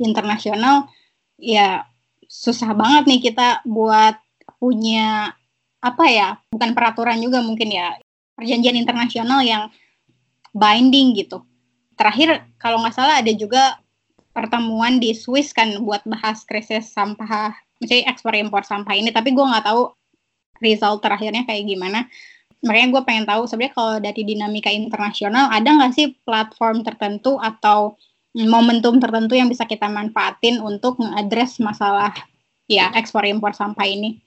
internasional 0.00 0.88
ya 1.36 1.84
susah 2.24 2.72
banget 2.72 3.04
nih 3.04 3.20
kita 3.20 3.60
buat 3.68 4.16
punya 4.56 5.36
apa 5.84 6.04
ya 6.08 6.40
bukan 6.48 6.72
peraturan 6.72 7.20
juga 7.20 7.44
mungkin 7.44 7.68
ya 7.68 8.00
perjanjian 8.32 8.80
internasional 8.80 9.44
yang 9.44 9.68
binding 10.52 11.16
gitu. 11.16 11.42
Terakhir 11.96 12.44
kalau 12.60 12.80
nggak 12.80 12.96
salah 12.96 13.20
ada 13.20 13.32
juga 13.32 13.80
pertemuan 14.32 14.96
di 14.96 15.12
Swiss 15.12 15.52
kan 15.52 15.84
buat 15.84 16.04
bahas 16.08 16.44
krisis 16.48 16.88
sampah, 16.92 17.52
misalnya 17.80 18.08
ekspor 18.08 18.32
impor 18.36 18.64
sampah 18.64 18.96
ini. 18.96 19.12
Tapi 19.12 19.32
gue 19.36 19.44
nggak 19.44 19.64
tahu 19.68 19.92
result 20.64 21.04
terakhirnya 21.04 21.44
kayak 21.44 21.68
gimana. 21.68 22.08
Makanya 22.62 22.88
gue 22.94 23.02
pengen 23.02 23.26
tahu 23.26 23.42
sebenarnya 23.50 23.74
kalau 23.74 23.94
dari 23.98 24.22
dinamika 24.22 24.70
internasional 24.70 25.50
ada 25.50 25.66
nggak 25.66 25.92
sih 25.92 26.14
platform 26.22 26.86
tertentu 26.86 27.36
atau 27.42 27.98
momentum 28.32 28.96
tertentu 28.96 29.36
yang 29.36 29.52
bisa 29.52 29.68
kita 29.68 29.90
manfaatin 29.92 30.62
untuk 30.62 30.96
mengadres 30.96 31.60
masalah 31.60 32.14
ya 32.70 32.88
ekspor 32.96 33.28
impor 33.28 33.52
sampah 33.52 33.84
ini? 33.84 34.22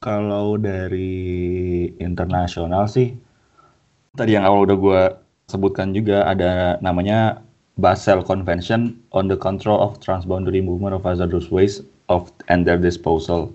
Kalau 0.00 0.56
dari 0.56 1.92
internasional 2.00 2.88
sih 2.88 3.12
Tadi 4.18 4.34
yang 4.34 4.42
awal 4.42 4.66
udah 4.66 4.76
gue 4.76 5.02
sebutkan 5.46 5.94
juga 5.94 6.26
ada 6.26 6.82
namanya 6.82 7.38
Basel 7.78 8.26
Convention 8.26 8.98
on 9.14 9.30
the 9.30 9.38
Control 9.38 9.78
of 9.78 10.02
Transboundary 10.02 10.58
Movement 10.58 10.98
of 10.98 11.06
Hazardous 11.06 11.48
Waste 11.48 11.86
of 12.10 12.34
and 12.50 12.66
Their 12.66 12.78
Disposal. 12.78 13.54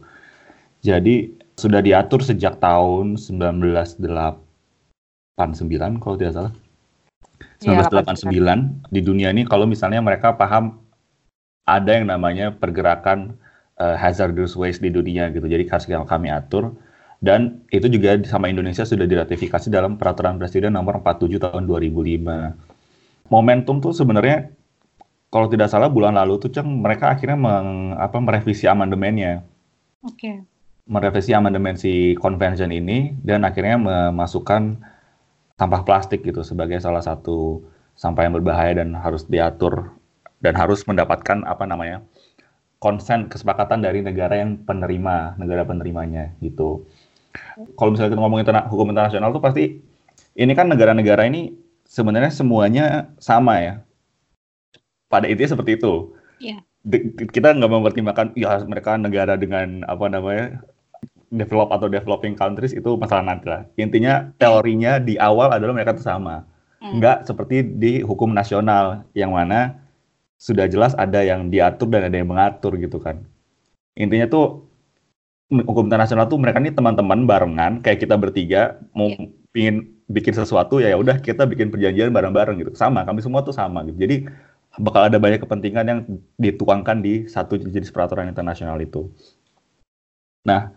Jadi 0.80 1.36
sudah 1.60 1.84
diatur 1.84 2.24
sejak 2.24 2.64
tahun 2.64 3.20
1989 3.20 6.00
kalau 6.00 6.16
tidak 6.16 6.34
salah. 6.36 6.54
1989 7.60 8.32
ya, 8.32 8.56
di 8.92 9.02
dunia 9.04 9.28
ini 9.36 9.44
kalau 9.44 9.68
misalnya 9.68 10.00
mereka 10.00 10.36
paham 10.36 10.80
ada 11.68 12.00
yang 12.00 12.08
namanya 12.08 12.56
pergerakan 12.56 13.36
uh, 13.80 13.96
hazardous 14.00 14.56
waste 14.56 14.80
di 14.80 14.92
dunia 14.92 15.32
gitu. 15.36 15.48
Jadi 15.48 15.68
harus 15.68 15.88
kami 15.88 16.32
atur 16.32 16.76
dan 17.26 17.66
itu 17.74 17.90
juga 17.90 18.22
sama 18.30 18.54
Indonesia 18.54 18.86
sudah 18.86 19.10
diratifikasi 19.10 19.74
dalam 19.74 19.98
peraturan 19.98 20.38
presiden 20.38 20.78
nomor 20.78 21.02
47 21.02 21.42
tahun 21.42 21.66
2005. 21.66 23.34
Momentum 23.34 23.82
tuh 23.82 23.98
sebenarnya 23.98 24.54
kalau 25.34 25.50
tidak 25.50 25.74
salah 25.74 25.90
bulan 25.90 26.14
lalu 26.14 26.38
tuh 26.38 26.54
Ceng 26.54 26.86
mereka 26.86 27.18
akhirnya 27.18 27.34
meng, 27.34 27.98
apa 27.98 28.22
merevisi 28.22 28.70
amandemennya. 28.70 29.42
Oke. 30.06 30.22
Okay. 30.22 30.36
Merevisi 30.86 31.34
amandemen 31.34 31.82
si 31.82 32.14
convention 32.22 32.70
ini 32.70 33.18
dan 33.26 33.42
akhirnya 33.42 33.82
memasukkan 33.82 34.78
sampah 35.58 35.82
plastik 35.82 36.22
gitu 36.22 36.46
sebagai 36.46 36.78
salah 36.78 37.02
satu 37.02 37.66
sampah 37.98 38.30
yang 38.30 38.38
berbahaya 38.38 38.86
dan 38.86 38.94
harus 38.94 39.26
diatur 39.26 39.98
dan 40.46 40.54
harus 40.54 40.86
mendapatkan 40.86 41.42
apa 41.42 41.66
namanya 41.66 42.06
konsen 42.78 43.34
kesepakatan 43.34 43.82
dari 43.82 44.06
negara 44.06 44.38
yang 44.38 44.62
penerima 44.62 45.42
negara 45.42 45.66
penerimanya 45.66 46.38
gitu 46.38 46.86
kalau 47.76 47.90
misalnya 47.94 48.12
kita 48.16 48.22
ngomong 48.22 48.40
interna 48.42 48.62
hukum 48.68 48.92
internasional 48.92 49.32
tuh 49.32 49.44
pasti 49.44 49.80
ini 50.36 50.52
kan 50.52 50.68
negara-negara 50.68 51.28
ini 51.28 51.56
sebenarnya 51.88 52.32
semuanya 52.32 52.86
sama 53.22 53.62
ya. 53.62 53.74
Pada 55.08 55.30
intinya 55.30 55.56
seperti 55.56 55.80
itu. 55.80 56.12
Yeah. 56.42 56.60
kita 57.34 57.58
nggak 57.58 57.72
mempertimbangkan 57.72 58.28
ya 58.38 58.62
mereka 58.70 58.94
negara 58.94 59.34
dengan 59.34 59.82
apa 59.90 60.06
namanya 60.06 60.62
develop 61.34 61.74
atau 61.74 61.90
developing 61.90 62.38
countries 62.38 62.78
itu 62.78 62.94
masalah 63.00 63.26
nanti 63.26 63.50
lah. 63.50 63.66
Intinya 63.80 64.30
teorinya 64.38 65.02
di 65.02 65.18
awal 65.18 65.50
adalah 65.56 65.74
mereka 65.74 65.98
itu 65.98 66.06
sama. 66.06 66.46
Mm. 66.84 67.02
Nggak 67.02 67.18
seperti 67.26 67.66
di 67.66 67.94
hukum 68.06 68.30
nasional 68.36 69.08
yang 69.18 69.34
mana 69.34 69.82
sudah 70.38 70.70
jelas 70.70 70.94
ada 70.94 71.26
yang 71.26 71.50
diatur 71.50 71.90
dan 71.90 72.12
ada 72.12 72.16
yang 72.22 72.30
mengatur 72.30 72.78
gitu 72.78 73.02
kan. 73.02 73.24
Intinya 73.98 74.28
tuh 74.30 74.68
hukum 75.52 75.86
internasional 75.86 76.26
tuh 76.26 76.42
mereka 76.42 76.58
ini 76.58 76.74
teman-teman 76.74 77.30
barengan 77.30 77.84
kayak 77.86 78.02
kita 78.02 78.18
bertiga 78.18 78.82
mau 78.98 79.14
yeah. 79.14 79.30
pingin 79.54 79.76
bikin 80.10 80.34
sesuatu 80.34 80.82
ya 80.82 80.94
ya 80.94 80.98
udah 80.98 81.22
kita 81.22 81.46
bikin 81.46 81.70
perjanjian 81.70 82.10
bareng-bareng 82.10 82.62
gitu. 82.62 82.72
Sama 82.74 83.06
kami 83.06 83.22
semua 83.22 83.46
tuh 83.46 83.54
sama 83.54 83.86
gitu. 83.86 83.98
Jadi 84.02 84.26
bakal 84.82 85.08
ada 85.08 85.18
banyak 85.22 85.40
kepentingan 85.40 85.86
yang 85.86 86.00
dituangkan 86.36 87.00
di 87.00 87.30
satu 87.30 87.56
jenis 87.56 87.94
peraturan 87.94 88.28
internasional 88.28 88.78
itu. 88.82 89.08
Nah 90.46 90.74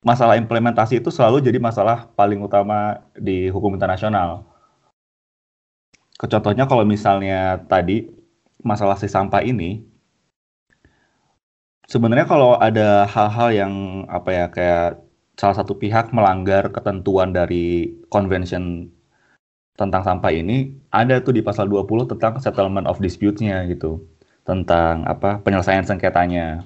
masalah 0.00 0.40
implementasi 0.40 1.04
itu 1.04 1.12
selalu 1.12 1.44
jadi 1.44 1.60
masalah 1.60 2.08
paling 2.18 2.40
utama 2.42 3.04
di 3.14 3.46
hukum 3.52 3.74
internasional. 3.76 4.48
Contohnya 6.20 6.68
kalau 6.68 6.84
misalnya 6.84 7.64
tadi 7.64 8.12
masalah 8.60 8.96
si 9.00 9.08
sampah 9.08 9.40
ini, 9.40 9.80
sebenarnya 11.90 12.26
kalau 12.30 12.54
ada 12.56 13.04
hal-hal 13.10 13.48
yang 13.50 13.74
apa 14.06 14.30
ya 14.30 14.46
kayak 14.48 15.02
salah 15.34 15.56
satu 15.58 15.74
pihak 15.74 16.14
melanggar 16.14 16.70
ketentuan 16.70 17.34
dari 17.34 17.90
convention 18.08 18.86
tentang 19.74 20.06
sampah 20.06 20.30
ini 20.30 20.70
ada 20.94 21.18
tuh 21.18 21.34
di 21.34 21.42
pasal 21.42 21.66
20 21.66 22.14
tentang 22.14 22.38
settlement 22.38 22.86
of 22.86 23.02
dispute-nya 23.02 23.66
gitu. 23.66 23.98
Tentang 24.46 25.02
apa 25.08 25.42
penyelesaian 25.42 25.82
sengketanya. 25.82 26.62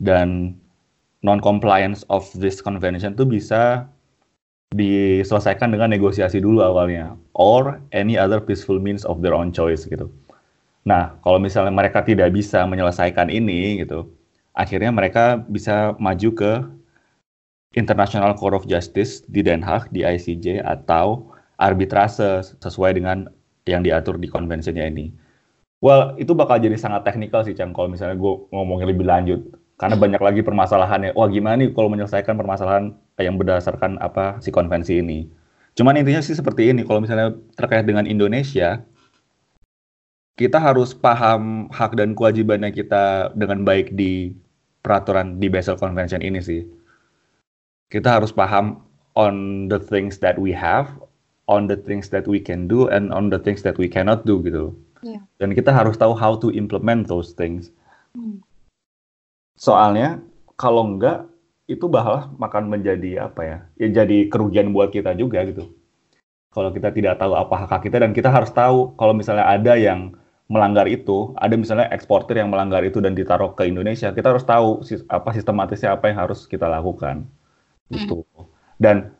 Dan 0.00 0.58
non 1.22 1.38
compliance 1.38 2.02
of 2.10 2.26
this 2.36 2.58
convention 2.58 3.14
tuh 3.14 3.28
bisa 3.28 3.86
diselesaikan 4.74 5.70
dengan 5.70 5.94
negosiasi 5.94 6.42
dulu 6.42 6.58
awalnya 6.58 7.14
or 7.38 7.78
any 7.94 8.18
other 8.18 8.42
peaceful 8.42 8.82
means 8.82 9.06
of 9.06 9.22
their 9.22 9.36
own 9.36 9.54
choice 9.54 9.86
gitu. 9.86 10.10
Nah, 10.84 11.16
kalau 11.24 11.38
misalnya 11.40 11.72
mereka 11.72 12.04
tidak 12.04 12.34
bisa 12.34 12.66
menyelesaikan 12.68 13.32
ini 13.32 13.80
gitu, 13.86 14.10
akhirnya 14.54 14.90
mereka 14.94 15.42
bisa 15.50 15.98
maju 15.98 16.30
ke 16.34 16.52
International 17.74 18.38
Court 18.38 18.54
of 18.54 18.70
Justice 18.70 19.26
di 19.26 19.42
Den 19.42 19.60
Haag 19.60 19.90
di 19.90 20.06
ICJ 20.06 20.62
atau 20.62 21.34
arbitrase 21.58 22.54
sesuai 22.62 22.94
dengan 22.98 23.26
yang 23.66 23.82
diatur 23.82 24.16
di 24.16 24.30
konvensinya 24.30 24.86
ini. 24.86 25.10
Well, 25.82 26.16
itu 26.16 26.32
bakal 26.32 26.62
jadi 26.62 26.78
sangat 26.80 27.04
teknikal 27.04 27.44
sih, 27.44 27.52
Cang, 27.52 27.76
kalau 27.76 27.92
misalnya 27.92 28.16
gue 28.16 28.32
ngomongin 28.54 28.88
lebih 28.88 29.04
lanjut. 29.04 29.40
Karena 29.74 29.98
banyak 29.98 30.22
lagi 30.22 30.40
permasalahannya. 30.40 31.12
Wah, 31.18 31.28
gimana 31.28 31.60
nih 31.60 31.74
kalau 31.74 31.90
menyelesaikan 31.90 32.38
permasalahan 32.38 32.94
yang 33.18 33.36
berdasarkan 33.36 33.98
apa 34.00 34.38
si 34.38 34.54
konvensi 34.54 35.02
ini. 35.02 35.28
Cuman 35.74 35.98
intinya 35.98 36.22
sih 36.22 36.38
seperti 36.38 36.70
ini, 36.70 36.86
kalau 36.86 37.02
misalnya 37.02 37.34
terkait 37.58 37.82
dengan 37.82 38.06
Indonesia, 38.06 38.86
kita 40.38 40.62
harus 40.62 40.94
paham 40.94 41.66
hak 41.74 41.98
dan 41.98 42.14
kewajibannya 42.14 42.70
kita 42.70 43.34
dengan 43.34 43.66
baik 43.66 43.92
di 43.98 44.34
peraturan 44.84 45.40
di 45.40 45.48
Basel 45.48 45.80
Convention 45.80 46.20
ini 46.20 46.44
sih. 46.44 46.60
Kita 47.88 48.20
harus 48.20 48.36
paham 48.36 48.84
on 49.16 49.66
the 49.72 49.80
things 49.80 50.20
that 50.20 50.36
we 50.36 50.52
have, 50.52 50.92
on 51.48 51.64
the 51.64 51.80
things 51.80 52.12
that 52.12 52.28
we 52.28 52.36
can 52.36 52.68
do 52.68 52.92
and 52.92 53.08
on 53.08 53.32
the 53.32 53.40
things 53.40 53.64
that 53.64 53.80
we 53.80 53.88
cannot 53.88 54.28
do 54.28 54.44
gitu. 54.44 54.76
Yeah. 55.00 55.24
Dan 55.40 55.56
kita 55.56 55.72
harus 55.72 55.96
tahu 55.96 56.12
how 56.12 56.36
to 56.36 56.52
implement 56.52 57.08
those 57.08 57.32
things. 57.32 57.72
Hmm. 58.12 58.44
Soalnya 59.56 60.20
kalau 60.60 60.84
enggak 60.84 61.24
itu 61.64 61.88
bahlah 61.88 62.28
makan 62.36 62.68
menjadi 62.68 63.24
apa 63.24 63.40
ya? 63.40 63.58
Ya 63.80 64.04
jadi 64.04 64.28
kerugian 64.28 64.76
buat 64.76 64.92
kita 64.92 65.16
juga 65.16 65.40
gitu. 65.48 65.72
Kalau 66.52 66.70
kita 66.70 66.92
tidak 66.94 67.18
tahu 67.18 67.34
apa 67.34 67.66
hak 67.66 67.88
kita 67.88 67.98
dan 67.98 68.14
kita 68.14 68.30
harus 68.30 68.52
tahu 68.52 68.94
kalau 68.94 69.16
misalnya 69.16 69.48
ada 69.48 69.74
yang 69.74 70.14
melanggar 70.44 70.84
itu, 70.84 71.32
ada 71.40 71.56
misalnya 71.56 71.88
eksportir 71.88 72.36
yang 72.36 72.52
melanggar 72.52 72.84
itu 72.84 73.00
dan 73.00 73.16
ditaruh 73.16 73.56
ke 73.56 73.64
Indonesia, 73.64 74.12
kita 74.12 74.36
harus 74.36 74.44
tahu 74.44 74.84
apa 75.08 75.30
sistematisnya 75.32 75.96
apa 75.96 76.12
yang 76.12 76.18
harus 76.20 76.44
kita 76.44 76.68
lakukan. 76.68 77.24
Hmm. 77.88 78.24
Dan 78.76 79.16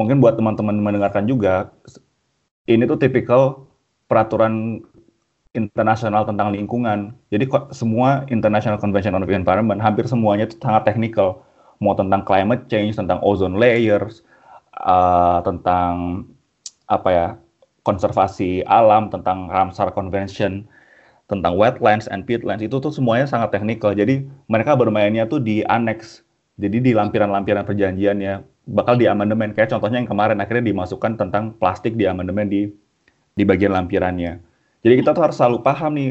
mungkin 0.00 0.24
buat 0.24 0.40
teman-teman 0.40 0.80
mendengarkan 0.80 1.28
juga, 1.28 1.74
ini 2.64 2.88
tuh 2.88 2.96
tipikal 2.96 3.68
peraturan 4.08 4.80
internasional 5.52 6.24
tentang 6.24 6.56
lingkungan. 6.56 7.12
Jadi 7.28 7.44
semua 7.76 8.24
International 8.32 8.80
Convention 8.80 9.16
on 9.16 9.24
the 9.24 9.36
Environment 9.36 9.80
hampir 9.80 10.08
semuanya 10.08 10.48
itu 10.48 10.56
sangat 10.60 10.88
teknikal. 10.88 11.44
Mau 11.78 11.94
tentang 11.94 12.24
climate 12.24 12.66
change, 12.66 12.96
tentang 12.98 13.22
ozone 13.22 13.54
layers, 13.60 14.24
uh, 14.82 15.40
tentang 15.44 16.24
apa 16.88 17.08
ya 17.12 17.26
konservasi 17.88 18.60
alam, 18.68 19.08
tentang 19.08 19.48
Ramsar 19.48 19.96
Convention, 19.96 20.68
tentang 21.24 21.56
wetlands 21.56 22.04
and 22.12 22.28
peatlands 22.28 22.60
itu 22.60 22.76
tuh 22.76 22.92
semuanya 22.92 23.24
sangat 23.24 23.56
teknikal. 23.56 23.96
Jadi 23.96 24.28
mereka 24.52 24.76
bermainnya 24.76 25.24
tuh 25.24 25.40
di 25.40 25.64
annex. 25.64 26.20
Jadi 26.60 26.84
di 26.84 26.92
lampiran-lampiran 26.92 27.64
perjanjiannya 27.64 28.58
bakal 28.68 29.00
di 29.00 29.08
amandemen 29.08 29.56
kayak 29.56 29.72
contohnya 29.72 30.04
yang 30.04 30.10
kemarin 30.10 30.36
akhirnya 30.44 30.68
dimasukkan 30.68 31.16
tentang 31.16 31.56
plastik 31.56 31.96
di 31.96 32.04
amandemen 32.04 32.52
di 32.52 32.68
di 33.32 33.42
bagian 33.46 33.72
lampirannya. 33.72 34.42
Jadi 34.84 34.94
kita 35.00 35.16
tuh 35.16 35.22
harus 35.24 35.36
selalu 35.38 35.64
paham 35.64 35.96
nih 35.96 36.10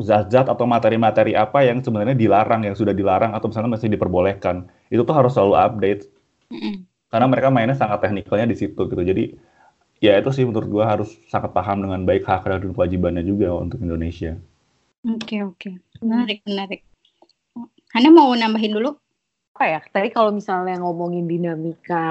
zat-zat 0.00 0.50
atau 0.50 0.66
materi-materi 0.66 1.38
apa 1.38 1.62
yang 1.62 1.78
sebenarnya 1.78 2.18
dilarang, 2.18 2.66
yang 2.66 2.74
sudah 2.74 2.90
dilarang 2.90 3.30
atau 3.36 3.46
misalnya 3.46 3.78
masih 3.78 3.88
diperbolehkan. 3.92 4.66
Itu 4.90 5.06
tuh 5.06 5.14
harus 5.14 5.36
selalu 5.36 5.54
update. 5.54 6.02
Karena 7.12 7.26
mereka 7.30 7.48
mainnya 7.54 7.78
sangat 7.78 8.02
teknikalnya 8.02 8.50
di 8.50 8.56
situ 8.58 8.80
gitu. 8.90 9.02
Jadi 9.06 9.38
ya 10.04 10.20
itu 10.20 10.30
sih 10.36 10.44
menurut 10.44 10.68
gua 10.68 10.84
harus 10.92 11.16
sangat 11.32 11.56
paham 11.56 11.88
dengan 11.88 12.04
baik 12.04 12.28
hak 12.28 12.44
dan 12.44 12.76
kewajibannya 12.76 13.24
juga 13.24 13.56
untuk 13.56 13.80
Indonesia. 13.80 14.36
Oke 15.08 15.16
okay, 15.16 15.40
oke, 15.40 15.56
okay. 15.56 15.74
menarik 16.04 16.44
menarik. 16.44 16.80
Hana 17.96 18.10
mau 18.12 18.28
nambahin 18.36 18.76
dulu? 18.76 19.00
apa 19.54 19.70
ya 19.70 19.80
tadi 19.86 20.10
kalau 20.10 20.34
misalnya 20.34 20.74
ngomongin 20.82 21.30
dinamika 21.30 22.02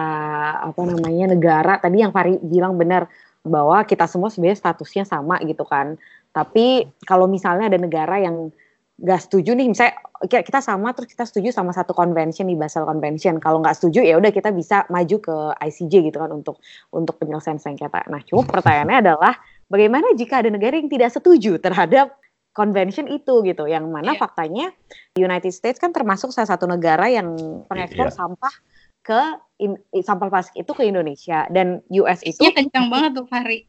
apa 0.63 0.79
namanya 0.87 1.35
negara 1.35 1.75
tadi 1.75 1.99
yang 1.99 2.15
Fari 2.15 2.39
bilang 2.39 2.79
benar 2.79 3.11
bahwa 3.43 3.83
kita 3.83 4.07
semua 4.07 4.31
sebenarnya 4.31 4.63
statusnya 4.63 5.03
sama 5.03 5.43
gitu 5.43 5.67
kan 5.67 5.99
tapi 6.31 6.87
kalau 7.03 7.27
misalnya 7.27 7.67
ada 7.67 7.75
negara 7.75 8.23
yang 8.23 8.47
gak 9.03 9.19
setuju 9.19 9.51
nih 9.51 9.67
misalnya 9.67 9.99
kita 10.23 10.63
sama 10.63 10.95
terus 10.95 11.11
kita 11.11 11.27
setuju 11.27 11.51
sama 11.51 11.75
satu 11.75 11.91
convention 11.91 12.47
di 12.47 12.55
Basel 12.55 12.87
Convention 12.87 13.35
kalau 13.43 13.59
nggak 13.59 13.75
setuju 13.75 13.99
ya 13.99 14.15
udah 14.15 14.31
kita 14.31 14.55
bisa 14.55 14.87
maju 14.87 15.19
ke 15.19 15.35
ICJ 15.59 15.93
gitu 16.07 16.17
kan 16.23 16.31
untuk 16.31 16.63
untuk 16.95 17.19
penyelesaian 17.19 17.59
sengketa 17.59 18.07
nah 18.07 18.23
cuma 18.23 18.47
pertanyaannya 18.47 18.97
adalah 19.03 19.35
bagaimana 19.67 20.15
jika 20.15 20.39
ada 20.39 20.47
negara 20.47 20.79
yang 20.79 20.87
tidak 20.87 21.11
setuju 21.11 21.59
terhadap 21.59 22.15
convention 22.55 23.11
itu 23.11 23.43
gitu 23.43 23.67
yang 23.67 23.91
mana 23.91 24.15
yeah. 24.15 24.21
faktanya 24.23 24.65
United 25.19 25.51
States 25.51 25.81
kan 25.81 25.91
termasuk 25.91 26.31
salah 26.31 26.55
satu 26.55 26.63
negara 26.63 27.11
yang 27.11 27.35
pengekspor 27.67 28.07
yeah. 28.07 28.15
sampah 28.15 28.53
ke 29.03 29.19
in, 29.63 29.79
sampah 30.03 30.27
plastik 30.27 30.67
itu 30.67 30.71
ke 30.75 30.83
Indonesia 30.83 31.47
dan 31.47 31.79
US 31.95 32.19
itu 32.27 32.43
Iya 32.43 32.51
kencang 32.51 32.91
banget 32.91 33.11
tuh 33.15 33.25
Fahri. 33.31 33.63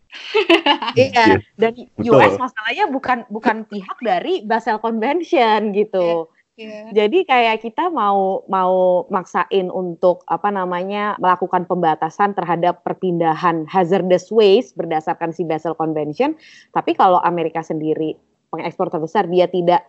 iya 0.99 1.39
dan 1.55 1.73
Betul. 1.95 2.19
US 2.19 2.35
masalahnya 2.35 2.91
bukan 2.91 3.19
bukan 3.31 3.63
pihak 3.71 3.99
dari 4.03 4.43
Basel 4.43 4.83
Convention 4.83 5.71
gitu. 5.71 6.27
Yeah. 6.55 6.95
Jadi 6.95 7.27
kayak 7.27 7.67
kita 7.67 7.91
mau 7.91 8.47
mau 8.47 9.07
maksain 9.11 9.75
untuk 9.75 10.23
apa 10.31 10.55
namanya 10.55 11.19
melakukan 11.19 11.67
pembatasan 11.67 12.31
terhadap 12.39 12.87
perpindahan 12.87 13.67
hazardous 13.67 14.31
waste 14.31 14.79
berdasarkan 14.79 15.35
si 15.35 15.43
Basel 15.43 15.75
Convention, 15.75 16.39
tapi 16.71 16.95
kalau 16.95 17.19
Amerika 17.27 17.59
sendiri 17.59 18.15
pengekspor 18.55 18.87
terbesar 18.87 19.27
dia 19.27 19.51
tidak 19.51 19.83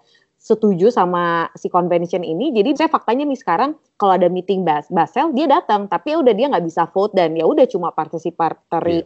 setuju 0.46 0.94
sama 0.94 1.50
si 1.58 1.74
convention 1.74 2.22
ini. 2.22 2.54
Jadi 2.54 2.78
saya 2.78 2.86
faktanya 2.94 3.26
nih 3.26 3.40
sekarang 3.42 3.74
kalau 3.98 4.14
ada 4.14 4.30
meeting 4.30 4.62
Bas 4.62 4.86
Basel 4.94 5.34
dia 5.34 5.50
datang, 5.50 5.90
tapi 5.90 6.14
ya 6.14 6.22
udah 6.22 6.34
dia 6.38 6.46
nggak 6.54 6.66
bisa 6.70 6.86
vote 6.94 7.18
dan 7.18 7.34
ya 7.34 7.50
udah 7.50 7.66
cuma 7.66 7.90
participatory 7.90 9.02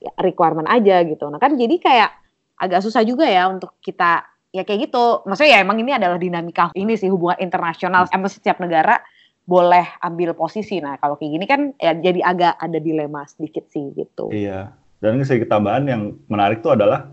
yeah. 0.00 0.14
requirement 0.24 0.64
aja 0.64 1.04
gitu. 1.04 1.28
Nah 1.28 1.36
kan 1.36 1.60
jadi 1.60 1.76
kayak 1.76 2.10
agak 2.56 2.80
susah 2.80 3.04
juga 3.04 3.28
ya 3.28 3.52
untuk 3.52 3.76
kita 3.84 4.24
ya 4.48 4.64
kayak 4.64 4.88
gitu. 4.88 5.28
Maksudnya 5.28 5.50
ya 5.52 5.58
emang 5.60 5.76
ini 5.76 5.92
adalah 5.92 6.16
dinamika 6.16 6.72
ini 6.72 6.96
sih 6.96 7.12
hubungan 7.12 7.36
internasional. 7.36 8.08
Emang 8.08 8.32
setiap 8.32 8.56
negara 8.56 8.96
boleh 9.44 9.84
ambil 10.00 10.32
posisi. 10.32 10.80
Nah 10.80 10.96
kalau 10.96 11.20
kayak 11.20 11.32
gini 11.36 11.44
kan 11.44 11.60
ya 11.76 11.92
jadi 12.00 12.24
agak 12.24 12.56
ada 12.56 12.80
dilema 12.80 13.28
sedikit 13.28 13.68
sih 13.68 13.92
gitu. 13.92 14.32
Iya. 14.32 14.72
Dan 15.04 15.20
ini 15.20 15.28
sedikit 15.28 15.52
tambahan 15.52 15.84
yang 15.84 16.16
menarik 16.32 16.64
tuh 16.64 16.72
adalah 16.72 17.12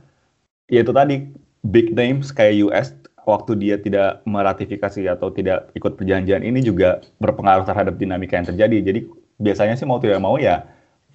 ya 0.72 0.80
itu 0.80 0.96
tadi 0.96 1.28
big 1.68 1.92
names 1.92 2.32
kayak 2.32 2.72
US 2.72 2.96
waktu 3.26 3.52
dia 3.58 3.76
tidak 3.82 4.22
meratifikasi 4.30 5.10
atau 5.10 5.34
tidak 5.34 5.74
ikut 5.74 5.98
perjanjian 5.98 6.46
ini 6.46 6.62
juga 6.62 7.02
berpengaruh 7.18 7.66
terhadap 7.66 7.98
dinamika 7.98 8.38
yang 8.38 8.48
terjadi. 8.48 8.78
Jadi 8.94 9.00
biasanya 9.42 9.76
sih 9.76 9.90
mau 9.90 9.98
tidak 9.98 10.22
mau 10.22 10.38
ya 10.38 10.64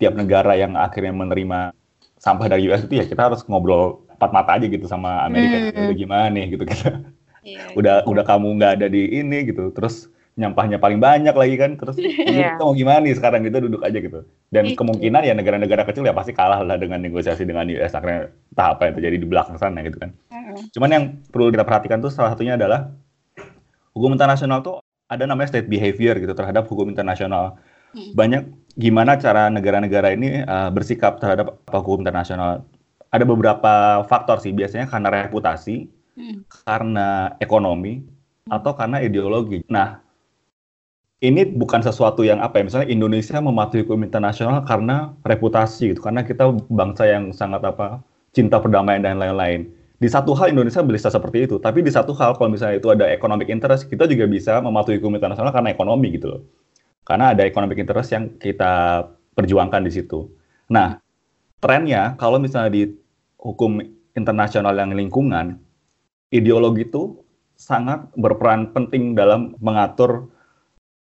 tiap 0.02 0.18
negara 0.18 0.58
yang 0.58 0.74
akhirnya 0.74 1.14
menerima 1.14 1.70
sampah 2.20 2.46
dari 2.50 2.68
US 2.68 2.84
itu 2.84 3.00
ya 3.00 3.06
kita 3.06 3.32
harus 3.32 3.40
ngobrol 3.46 4.04
empat 4.18 4.30
mata 4.36 4.50
aja 4.58 4.66
gitu 4.68 4.84
sama 4.90 5.24
Amerika. 5.24 5.72
Hmm. 5.72 5.88
Udah 5.88 5.96
gimana 5.96 6.26
nih 6.28 6.46
gitu 6.58 6.64
kita. 6.68 7.00
Yeah, 7.40 7.72
udah 7.72 8.04
yeah. 8.04 8.11
udah 8.11 8.24
kamu 8.28 8.61
nggak 8.61 8.72
ada 8.76 8.86
di 8.92 9.02
ini 9.16 9.48
gitu. 9.48 9.72
Terus 9.72 10.12
nyampahnya 10.41 10.80
paling 10.80 10.97
banyak 10.97 11.36
lagi 11.36 11.55
kan 11.61 11.76
terus 11.76 11.95
yeah. 12.01 12.57
kita 12.57 12.64
mau 12.64 12.72
gimana 12.72 13.05
nih 13.05 13.14
sekarang 13.20 13.45
kita 13.45 13.61
duduk 13.61 13.84
aja 13.84 13.99
gitu 14.01 14.24
dan 14.49 14.64
yeah. 14.72 14.76
kemungkinan 14.80 15.22
ya 15.28 15.34
negara-negara 15.36 15.84
kecil 15.84 16.09
ya 16.09 16.16
pasti 16.16 16.32
kalah 16.32 16.64
lah 16.64 16.80
dengan 16.80 17.05
negosiasi 17.05 17.45
dengan 17.45 17.68
US 17.68 17.93
akhirnya 17.93 18.32
tahap 18.57 18.80
apa 18.80 18.82
yang 18.88 18.95
terjadi 18.97 19.16
di 19.20 19.26
belakang 19.28 19.57
sana 19.61 19.84
gitu 19.84 20.01
kan 20.01 20.11
cuman 20.74 20.88
yang 20.91 21.05
perlu 21.28 21.53
kita 21.53 21.62
perhatikan 21.62 22.01
tuh 22.01 22.11
salah 22.11 22.32
satunya 22.32 22.57
adalah 22.57 22.91
hukum 23.95 24.16
internasional 24.16 24.64
tuh 24.64 24.80
ada 25.11 25.26
namanya 25.26 25.53
state 25.53 25.68
behavior 25.68 26.16
gitu 26.16 26.32
terhadap 26.32 26.66
hukum 26.70 26.88
internasional 26.88 27.59
hmm. 27.95 28.14
banyak 28.14 28.43
gimana 28.78 29.18
cara 29.18 29.51
negara-negara 29.51 30.14
ini 30.14 30.47
uh, 30.47 30.70
bersikap 30.70 31.18
terhadap 31.18 31.59
hukum 31.68 32.01
internasional 32.01 32.64
ada 33.11 33.24
beberapa 33.26 34.07
faktor 34.07 34.38
sih 34.38 34.55
biasanya 34.55 34.86
karena 34.86 35.26
reputasi 35.26 35.91
hmm. 36.14 36.47
karena 36.64 37.34
ekonomi 37.43 38.01
hmm. 38.01 38.55
atau 38.55 38.72
karena 38.74 39.03
ideologi 39.03 39.66
nah 39.66 39.99
ini 41.20 41.44
bukan 41.44 41.84
sesuatu 41.84 42.24
yang 42.24 42.40
apa 42.40 42.60
ya 42.60 42.64
misalnya 42.64 42.88
Indonesia 42.88 43.36
mematuhi 43.36 43.84
hukum 43.84 44.00
internasional 44.00 44.64
karena 44.64 45.12
reputasi 45.20 45.92
gitu 45.92 46.00
karena 46.00 46.24
kita 46.24 46.48
bangsa 46.72 47.04
yang 47.04 47.36
sangat 47.36 47.60
apa 47.60 48.00
cinta 48.32 48.56
perdamaian 48.56 49.04
dan 49.04 49.20
lain-lain. 49.20 49.68
Di 50.00 50.08
satu 50.08 50.32
hal 50.32 50.56
Indonesia 50.56 50.80
bisa 50.80 51.12
seperti 51.12 51.44
itu 51.44 51.60
tapi 51.60 51.84
di 51.84 51.92
satu 51.92 52.16
hal 52.16 52.40
kalau 52.40 52.48
misalnya 52.48 52.80
itu 52.80 52.88
ada 52.88 53.04
economic 53.12 53.52
interest 53.52 53.84
kita 53.92 54.08
juga 54.08 54.24
bisa 54.24 54.64
mematuhi 54.64 54.96
hukum 54.96 55.12
internasional 55.12 55.52
karena 55.52 55.68
ekonomi 55.76 56.16
gitu 56.16 56.26
loh. 56.32 56.42
Karena 57.04 57.36
ada 57.36 57.44
economic 57.44 57.76
interest 57.76 58.16
yang 58.16 58.24
kita 58.40 59.04
perjuangkan 59.36 59.84
di 59.84 59.92
situ. 59.92 60.24
Nah 60.72 60.96
trennya 61.60 62.16
kalau 62.16 62.40
misalnya 62.40 62.72
di 62.72 62.96
hukum 63.36 63.76
internasional 64.16 64.72
yang 64.72 64.96
lingkungan 64.96 65.60
ideologi 66.32 66.88
itu 66.88 67.20
sangat 67.60 68.08
berperan 68.16 68.72
penting 68.72 69.12
dalam 69.12 69.52
mengatur 69.60 70.32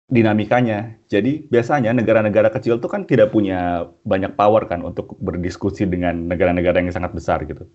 dinamikanya. 0.09 0.97
Jadi 1.05 1.45
biasanya 1.47 1.93
negara-negara 1.93 2.49
kecil 2.49 2.81
itu 2.81 2.87
kan 2.89 3.05
tidak 3.05 3.29
punya 3.29 3.89
banyak 4.03 4.33
power 4.33 4.65
kan 4.65 4.81
untuk 4.81 5.13
berdiskusi 5.21 5.85
dengan 5.85 6.25
negara-negara 6.25 6.81
yang 6.81 6.89
sangat 6.89 7.13
besar 7.13 7.45
gitu. 7.45 7.69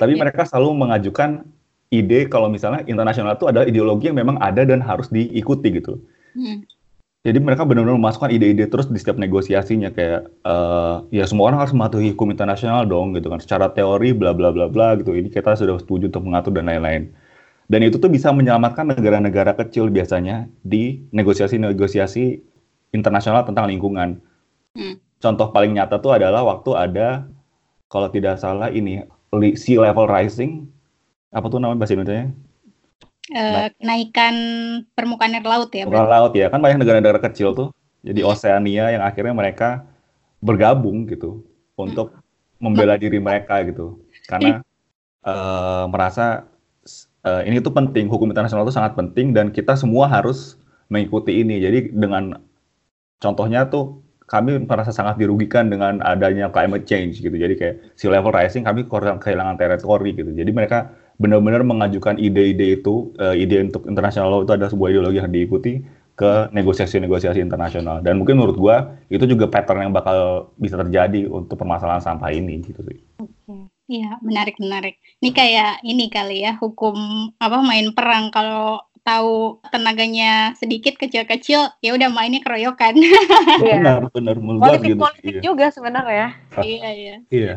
Tapi 0.00 0.16
ya. 0.16 0.20
mereka 0.24 0.48
selalu 0.48 0.88
mengajukan 0.88 1.44
ide 1.92 2.26
kalau 2.32 2.48
misalnya 2.48 2.82
internasional 2.88 3.36
itu 3.36 3.44
adalah 3.44 3.68
ideologi 3.68 4.08
yang 4.08 4.18
memang 4.18 4.40
ada 4.40 4.64
dan 4.64 4.80
harus 4.80 5.12
diikuti 5.12 5.68
gitu. 5.76 6.00
Hmm. 6.32 6.64
Jadi 7.22 7.38
mereka 7.38 7.62
benar-benar 7.62 8.02
memasukkan 8.02 8.34
ide-ide 8.34 8.66
terus 8.66 8.90
di 8.90 8.98
setiap 8.98 9.14
negosiasinya 9.14 9.94
kayak 9.94 10.26
uh, 10.42 11.06
ya 11.14 11.22
semua 11.22 11.54
orang 11.54 11.62
harus 11.62 11.70
mematuhi 11.70 12.10
hukum 12.10 12.34
internasional 12.34 12.82
dong 12.82 13.14
gitu 13.14 13.30
kan. 13.30 13.38
Secara 13.38 13.70
teori 13.70 14.10
bla 14.10 14.34
bla 14.34 14.50
bla 14.50 14.66
bla 14.66 14.98
gitu. 14.98 15.14
Ini 15.14 15.30
kita 15.30 15.54
sudah 15.54 15.78
setuju 15.78 16.10
untuk 16.10 16.26
mengatur 16.26 16.50
dan 16.50 16.66
lain-lain. 16.66 17.14
Dan 17.70 17.86
itu 17.86 17.96
tuh 17.96 18.10
bisa 18.10 18.34
menyelamatkan 18.34 18.90
negara-negara 18.92 19.56
kecil 19.56 19.88
biasanya 19.88 20.50
di 20.60 21.02
negosiasi-negosiasi 21.14 22.42
internasional 22.92 23.42
tentang 23.48 23.70
lingkungan. 23.70 24.20
Hmm. 24.76 25.00
Contoh 25.22 25.54
paling 25.54 25.72
nyata 25.78 26.02
tuh 26.02 26.18
adalah 26.18 26.42
waktu 26.42 26.70
ada 26.74 27.08
kalau 27.88 28.08
tidak 28.10 28.40
salah 28.40 28.68
ini 28.68 29.04
sea 29.56 29.78
level 29.80 30.08
rising 30.08 30.68
apa 31.32 31.48
tuh 31.48 31.58
namanya 31.62 31.80
bahasa 31.80 31.96
Indonesia? 31.96 32.28
Uh, 33.32 33.70
kenaikan 33.78 34.34
permukaan 34.92 35.32
air 35.32 35.46
laut 35.46 35.70
ya. 35.72 35.88
Permukaan 35.88 36.10
laut 36.10 36.32
ya 36.36 36.52
kan 36.52 36.60
banyak 36.60 36.82
negara-negara 36.82 37.22
kecil 37.30 37.56
tuh. 37.56 37.68
Jadi 38.02 38.20
hmm. 38.20 38.28
Oceania 38.28 38.84
yang 38.92 39.02
akhirnya 39.06 39.32
mereka 39.32 39.86
bergabung 40.42 41.06
gitu 41.08 41.46
untuk 41.78 42.12
hmm. 42.12 42.20
membela 42.60 42.98
diri 42.98 43.22
mereka 43.22 43.62
gitu 43.64 44.02
karena 44.26 44.60
uh, 45.22 45.86
merasa 45.92 46.50
uh, 47.26 47.42
ini 47.46 47.62
tuh 47.62 47.74
penting, 47.74 48.06
hukum 48.10 48.30
internasional 48.30 48.66
itu 48.66 48.74
sangat 48.74 48.94
penting 48.98 49.34
dan 49.34 49.50
kita 49.50 49.74
semua 49.78 50.10
harus 50.10 50.58
mengikuti 50.92 51.40
ini. 51.40 51.58
Jadi 51.62 51.94
dengan 51.94 52.36
contohnya 53.22 53.66
tuh 53.66 54.02
kami 54.26 54.64
merasa 54.64 54.94
sangat 54.94 55.20
dirugikan 55.20 55.68
dengan 55.68 56.00
adanya 56.04 56.48
climate 56.48 56.88
change 56.88 57.20
gitu. 57.20 57.32
Jadi 57.32 57.54
kayak 57.58 57.74
sea 58.00 58.08
level 58.08 58.32
rising 58.32 58.64
kami 58.64 58.88
kehilangan 58.88 59.60
teritori 59.60 60.16
gitu. 60.16 60.32
Jadi 60.32 60.50
mereka 60.50 60.92
benar-benar 61.20 61.62
mengajukan 61.62 62.16
ide-ide 62.16 62.80
itu, 62.80 63.12
uh, 63.20 63.36
ide 63.36 63.60
untuk 63.68 63.84
internasional 63.86 64.42
itu 64.42 64.52
ada 64.56 64.72
sebuah 64.72 64.88
ideologi 64.90 65.20
yang 65.20 65.30
diikuti 65.30 65.84
ke 66.12 66.52
negosiasi-negosiasi 66.52 67.40
internasional. 67.40 68.00
Dan 68.04 68.20
mungkin 68.20 68.40
menurut 68.40 68.56
gua 68.56 68.96
itu 69.08 69.24
juga 69.24 69.48
pattern 69.48 69.88
yang 69.88 69.94
bakal 69.94 70.48
bisa 70.60 70.80
terjadi 70.80 71.28
untuk 71.28 71.56
permasalahan 71.56 72.00
sampah 72.04 72.32
ini 72.32 72.60
gitu 72.64 72.80
sih. 72.84 72.98
Iya, 73.90 74.18
menarik 74.22 74.56
menarik. 74.62 74.94
Ini 75.18 75.30
kayak 75.34 75.72
ini 75.82 76.06
kali 76.06 76.46
ya 76.46 76.54
hukum 76.56 76.94
apa 77.42 77.58
main 77.60 77.90
perang 77.92 78.30
kalau 78.30 78.78
tahu 79.02 79.58
tenaganya 79.74 80.54
sedikit 80.54 80.94
kecil-kecil 80.94 81.74
ya 81.82 81.90
udah 81.94 82.08
mainnya 82.10 82.40
keroyokan. 82.42 82.94
Iya. 83.62 84.06
benar 84.10 84.38
benar 84.38 84.62
politik 84.62 84.94
gitu. 84.94 85.02
politik 85.02 85.34
iya. 85.34 85.42
juga 85.42 85.66
sebenarnya. 85.74 86.28
iya 86.62 86.90
iya. 86.94 87.16
Iya. 87.28 87.54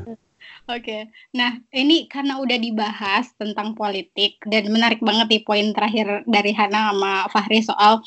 Oke, 0.65 0.81
okay. 0.81 1.01
nah 1.29 1.61
ini 1.69 2.09
karena 2.09 2.41
udah 2.41 2.57
dibahas 2.57 3.29
tentang 3.37 3.77
politik 3.77 4.41
dan 4.49 4.65
menarik 4.73 4.97
banget 4.97 5.29
nih 5.29 5.43
poin 5.45 5.69
terakhir 5.77 6.25
dari 6.25 6.57
Hana 6.57 6.89
sama 6.89 7.29
Fahri 7.29 7.61
soal 7.61 8.01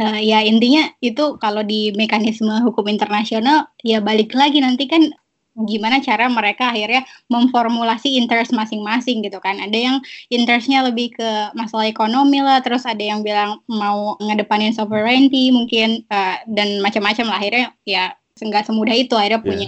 uh, 0.00 0.20
ya 0.20 0.40
intinya 0.40 0.88
itu 1.04 1.36
kalau 1.36 1.60
di 1.60 1.92
mekanisme 1.92 2.56
hukum 2.64 2.88
internasional 2.88 3.68
ya 3.84 4.00
balik 4.00 4.32
lagi 4.32 4.64
nanti 4.64 4.88
kan 4.88 5.12
gimana 5.54 6.02
cara 6.02 6.26
mereka 6.26 6.74
akhirnya 6.74 7.06
memformulasi 7.30 8.18
interest 8.18 8.50
masing-masing 8.50 9.22
gitu 9.22 9.38
kan. 9.38 9.62
Ada 9.62 9.78
yang 9.78 9.96
interestnya 10.28 10.82
lebih 10.82 11.14
ke 11.14 11.30
masalah 11.54 11.86
ekonomi 11.86 12.42
lah, 12.42 12.58
terus 12.60 12.82
ada 12.82 13.00
yang 13.00 13.22
bilang 13.22 13.62
mau 13.70 14.18
ngedepanin 14.18 14.74
sovereignty 14.74 15.54
mungkin 15.54 16.02
uh, 16.10 16.42
dan 16.50 16.82
macam-macam 16.82 17.30
lah 17.30 17.38
akhirnya 17.38 17.66
ya 17.86 18.04
nggak 18.34 18.66
semudah 18.66 18.98
itu 18.98 19.14
akhirnya 19.14 19.40
yeah. 19.40 19.46
punya 19.46 19.66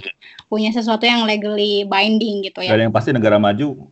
punya 0.51 0.69
sesuatu 0.75 1.07
yang 1.07 1.23
legally 1.23 1.87
binding 1.87 2.43
gitu 2.43 2.59
ya. 2.59 2.75
Dan 2.75 2.91
yang 2.91 2.95
pasti 2.95 3.15
negara 3.15 3.39
maju 3.39 3.87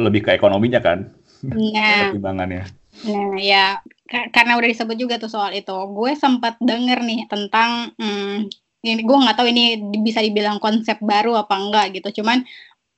lebih 0.00 0.24
ke 0.24 0.30
ekonominya 0.32 0.80
kan. 0.80 1.12
Nah, 1.44 2.08
pertimbangannya. 2.16 2.64
Nah 3.04 3.36
ya 3.36 3.84
karena 4.08 4.56
udah 4.56 4.68
disebut 4.72 4.96
juga 4.96 5.20
tuh 5.20 5.28
soal 5.28 5.52
itu, 5.52 5.76
gue 5.92 6.12
sempat 6.16 6.56
denger 6.64 7.04
nih 7.04 7.28
tentang 7.28 7.92
hmm, 8.00 8.48
ini 8.94 9.02
gue 9.04 9.18
nggak 9.18 9.36
tahu 9.36 9.48
ini 9.50 9.64
bisa 10.00 10.24
dibilang 10.24 10.56
konsep 10.62 10.96
baru 11.04 11.36
apa 11.36 11.54
enggak 11.58 11.86
gitu. 12.00 12.22
Cuman 12.22 12.44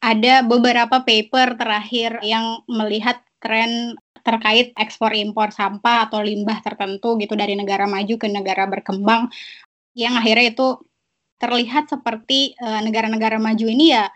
ada 0.01 0.41
beberapa 0.47 1.03
paper 1.05 1.61
terakhir 1.61 2.25
yang 2.25 2.65
melihat 2.71 3.21
tren 3.41 3.97
terkait 4.21 4.73
ekspor 4.77 5.17
impor 5.17 5.49
sampah 5.53 6.09
atau 6.09 6.21
limbah 6.21 6.61
tertentu 6.61 7.17
gitu 7.17 7.33
dari 7.37 7.57
negara 7.57 7.89
maju 7.89 8.15
ke 8.21 8.29
negara 8.29 8.69
berkembang 8.69 9.33
yang 9.97 10.17
akhirnya 10.17 10.53
itu 10.53 10.69
terlihat 11.41 11.89
seperti 11.89 12.53
uh, 12.61 12.85
negara-negara 12.85 13.41
maju 13.41 13.65
ini 13.65 13.97
ya 13.97 14.13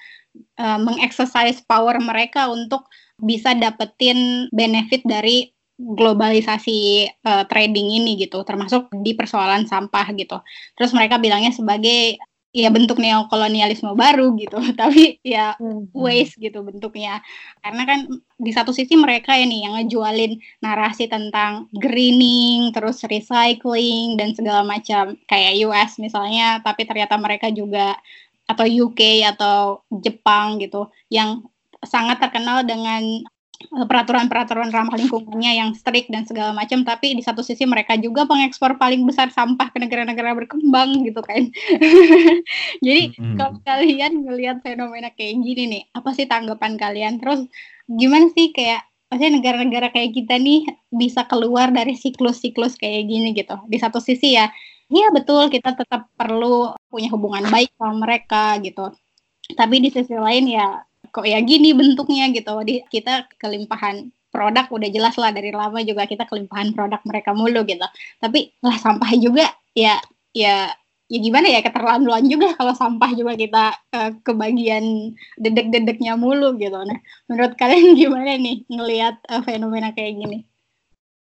uh, 0.61 0.79
mengexercise 0.81 1.65
power 1.65 1.97
mereka 2.05 2.53
untuk 2.53 2.85
bisa 3.17 3.57
dapetin 3.57 4.51
benefit 4.53 5.01
dari 5.09 5.54
globalisasi 5.85 7.09
uh, 7.29 7.45
trading 7.45 8.01
ini 8.01 8.17
gitu, 8.17 8.41
termasuk 8.49 8.89
di 9.05 9.13
persoalan 9.13 9.69
sampah 9.69 10.09
gitu. 10.17 10.41
Terus 10.73 10.97
mereka 10.97 11.21
bilangnya 11.21 11.53
sebagai 11.53 12.17
ya 12.55 12.71
bentuk 12.71 13.03
neokolonialisme 13.03 13.99
baru 13.99 14.33
gitu, 14.39 14.57
tapi 14.81 15.19
ya 15.27 15.59
hmm. 15.59 15.91
waste 15.93 16.41
gitu 16.41 16.63
bentuknya. 16.63 17.21
Karena 17.61 17.83
kan 17.85 18.01
di 18.39 18.51
satu 18.55 18.71
sisi 18.71 18.95
mereka 18.95 19.35
ini 19.35 19.67
yang 19.67 19.75
ngejualin 19.77 20.39
narasi 20.63 21.11
tentang 21.11 21.69
greening, 21.75 22.71
terus 22.73 23.03
recycling 23.05 24.17
dan 24.17 24.33
segala 24.33 24.63
macam 24.63 25.19
kayak 25.27 25.67
US 25.69 25.99
misalnya, 25.99 26.63
tapi 26.63 26.87
ternyata 26.87 27.19
mereka 27.19 27.51
juga 27.51 27.99
atau 28.47 28.65
UK 28.65 29.25
atau 29.35 29.83
Jepang 29.91 30.61
gitu 30.63 30.89
yang 31.11 31.43
sangat 31.85 32.17
terkenal 32.23 32.65
dengan 32.65 33.03
peraturan-peraturan 33.71 34.71
ramah 34.71 34.97
lingkungannya 34.99 35.59
yang 35.59 35.71
strict 35.73 36.13
dan 36.13 36.29
segala 36.29 36.53
macam 36.53 36.85
tapi 36.85 37.17
di 37.17 37.23
satu 37.25 37.41
sisi 37.41 37.65
mereka 37.65 37.97
juga 37.97 38.29
pengekspor 38.29 38.77
paling 38.77 39.05
besar 39.09 39.31
sampah 39.33 39.71
ke 39.73 39.79
negara-negara 39.81 40.37
berkembang 40.37 41.05
gitu 41.07 41.21
kan. 41.25 41.49
Jadi 42.87 43.03
mm-hmm. 43.15 43.37
kalau 43.39 43.55
kalian 43.65 44.13
melihat 44.27 44.59
fenomena 44.61 45.11
kayak 45.15 45.41
gini 45.41 45.63
nih 45.71 45.83
apa 45.97 46.11
sih 46.13 46.29
tanggapan 46.29 46.77
kalian? 46.77 47.23
Terus 47.23 47.49
gimana 47.89 48.29
sih 48.33 48.53
kayak 48.53 48.85
maksudnya 49.09 49.33
negara-negara 49.39 49.89
kayak 49.95 50.11
kita 50.17 50.35
nih 50.41 50.67
bisa 50.91 51.25
keluar 51.31 51.71
dari 51.71 51.95
siklus-siklus 51.95 52.77
kayak 52.77 53.09
gini 53.09 53.33
gitu? 53.33 53.57
Di 53.69 53.79
satu 53.81 53.99
sisi 53.99 54.37
ya 54.37 54.51
iya 54.93 55.09
betul 55.11 55.49
kita 55.49 55.73
tetap 55.75 56.13
perlu 56.15 56.77
punya 56.93 57.09
hubungan 57.11 57.49
baik 57.49 57.73
sama 57.81 58.05
mereka 58.05 58.61
gitu. 58.61 58.93
Tapi 59.57 59.77
di 59.81 59.93
sisi 59.93 60.17
lain 60.17 60.49
ya 60.49 60.81
kok 61.15 61.23
ya 61.23 61.39
gini 61.47 61.71
bentuknya 61.71 62.35
gitu. 62.35 62.51
Di 62.67 62.83
kita 62.91 63.31
kelimpahan 63.39 64.11
produk 64.35 64.67
udah 64.67 64.91
jelas 64.91 65.15
lah 65.15 65.31
dari 65.31 65.55
lama 65.55 65.79
juga 65.87 66.11
kita 66.11 66.27
kelimpahan 66.27 66.75
produk 66.75 66.99
mereka 67.07 67.31
mulu 67.31 67.63
gitu. 67.63 67.87
Tapi 68.19 68.51
lah 68.59 68.75
sampah 68.83 69.15
juga 69.15 69.47
ya 69.79 70.03
ya 70.35 70.75
ya 71.07 71.19
gimana 71.23 71.47
ya 71.47 71.63
keterlaluan 71.63 72.27
juga 72.27 72.51
kalau 72.59 72.75
sampah 72.75 73.15
juga 73.15 73.39
kita 73.39 73.65
uh, 73.95 74.11
kebagian 74.27 75.15
dedek-dedeknya 75.39 76.19
mulu 76.19 76.59
gitu. 76.59 76.75
Nah 76.75 76.99
menurut 77.31 77.55
kalian 77.55 77.95
gimana 78.03 78.35
nih 78.35 78.67
ngelihat 78.67 79.23
uh, 79.31 79.47
fenomena 79.47 79.95
kayak 79.95 80.19
gini? 80.19 80.39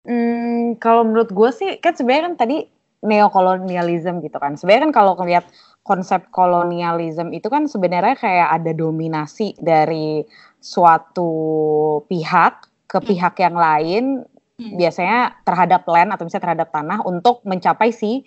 Hmm, 0.03 0.75
kalau 0.79 1.07
menurut 1.07 1.31
gue 1.31 1.49
sih 1.51 1.69
kan 1.79 1.95
sebenarnya 1.95 2.31
kan 2.31 2.35
tadi 2.47 2.57
neokolonialisme 3.03 4.23
gitu 4.23 4.39
kan. 4.39 4.55
Sebenarnya 4.55 4.87
kan 4.87 4.93
kalau 4.95 5.13
ngelihat 5.19 5.43
konsep 5.83 6.31
kolonialisme 6.31 7.35
itu 7.35 7.51
kan 7.51 7.67
sebenarnya 7.67 8.15
kayak 8.15 8.49
ada 8.55 8.71
dominasi 8.71 9.59
dari 9.59 10.23
suatu 10.63 11.31
pihak 12.07 12.87
ke 12.87 12.97
hmm. 13.03 13.07
pihak 13.11 13.35
yang 13.43 13.55
lain 13.59 14.03
hmm. 14.55 14.75
biasanya 14.79 15.43
terhadap 15.43 15.83
land 15.91 16.15
atau 16.15 16.23
misalnya 16.23 16.45
terhadap 16.47 16.69
tanah 16.71 17.03
untuk 17.03 17.43
mencapai 17.43 17.91
si 17.91 18.23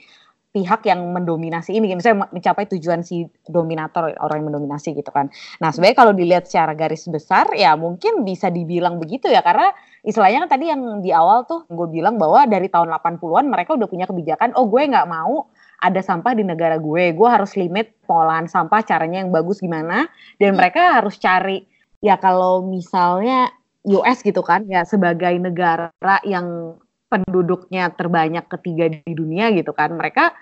pihak 0.56 0.88
yang 0.88 1.04
mendominasi 1.12 1.76
ini, 1.76 1.92
misalnya 1.92 2.32
mencapai 2.32 2.64
tujuan 2.72 3.04
si 3.04 3.28
dominator 3.44 4.16
orang 4.16 4.40
yang 4.40 4.48
mendominasi 4.48 4.96
gitu 4.96 5.12
kan. 5.12 5.28
Nah 5.60 5.68
sebenarnya 5.68 6.00
kalau 6.00 6.16
dilihat 6.16 6.48
secara 6.48 6.72
garis 6.72 7.04
besar 7.12 7.52
ya 7.52 7.76
mungkin 7.76 8.24
bisa 8.24 8.48
dibilang 8.48 8.96
begitu 8.96 9.28
ya 9.28 9.44
karena 9.44 9.68
istilahnya 10.00 10.48
kan 10.48 10.56
tadi 10.56 10.72
yang 10.72 11.04
di 11.04 11.12
awal 11.12 11.44
tuh 11.44 11.68
gue 11.68 11.92
bilang 11.92 12.16
bahwa 12.16 12.48
dari 12.48 12.72
tahun 12.72 12.88
80-an 12.88 13.52
mereka 13.52 13.76
udah 13.76 13.84
punya 13.84 14.08
kebijakan, 14.08 14.56
oh 14.56 14.64
gue 14.64 14.80
nggak 14.80 15.04
mau 15.04 15.44
ada 15.82 16.00
sampah 16.00 16.32
di 16.32 16.44
negara 16.44 16.80
gue, 16.80 17.12
gue 17.12 17.28
harus 17.28 17.52
limit 17.54 17.92
pengolahan 18.08 18.48
sampah 18.48 18.80
caranya 18.84 19.24
yang 19.24 19.30
bagus 19.32 19.60
gimana, 19.60 20.08
dan 20.40 20.56
mereka 20.56 21.00
harus 21.00 21.20
cari 21.20 21.64
ya 22.00 22.16
kalau 22.16 22.64
misalnya 22.64 23.50
US 23.86 24.20
gitu 24.20 24.42
kan 24.42 24.66
ya 24.66 24.82
sebagai 24.82 25.32
negara 25.38 25.92
yang 26.26 26.78
penduduknya 27.06 27.94
terbanyak 27.94 28.50
ketiga 28.50 28.90
di 28.90 29.12
dunia 29.14 29.54
gitu 29.54 29.70
kan 29.70 29.94
mereka 29.94 30.34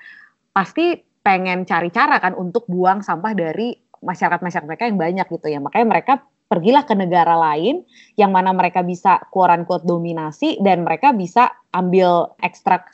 pasti 0.57 0.97
pengen 1.21 1.69
cari 1.69 1.93
cara 1.93 2.21
kan 2.21 2.33
untuk 2.37 2.65
buang 2.69 3.01
sampah 3.05 3.33
dari 3.37 3.77
masyarakat-masyarakat 4.05 4.69
mereka 4.69 4.85
yang 4.89 5.01
banyak 5.01 5.27
gitu 5.33 5.47
ya. 5.49 5.59
Makanya 5.61 5.87
mereka 5.89 6.15
pergilah 6.45 6.85
ke 6.85 6.93
negara 6.93 7.35
lain 7.35 7.83
yang 8.21 8.29
mana 8.31 8.53
mereka 8.53 8.85
bisa 8.85 9.25
quote 9.33 9.49
unquote 9.49 9.89
dominasi 9.89 10.61
dan 10.61 10.85
mereka 10.85 11.17
bisa 11.17 11.49
ambil 11.73 12.37
ekstrak 12.45 12.93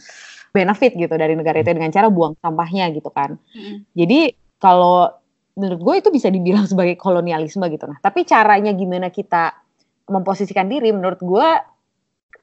benefit 0.50 0.98
gitu 0.98 1.14
dari 1.14 1.38
negara 1.38 1.62
itu 1.62 1.70
dengan 1.70 1.90
cara 1.94 2.10
buang 2.10 2.34
sampahnya 2.42 2.90
gitu 2.94 3.10
kan. 3.10 3.38
Mm. 3.54 3.86
Jadi 3.94 4.20
kalau 4.58 5.10
menurut 5.58 5.80
gue 5.80 5.94
itu 6.06 6.08
bisa 6.10 6.28
dibilang 6.30 6.66
sebagai 6.70 6.98
kolonialisme 6.98 7.64
gitu 7.70 7.86
nah. 7.86 7.98
Tapi 7.98 8.26
caranya 8.26 8.74
gimana 8.74 9.08
kita 9.10 9.54
memposisikan 10.10 10.66
diri 10.66 10.90
menurut 10.90 11.22
gue 11.22 11.48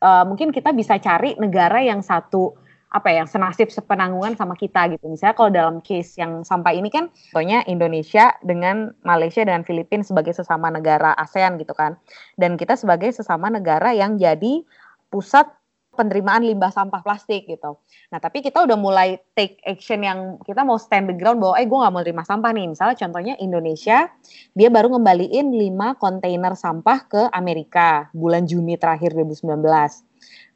uh, 0.02 0.24
mungkin 0.24 0.56
kita 0.56 0.72
bisa 0.72 0.96
cari 1.04 1.36
negara 1.36 1.84
yang 1.84 2.00
satu 2.00 2.56
apa 2.88 3.12
ya 3.12 3.20
yang 3.20 3.28
senasib 3.28 3.68
sepenanggungan 3.68 4.40
sama 4.40 4.56
kita 4.56 4.88
gitu. 4.96 5.12
Misalnya 5.12 5.36
kalau 5.36 5.52
dalam 5.52 5.78
case 5.84 6.16
yang 6.16 6.48
sampai 6.48 6.80
ini 6.80 6.88
kan 6.88 7.12
contohnya 7.36 7.60
Indonesia 7.68 8.32
dengan 8.40 8.96
Malaysia 9.04 9.44
dengan 9.44 9.68
Filipina 9.68 10.08
sebagai 10.08 10.32
sesama 10.32 10.72
negara 10.72 11.12
ASEAN 11.20 11.60
gitu 11.60 11.76
kan. 11.76 12.00
Dan 12.40 12.56
kita 12.56 12.80
sebagai 12.80 13.12
sesama 13.12 13.52
negara 13.52 13.92
yang 13.92 14.16
jadi 14.16 14.64
pusat 15.12 15.52
penerimaan 15.98 16.46
limbah 16.46 16.70
sampah 16.70 17.02
plastik 17.02 17.50
gitu. 17.50 17.82
Nah 18.14 18.22
tapi 18.22 18.46
kita 18.46 18.62
udah 18.62 18.78
mulai 18.78 19.18
take 19.34 19.58
action 19.66 20.06
yang 20.06 20.38
kita 20.46 20.62
mau 20.62 20.78
stand 20.78 21.10
the 21.10 21.16
ground 21.18 21.42
bahwa 21.42 21.58
eh 21.58 21.66
gue 21.66 21.78
gak 21.82 21.94
mau 21.94 22.06
terima 22.06 22.22
sampah 22.22 22.54
nih. 22.54 22.70
Misalnya 22.70 22.96
contohnya 22.96 23.34
Indonesia 23.42 24.08
dia 24.54 24.70
baru 24.70 24.94
ngembaliin 24.94 25.50
5 25.50 25.98
kontainer 25.98 26.54
sampah 26.54 27.00
ke 27.10 27.22
Amerika 27.34 28.14
bulan 28.14 28.46
Juni 28.46 28.78
terakhir 28.78 29.18
2019. 29.18 29.58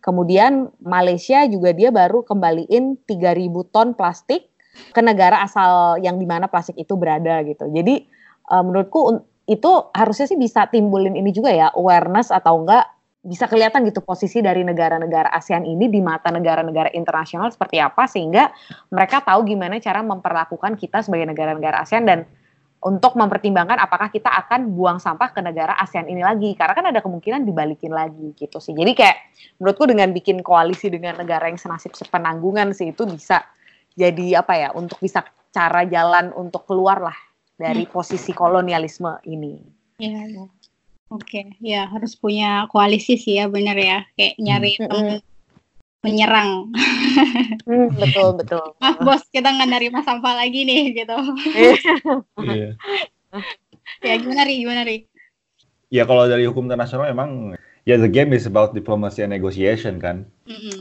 Kemudian 0.01 0.69
Malaysia 0.81 1.45
juga 1.49 1.73
dia 1.73 1.89
baru 1.89 2.21
kembaliin 2.21 3.01
3000 3.05 3.73
ton 3.73 3.93
plastik 3.97 4.49
ke 4.93 5.01
negara 5.03 5.43
asal 5.45 5.99
yang 6.01 6.17
di 6.17 6.25
mana 6.25 6.49
plastik 6.49 6.77
itu 6.77 6.93
berada 6.97 7.43
gitu. 7.45 7.69
Jadi 7.69 8.05
uh, 8.49 8.63
menurutku 8.65 9.21
itu 9.49 9.71
harusnya 9.93 10.25
sih 10.29 10.39
bisa 10.39 10.69
timbulin 10.69 11.17
ini 11.17 11.33
juga 11.33 11.51
ya 11.51 11.67
awareness 11.73 12.31
atau 12.31 12.61
enggak 12.61 12.87
bisa 13.21 13.45
kelihatan 13.45 13.85
gitu 13.85 14.01
posisi 14.01 14.41
dari 14.41 14.65
negara-negara 14.65 15.29
ASEAN 15.29 15.61
ini 15.61 15.93
di 15.93 16.01
mata 16.01 16.33
negara-negara 16.33 16.89
internasional 16.97 17.53
seperti 17.53 17.77
apa 17.77 18.09
sehingga 18.09 18.49
mereka 18.89 19.21
tahu 19.21 19.45
gimana 19.45 19.77
cara 19.77 20.01
memperlakukan 20.01 20.73
kita 20.73 21.05
sebagai 21.05 21.29
negara-negara 21.29 21.85
ASEAN 21.85 22.03
dan 22.09 22.25
untuk 22.81 23.13
mempertimbangkan 23.13 23.77
apakah 23.77 24.09
kita 24.09 24.25
akan 24.25 24.73
buang 24.73 24.97
sampah 24.97 25.29
ke 25.29 25.37
negara 25.45 25.77
ASEAN 25.77 26.09
ini 26.09 26.25
lagi 26.25 26.57
karena 26.57 26.73
kan 26.73 26.85
ada 26.89 26.97
kemungkinan 27.05 27.45
dibalikin 27.45 27.93
lagi 27.93 28.33
gitu 28.33 28.57
sih. 28.57 28.73
Jadi 28.73 28.97
kayak 28.97 29.17
menurutku 29.61 29.85
dengan 29.85 30.09
bikin 30.09 30.41
koalisi 30.41 30.89
dengan 30.89 31.21
negara 31.21 31.45
yang 31.45 31.61
senasib 31.61 31.93
sepenanggungan 31.93 32.73
sih 32.73 32.89
itu 32.89 33.05
bisa 33.05 33.45
jadi 33.93 34.41
apa 34.41 34.53
ya 34.57 34.69
untuk 34.73 34.97
bisa 34.97 35.21
cara 35.53 35.85
jalan 35.85 36.33
untuk 36.33 36.65
keluar 36.65 37.05
lah 37.05 37.17
dari 37.53 37.85
hmm. 37.85 37.93
posisi 37.93 38.33
kolonialisme 38.33 39.21
ini. 39.29 39.61
Iya, 40.01 40.21
iya. 40.25 40.45
Oke, 41.11 41.43
okay. 41.43 41.45
ya 41.59 41.91
harus 41.91 42.15
punya 42.15 42.71
koalisi 42.71 43.19
sih 43.19 43.35
ya 43.35 43.51
bener 43.51 43.75
ya, 43.75 44.07
kayak 44.15 44.39
nyari 44.39 44.79
hmm. 44.79 44.87
temen 44.87 45.19
menyerang. 46.07 46.71
Hmm, 47.67 47.91
betul 47.99 48.39
betul. 48.39 48.63
Ah 48.85 48.95
bos, 48.95 49.19
kita 49.27 49.51
nggak 49.51 49.69
nerima 49.75 49.99
sampah 50.07 50.39
lagi 50.39 50.63
nih 50.63 51.03
gitu. 51.03 51.17
Iya. 52.47 52.79
ya 53.99 54.13
gimana 54.23 54.41
ri, 54.47 54.55
gimana 54.63 54.81
ri? 54.87 54.97
Ya 55.91 56.07
kalau 56.07 56.31
dari 56.31 56.47
hukum 56.47 56.71
internasional 56.71 57.11
emang 57.11 57.59
ya 57.83 57.99
the 57.99 58.07
game 58.07 58.31
is 58.31 58.47
about 58.47 58.71
diplomacy 58.71 59.19
and 59.19 59.35
negotiation 59.35 59.99
kan. 59.99 60.23
Mm 60.47 60.59
-hmm. 60.63 60.77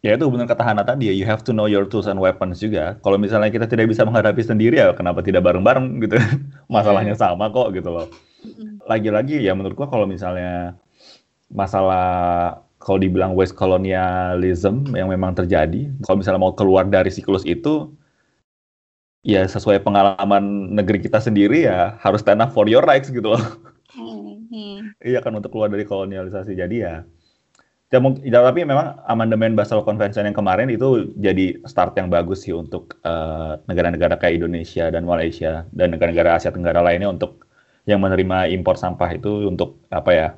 Ya 0.00 0.16
itu 0.16 0.24
benar 0.32 0.48
kata 0.48 0.64
Hana 0.64 0.88
tadi 0.88 1.12
ya, 1.12 1.14
you 1.14 1.28
have 1.28 1.44
to 1.44 1.52
know 1.52 1.68
your 1.68 1.84
tools 1.84 2.08
and 2.08 2.16
weapons 2.16 2.64
juga. 2.64 2.96
Kalau 3.04 3.20
misalnya 3.20 3.52
kita 3.52 3.68
tidak 3.68 3.92
bisa 3.92 4.08
menghadapi 4.08 4.40
sendiri 4.40 4.80
ya 4.80 4.96
kenapa 4.96 5.20
tidak 5.20 5.44
bareng-bareng 5.44 6.00
gitu. 6.00 6.16
Masalahnya 6.72 7.12
iya. 7.12 7.20
sama 7.20 7.52
kok 7.52 7.76
gitu 7.76 7.92
loh 7.92 8.08
lagi-lagi 8.88 9.40
ya 9.40 9.52
menurut 9.52 9.76
gua 9.76 9.88
kalau 9.88 10.08
misalnya 10.08 10.78
masalah 11.50 12.60
kalau 12.80 12.96
dibilang 12.96 13.36
West 13.36 13.54
colonialism 13.60 14.88
yang 14.96 15.12
memang 15.12 15.36
terjadi, 15.36 15.92
kalau 16.00 16.16
misalnya 16.16 16.40
mau 16.40 16.56
keluar 16.56 16.88
dari 16.88 17.12
siklus 17.12 17.44
itu, 17.44 17.92
ya 19.20 19.44
sesuai 19.44 19.84
pengalaman 19.84 20.72
negeri 20.72 21.04
kita 21.04 21.20
sendiri 21.20 21.68
ya 21.68 22.00
harus 22.00 22.24
stand 22.24 22.40
up 22.40 22.56
for 22.56 22.64
your 22.64 22.80
rights 22.80 23.12
gitu 23.12 23.36
loh. 23.36 23.44
Hmm. 23.92 24.96
Iya 24.98 25.20
kan 25.20 25.36
untuk 25.36 25.52
keluar 25.52 25.68
dari 25.68 25.84
kolonialisasi. 25.84 26.56
Jadi 26.56 26.76
ya, 26.80 27.04
ya, 27.92 27.98
ya 28.00 28.38
tapi 28.40 28.64
memang 28.64 28.96
amandemen 29.06 29.52
Basel 29.52 29.84
Convention 29.84 30.24
yang 30.24 30.34
kemarin 30.34 30.72
itu 30.72 31.12
jadi 31.20 31.60
start 31.68 31.94
yang 32.00 32.08
bagus 32.08 32.48
sih 32.48 32.56
untuk 32.56 32.96
eh, 33.04 33.60
negara-negara 33.68 34.16
uh, 34.16 34.18
kayak 34.18 34.40
Indonesia 34.40 34.88
dan 34.88 35.04
Malaysia 35.04 35.68
dan 35.76 35.92
negara-negara 35.94 36.40
Asia 36.40 36.50
Tenggara 36.50 36.80
lainnya 36.80 37.12
untuk 37.12 37.49
yang 37.88 38.00
menerima 38.00 38.52
impor 38.52 38.76
sampah 38.76 39.10
itu 39.16 39.48
untuk 39.48 39.80
apa 39.88 40.10
ya 40.12 40.28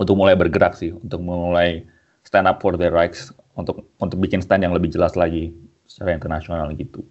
untuk 0.00 0.16
mulai 0.16 0.34
bergerak 0.34 0.74
sih 0.74 0.90
untuk 0.96 1.20
mulai 1.22 1.84
stand 2.24 2.48
up 2.48 2.58
for 2.58 2.74
their 2.74 2.92
rights 2.92 3.30
untuk 3.54 3.86
untuk 4.00 4.18
bikin 4.18 4.40
stand 4.40 4.64
yang 4.64 4.74
lebih 4.74 4.88
jelas 4.90 5.14
lagi 5.14 5.52
secara 5.90 6.16
internasional 6.16 6.70
gitu. 6.74 7.02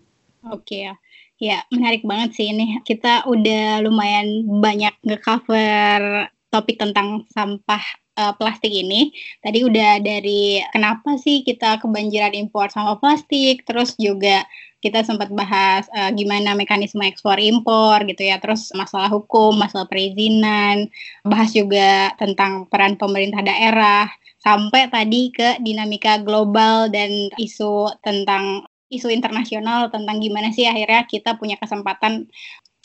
Oke 0.47 0.87
ya. 0.87 0.95
Ya, 1.39 1.63
menarik 1.71 2.03
banget 2.03 2.35
sih 2.35 2.51
ini. 2.51 2.83
Kita 2.83 3.23
udah 3.23 3.79
lumayan 3.79 4.43
banyak 4.59 4.91
nge-cover 5.07 6.27
topik 6.51 6.75
tentang 6.75 7.23
sampah 7.31 7.79
uh, 8.19 8.35
plastik 8.35 8.69
ini. 8.75 9.15
Tadi 9.39 9.63
udah 9.63 10.03
dari 10.03 10.59
kenapa 10.75 11.15
sih 11.15 11.47
kita 11.47 11.79
kebanjiran 11.79 12.35
impor 12.35 12.67
sampah 12.67 12.99
plastik, 12.99 13.63
terus 13.63 13.95
juga 13.95 14.43
kita 14.83 15.03
sempat 15.07 15.31
bahas 15.31 15.87
uh, 15.95 16.11
gimana 16.11 16.55
mekanisme 16.55 17.03
ekspor 17.07 17.39
impor 17.39 18.03
gitu 18.03 18.27
ya, 18.27 18.43
terus 18.43 18.75
masalah 18.75 19.07
hukum, 19.07 19.55
masalah 19.55 19.87
perizinan, 19.87 20.91
bahas 21.23 21.55
juga 21.55 22.11
tentang 22.19 22.67
peran 22.67 22.95
pemerintah 22.95 23.43
daerah, 23.43 24.07
sampai 24.39 24.87
tadi 24.87 25.35
ke 25.35 25.59
dinamika 25.59 26.19
global 26.23 26.87
dan 26.87 27.27
isu 27.35 27.91
tentang 27.99 28.63
isu 28.89 29.11
internasional 29.13 29.91
tentang 29.93 30.17
gimana 30.17 30.49
sih 30.49 30.65
akhirnya 30.65 31.05
kita 31.05 31.37
punya 31.37 31.59
kesempatan 31.61 32.25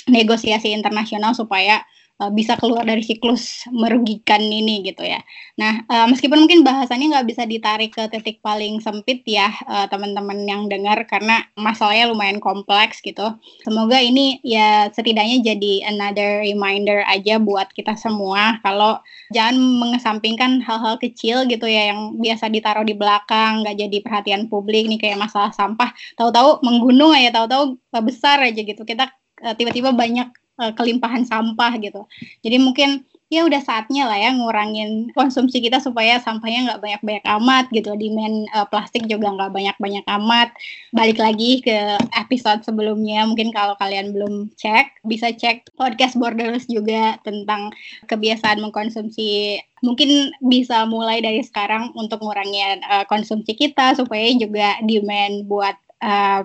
negosiasi 0.05 0.74
internasional 0.76 1.32
supaya 1.32 1.80
uh, 2.20 2.30
bisa 2.30 2.54
keluar 2.60 2.86
dari 2.86 3.02
siklus 3.02 3.66
merugikan 3.70 4.40
ini 4.42 4.86
gitu 4.86 5.02
ya. 5.02 5.20
Nah, 5.58 5.82
uh, 5.86 6.06
meskipun 6.10 6.46
mungkin 6.46 6.62
bahasannya 6.62 7.14
nggak 7.14 7.28
bisa 7.30 7.42
ditarik 7.46 7.94
ke 7.94 8.06
titik 8.10 8.38
paling 8.42 8.78
sempit 8.82 9.22
ya 9.26 9.50
uh, 9.66 9.86
teman-teman 9.90 10.46
yang 10.46 10.66
dengar 10.70 11.02
karena 11.06 11.46
masalahnya 11.58 12.10
lumayan 12.10 12.38
kompleks 12.38 13.02
gitu. 13.02 13.34
Semoga 13.66 13.98
ini 13.98 14.38
ya 14.46 14.90
setidaknya 14.90 15.42
jadi 15.54 15.90
another 15.90 16.42
reminder 16.42 17.02
aja 17.06 17.38
buat 17.38 17.70
kita 17.74 17.98
semua 17.98 18.58
kalau 18.62 18.98
jangan 19.34 19.58
mengesampingkan 19.58 20.62
hal-hal 20.62 20.98
kecil 20.98 21.46
gitu 21.50 21.66
ya 21.66 21.94
yang 21.94 22.18
biasa 22.18 22.50
ditaruh 22.50 22.86
di 22.86 22.94
belakang, 22.94 23.66
nggak 23.66 23.76
jadi 23.78 23.96
perhatian 24.02 24.42
publik 24.46 24.86
nih 24.86 25.00
kayak 25.00 25.18
masalah 25.18 25.50
sampah. 25.50 25.90
Tahu-tahu 26.14 26.62
menggunung 26.62 27.14
aja, 27.14 27.34
tahu-tahu 27.34 27.78
besar 28.04 28.42
aja 28.42 28.60
gitu. 28.60 28.82
Kita 28.84 29.10
tiba-tiba 29.58 29.90
banyak 29.90 30.43
uh, 30.61 30.72
kelimpahan 30.74 31.26
sampah 31.26 31.74
gitu. 31.80 32.07
Jadi 32.42 32.57
mungkin 32.61 33.02
ya 33.32 33.42
udah 33.42 33.59
saatnya 33.64 34.07
lah 34.07 34.14
ya 34.20 34.30
ngurangin 34.36 35.11
konsumsi 35.16 35.59
kita 35.59 35.82
supaya 35.82 36.22
sampahnya 36.22 36.70
nggak 36.70 36.80
banyak-banyak 36.82 37.24
amat 37.40 37.64
gitu. 37.74 37.90
Demand 37.98 38.46
uh, 38.55 38.66
plastik 38.68 39.09
juga 39.11 39.32
nggak 39.32 39.50
banyak-banyak 39.50 40.05
amat. 40.20 40.55
Balik 40.94 41.18
lagi 41.18 41.59
ke 41.64 41.98
episode 42.14 42.62
sebelumnya, 42.62 43.26
mungkin 43.26 43.50
kalau 43.50 43.74
kalian 43.80 44.14
belum 44.14 44.55
cek, 44.55 45.02
bisa 45.02 45.34
cek 45.34 45.74
podcast 45.74 46.14
Borderless 46.14 46.70
juga 46.70 47.18
tentang 47.26 47.74
kebiasaan 48.07 48.62
mengkonsumsi 48.62 49.59
mungkin 49.84 50.32
bisa 50.40 50.88
mulai 50.88 51.20
dari 51.20 51.44
sekarang 51.44 51.92
untuk 51.92 52.24
ngurangin 52.24 52.80
uh, 52.88 53.05
konsumsi 53.05 53.52
kita 53.52 53.92
supaya 53.92 54.32
juga 54.32 54.80
demand 54.80 55.44
buat 55.44 55.76
uh, 56.00 56.40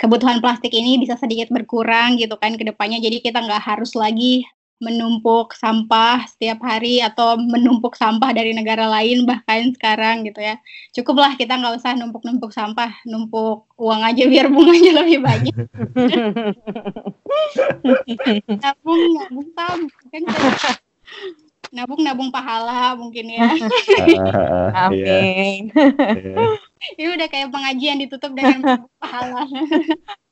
kebutuhan 0.00 0.40
plastik 0.40 0.72
ini 0.72 0.96
bisa 0.96 1.20
sedikit 1.20 1.52
berkurang 1.52 2.16
gitu 2.16 2.40
kan 2.40 2.56
ke 2.56 2.64
depannya 2.64 2.98
jadi 3.04 3.20
kita 3.20 3.44
nggak 3.44 3.60
harus 3.60 3.92
lagi 3.92 4.48
menumpuk 4.80 5.52
sampah 5.52 6.24
setiap 6.24 6.64
hari 6.64 7.04
atau 7.04 7.36
menumpuk 7.36 7.92
sampah 8.00 8.32
dari 8.32 8.56
negara 8.56 8.88
lain 8.88 9.28
bahkan 9.28 9.68
sekarang 9.76 10.24
gitu 10.24 10.40
ya. 10.40 10.56
Cukuplah 10.96 11.36
kita 11.36 11.60
nggak 11.60 11.84
usah 11.84 11.92
numpuk-numpuk 12.00 12.48
sampah, 12.48 12.88
numpuk 13.04 13.68
uang 13.76 14.00
aja 14.00 14.24
biar 14.24 14.48
bunganya 14.48 14.92
lebih 15.04 15.20
banyak. 15.20 15.52
nabung 18.64 19.02
nabung 19.20 19.48
tam 19.52 19.78
kan 20.08 20.22
nabung 21.70 22.02
nabung 22.02 22.30
pahala 22.34 22.98
mungkin 22.98 23.30
ya. 23.30 23.50
Amin. 24.86 25.70
Ini 26.98 27.08
udah 27.14 27.28
kayak 27.30 27.54
pengajian 27.54 28.02
ditutup 28.02 28.34
dengan 28.34 28.86
pahala. 28.98 29.46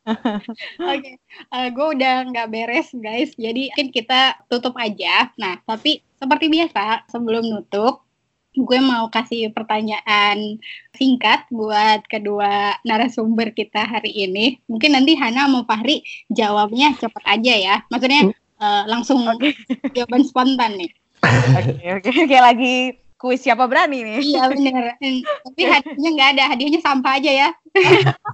Oke, 0.09 0.41
okay. 0.80 1.14
uh, 1.53 1.68
eh, 1.68 1.68
gue 1.68 1.86
udah 2.01 2.14
nggak 2.32 2.49
beres 2.49 2.89
guys, 2.97 3.36
jadi 3.36 3.68
mungkin 3.76 3.93
kita 3.93 4.41
tutup 4.49 4.72
aja. 4.80 5.28
Nah, 5.36 5.61
tapi 5.68 6.01
seperti 6.16 6.49
biasa 6.49 7.05
sebelum 7.12 7.45
nutup, 7.45 8.09
gue 8.57 8.80
mau 8.80 9.12
kasih 9.12 9.53
pertanyaan 9.53 10.57
singkat 10.97 11.45
buat 11.53 12.09
kedua 12.09 12.80
narasumber 12.89 13.53
kita 13.53 13.84
hari 13.84 14.11
ini. 14.16 14.57
Mungkin 14.64 14.97
nanti 14.97 15.12
Hana 15.12 15.45
mau 15.45 15.68
Fahri 15.68 16.01
jawabnya 16.32 16.97
cepet 16.97 17.24
aja 17.28 17.55
ya. 17.55 17.76
Maksudnya 17.93 18.32
uh, 18.59 18.89
langsung 18.89 19.28
okay. 19.28 19.53
jawaban 19.93 20.24
spontan 20.24 20.80
nih. 20.80 20.91
Oke, 21.22 21.86
oke, 21.98 22.10
kayak 22.30 22.44
lagi 22.54 22.74
kuis 23.18 23.42
siapa 23.42 23.66
berani 23.66 24.06
nih. 24.06 24.18
Iya 24.22 24.42
bener. 24.50 24.84
Tapi 25.44 25.62
hadiahnya 25.66 26.10
nggak 26.14 26.30
ada, 26.38 26.44
hadiahnya 26.54 26.80
sampah 26.80 27.12
aja 27.18 27.30
ya. 27.32 27.48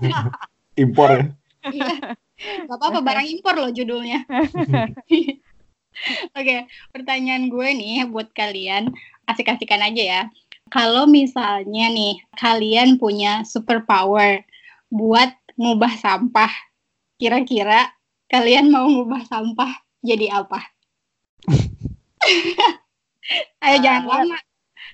Impor 0.83 1.11
ya? 1.11 1.25
Iya. 1.73 1.95
Gak 2.69 2.77
apa-apa, 2.77 3.01
barang 3.01 3.31
impor 3.31 3.57
loh 3.57 3.71
judulnya. 3.71 4.27
Oke, 4.29 5.39
okay, 6.35 6.59
pertanyaan 6.91 7.47
gue 7.47 7.69
nih 7.73 8.05
buat 8.11 8.35
kalian, 8.35 8.91
asik-asikan 9.31 9.81
aja 9.81 10.03
ya. 10.03 10.23
Kalau 10.69 11.07
misalnya 11.07 11.89
nih, 11.89 12.19
kalian 12.37 12.99
punya 12.99 13.47
superpower 13.47 14.43
buat 14.91 15.31
ngubah 15.55 15.95
sampah, 15.95 16.51
kira-kira 17.23 17.95
kalian 18.27 18.69
mau 18.69 18.91
ngubah 18.91 19.23
sampah 19.31 19.71
jadi 20.03 20.43
apa? 20.43 20.75
Ayo 23.65 23.77
jangan 23.81 24.05
lama. 24.05 24.39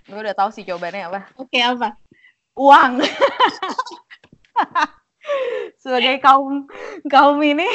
Gue 0.07 0.21
udah 0.23 0.37
tahu 0.37 0.51
sih 0.55 0.63
jawabannya 0.63 1.11
apa. 1.11 1.21
Oke, 1.39 1.59
okay, 1.59 1.63
apa? 1.67 1.99
Uang. 2.55 3.03
sebagai 5.81 6.21
kaum 6.21 6.67
kaum 7.09 7.39
ini 7.41 7.67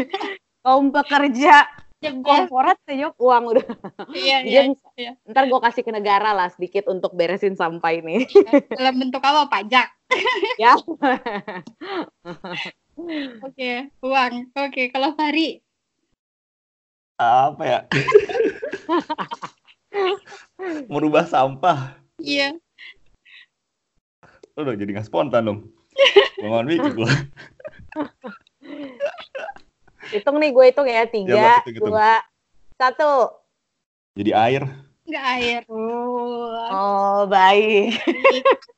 kaum 0.64 0.92
pekerja 0.92 1.64
korporat 1.98 2.78
saja 2.86 3.10
uang 3.18 3.42
udah 3.56 3.66
iya, 4.14 4.38
iya, 4.46 4.62
iya. 4.94 5.12
ntar 5.26 5.50
gue 5.50 5.58
kasih 5.58 5.82
ke 5.82 5.90
negara 5.90 6.30
lah 6.30 6.46
sedikit 6.52 6.86
untuk 6.86 7.16
beresin 7.18 7.58
sampah 7.58 7.90
ini 7.90 8.22
iya, 8.22 8.62
dalam 8.70 8.94
bentuk 9.02 9.22
apa 9.24 9.50
pajak 9.50 9.88
ya 10.62 10.78
oke 13.42 13.70
uang 14.04 14.32
oke 14.54 14.82
kalau 14.94 15.10
Fari 15.18 15.58
apa 17.18 17.62
ya 17.66 17.80
merubah 20.92 21.28
sampah 21.28 21.94
iya 22.18 22.56
udah 24.58 24.74
jadi 24.74 24.98
nggak 24.98 25.06
spontan 25.06 25.46
dong 25.46 25.60
Bangun 26.38 26.66
mikir 26.70 26.92
gue. 26.94 27.12
hitung 30.14 30.36
nih 30.38 30.50
gue 30.54 30.64
hitung 30.70 30.88
ya. 30.88 31.02
Tiga, 31.10 31.34
ya, 31.34 31.54
hitung, 31.66 31.90
dua, 31.90 32.22
satu. 32.78 33.42
Jadi 34.14 34.30
air. 34.30 34.62
Enggak 35.08 35.24
air. 35.40 35.62
Oh, 35.72 36.52
oh 36.68 37.20
baik. 37.26 37.96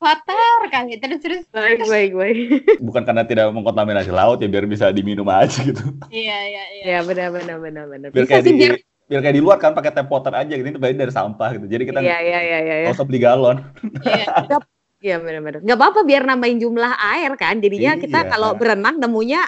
Kotor 0.01 0.61
kali. 0.71 0.97
Terus 0.97 1.19
terus. 1.21 1.43
Baik 1.53 1.85
baik 1.85 2.11
baik. 2.17 2.37
Bukan 2.81 3.03
karena 3.03 3.27
tidak 3.27 3.51
mengkontaminasi 3.53 4.09
laut 4.09 4.41
ya 4.41 4.49
biar 4.49 4.65
bisa 4.65 4.89
diminum 4.95 5.27
aja 5.29 5.61
gitu. 5.61 5.83
Iya 6.09 6.37
iya 6.49 6.63
iya. 6.71 6.83
Iya 6.87 6.99
benar 7.03 7.29
benar 7.35 7.57
benar 7.59 7.85
benar. 7.91 8.09
Biar 8.15 8.25
kayak 8.25 8.43
di, 8.47 8.51
biar... 8.57 8.73
biar 9.11 9.27
kayak 9.27 9.35
di 9.35 9.43
luar 9.43 9.59
kan 9.59 9.75
pakai 9.75 9.91
tap 9.91 10.07
water 10.07 10.31
aja 10.31 10.55
gitu. 10.55 10.71
Ini 10.71 10.95
dari 10.95 11.11
sampah 11.11 11.59
gitu. 11.59 11.67
Jadi 11.67 11.83
kita 11.83 11.99
Iya 11.99 12.23
iya 12.23 12.39
iya 12.39 12.57
iya. 12.63 12.75
Gak 12.87 12.95
usah 12.95 13.03
beli 13.03 13.19
galon. 13.19 13.59
Iya. 14.07 14.55
Iya 15.01 15.17
benar-benar. 15.17 15.65
Gak 15.65 15.77
apa-apa 15.81 16.05
biar 16.05 16.29
nambahin 16.29 16.61
jumlah 16.61 16.93
air 16.93 17.33
kan. 17.33 17.57
Jadinya 17.57 17.97
iya. 17.97 18.01
kita 18.05 18.29
kalau 18.29 18.53
berenang 18.53 19.01
nemunya 19.01 19.41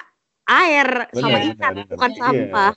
air 0.50 1.06
bener, 1.14 1.22
sama 1.22 1.38
ikan 1.54 1.74
bener, 1.78 1.94
bukan 1.94 2.10
iya. 2.10 2.18
sampah. 2.18 2.72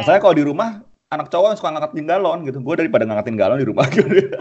Masalahnya 0.00 0.22
kalau 0.24 0.36
di 0.40 0.44
rumah 0.48 0.80
anak 1.12 1.28
cowok 1.28 1.52
yang 1.52 1.58
suka 1.60 1.76
ngangkatin 1.76 2.08
galon 2.08 2.38
gitu. 2.48 2.64
Gue 2.64 2.80
daripada 2.80 3.04
ngangkatin 3.04 3.36
galon 3.36 3.60
di 3.60 3.68
rumah 3.68 3.84
gitu. 3.92 4.08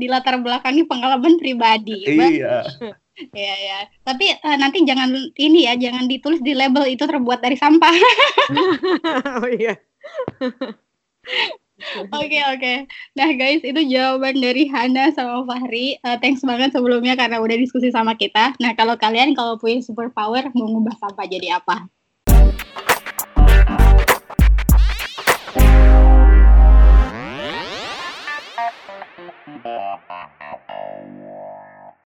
di 0.00 0.06
latar 0.08 0.40
belakangnya 0.40 0.88
pengalaman 0.88 1.36
pribadi. 1.36 2.08
Iya. 2.08 2.64
Iya 3.34 3.54
ya. 3.58 3.78
Tapi 4.06 4.26
uh, 4.30 4.56
nanti 4.58 4.86
jangan 4.86 5.10
ini 5.34 5.66
ya, 5.66 5.74
jangan 5.74 6.06
ditulis 6.06 6.38
di 6.38 6.54
label 6.54 6.86
itu 6.86 7.02
terbuat 7.02 7.42
dari 7.42 7.58
sampah. 7.58 7.94
oh 9.42 9.48
iya. 9.50 9.74
Oke 12.10 12.10
okay, 12.10 12.42
oke. 12.42 12.58
Okay. 12.58 12.76
Nah 13.14 13.30
guys 13.38 13.62
itu 13.62 13.80
jawaban 13.90 14.38
dari 14.42 14.66
Hana 14.70 15.14
sama 15.14 15.46
Fahri. 15.46 15.98
Uh, 16.02 16.18
thanks 16.18 16.42
banget 16.42 16.74
sebelumnya 16.74 17.14
karena 17.14 17.38
udah 17.38 17.54
diskusi 17.58 17.90
sama 17.94 18.18
kita. 18.18 18.54
Nah 18.58 18.74
kalau 18.74 18.98
kalian 18.98 19.34
kalau 19.34 19.58
punya 19.58 19.82
super 19.82 20.10
power 20.10 20.50
mau 20.54 20.66
ngubah 20.70 20.94
sampah 20.98 21.26
jadi 21.26 21.58
apa? 21.58 21.86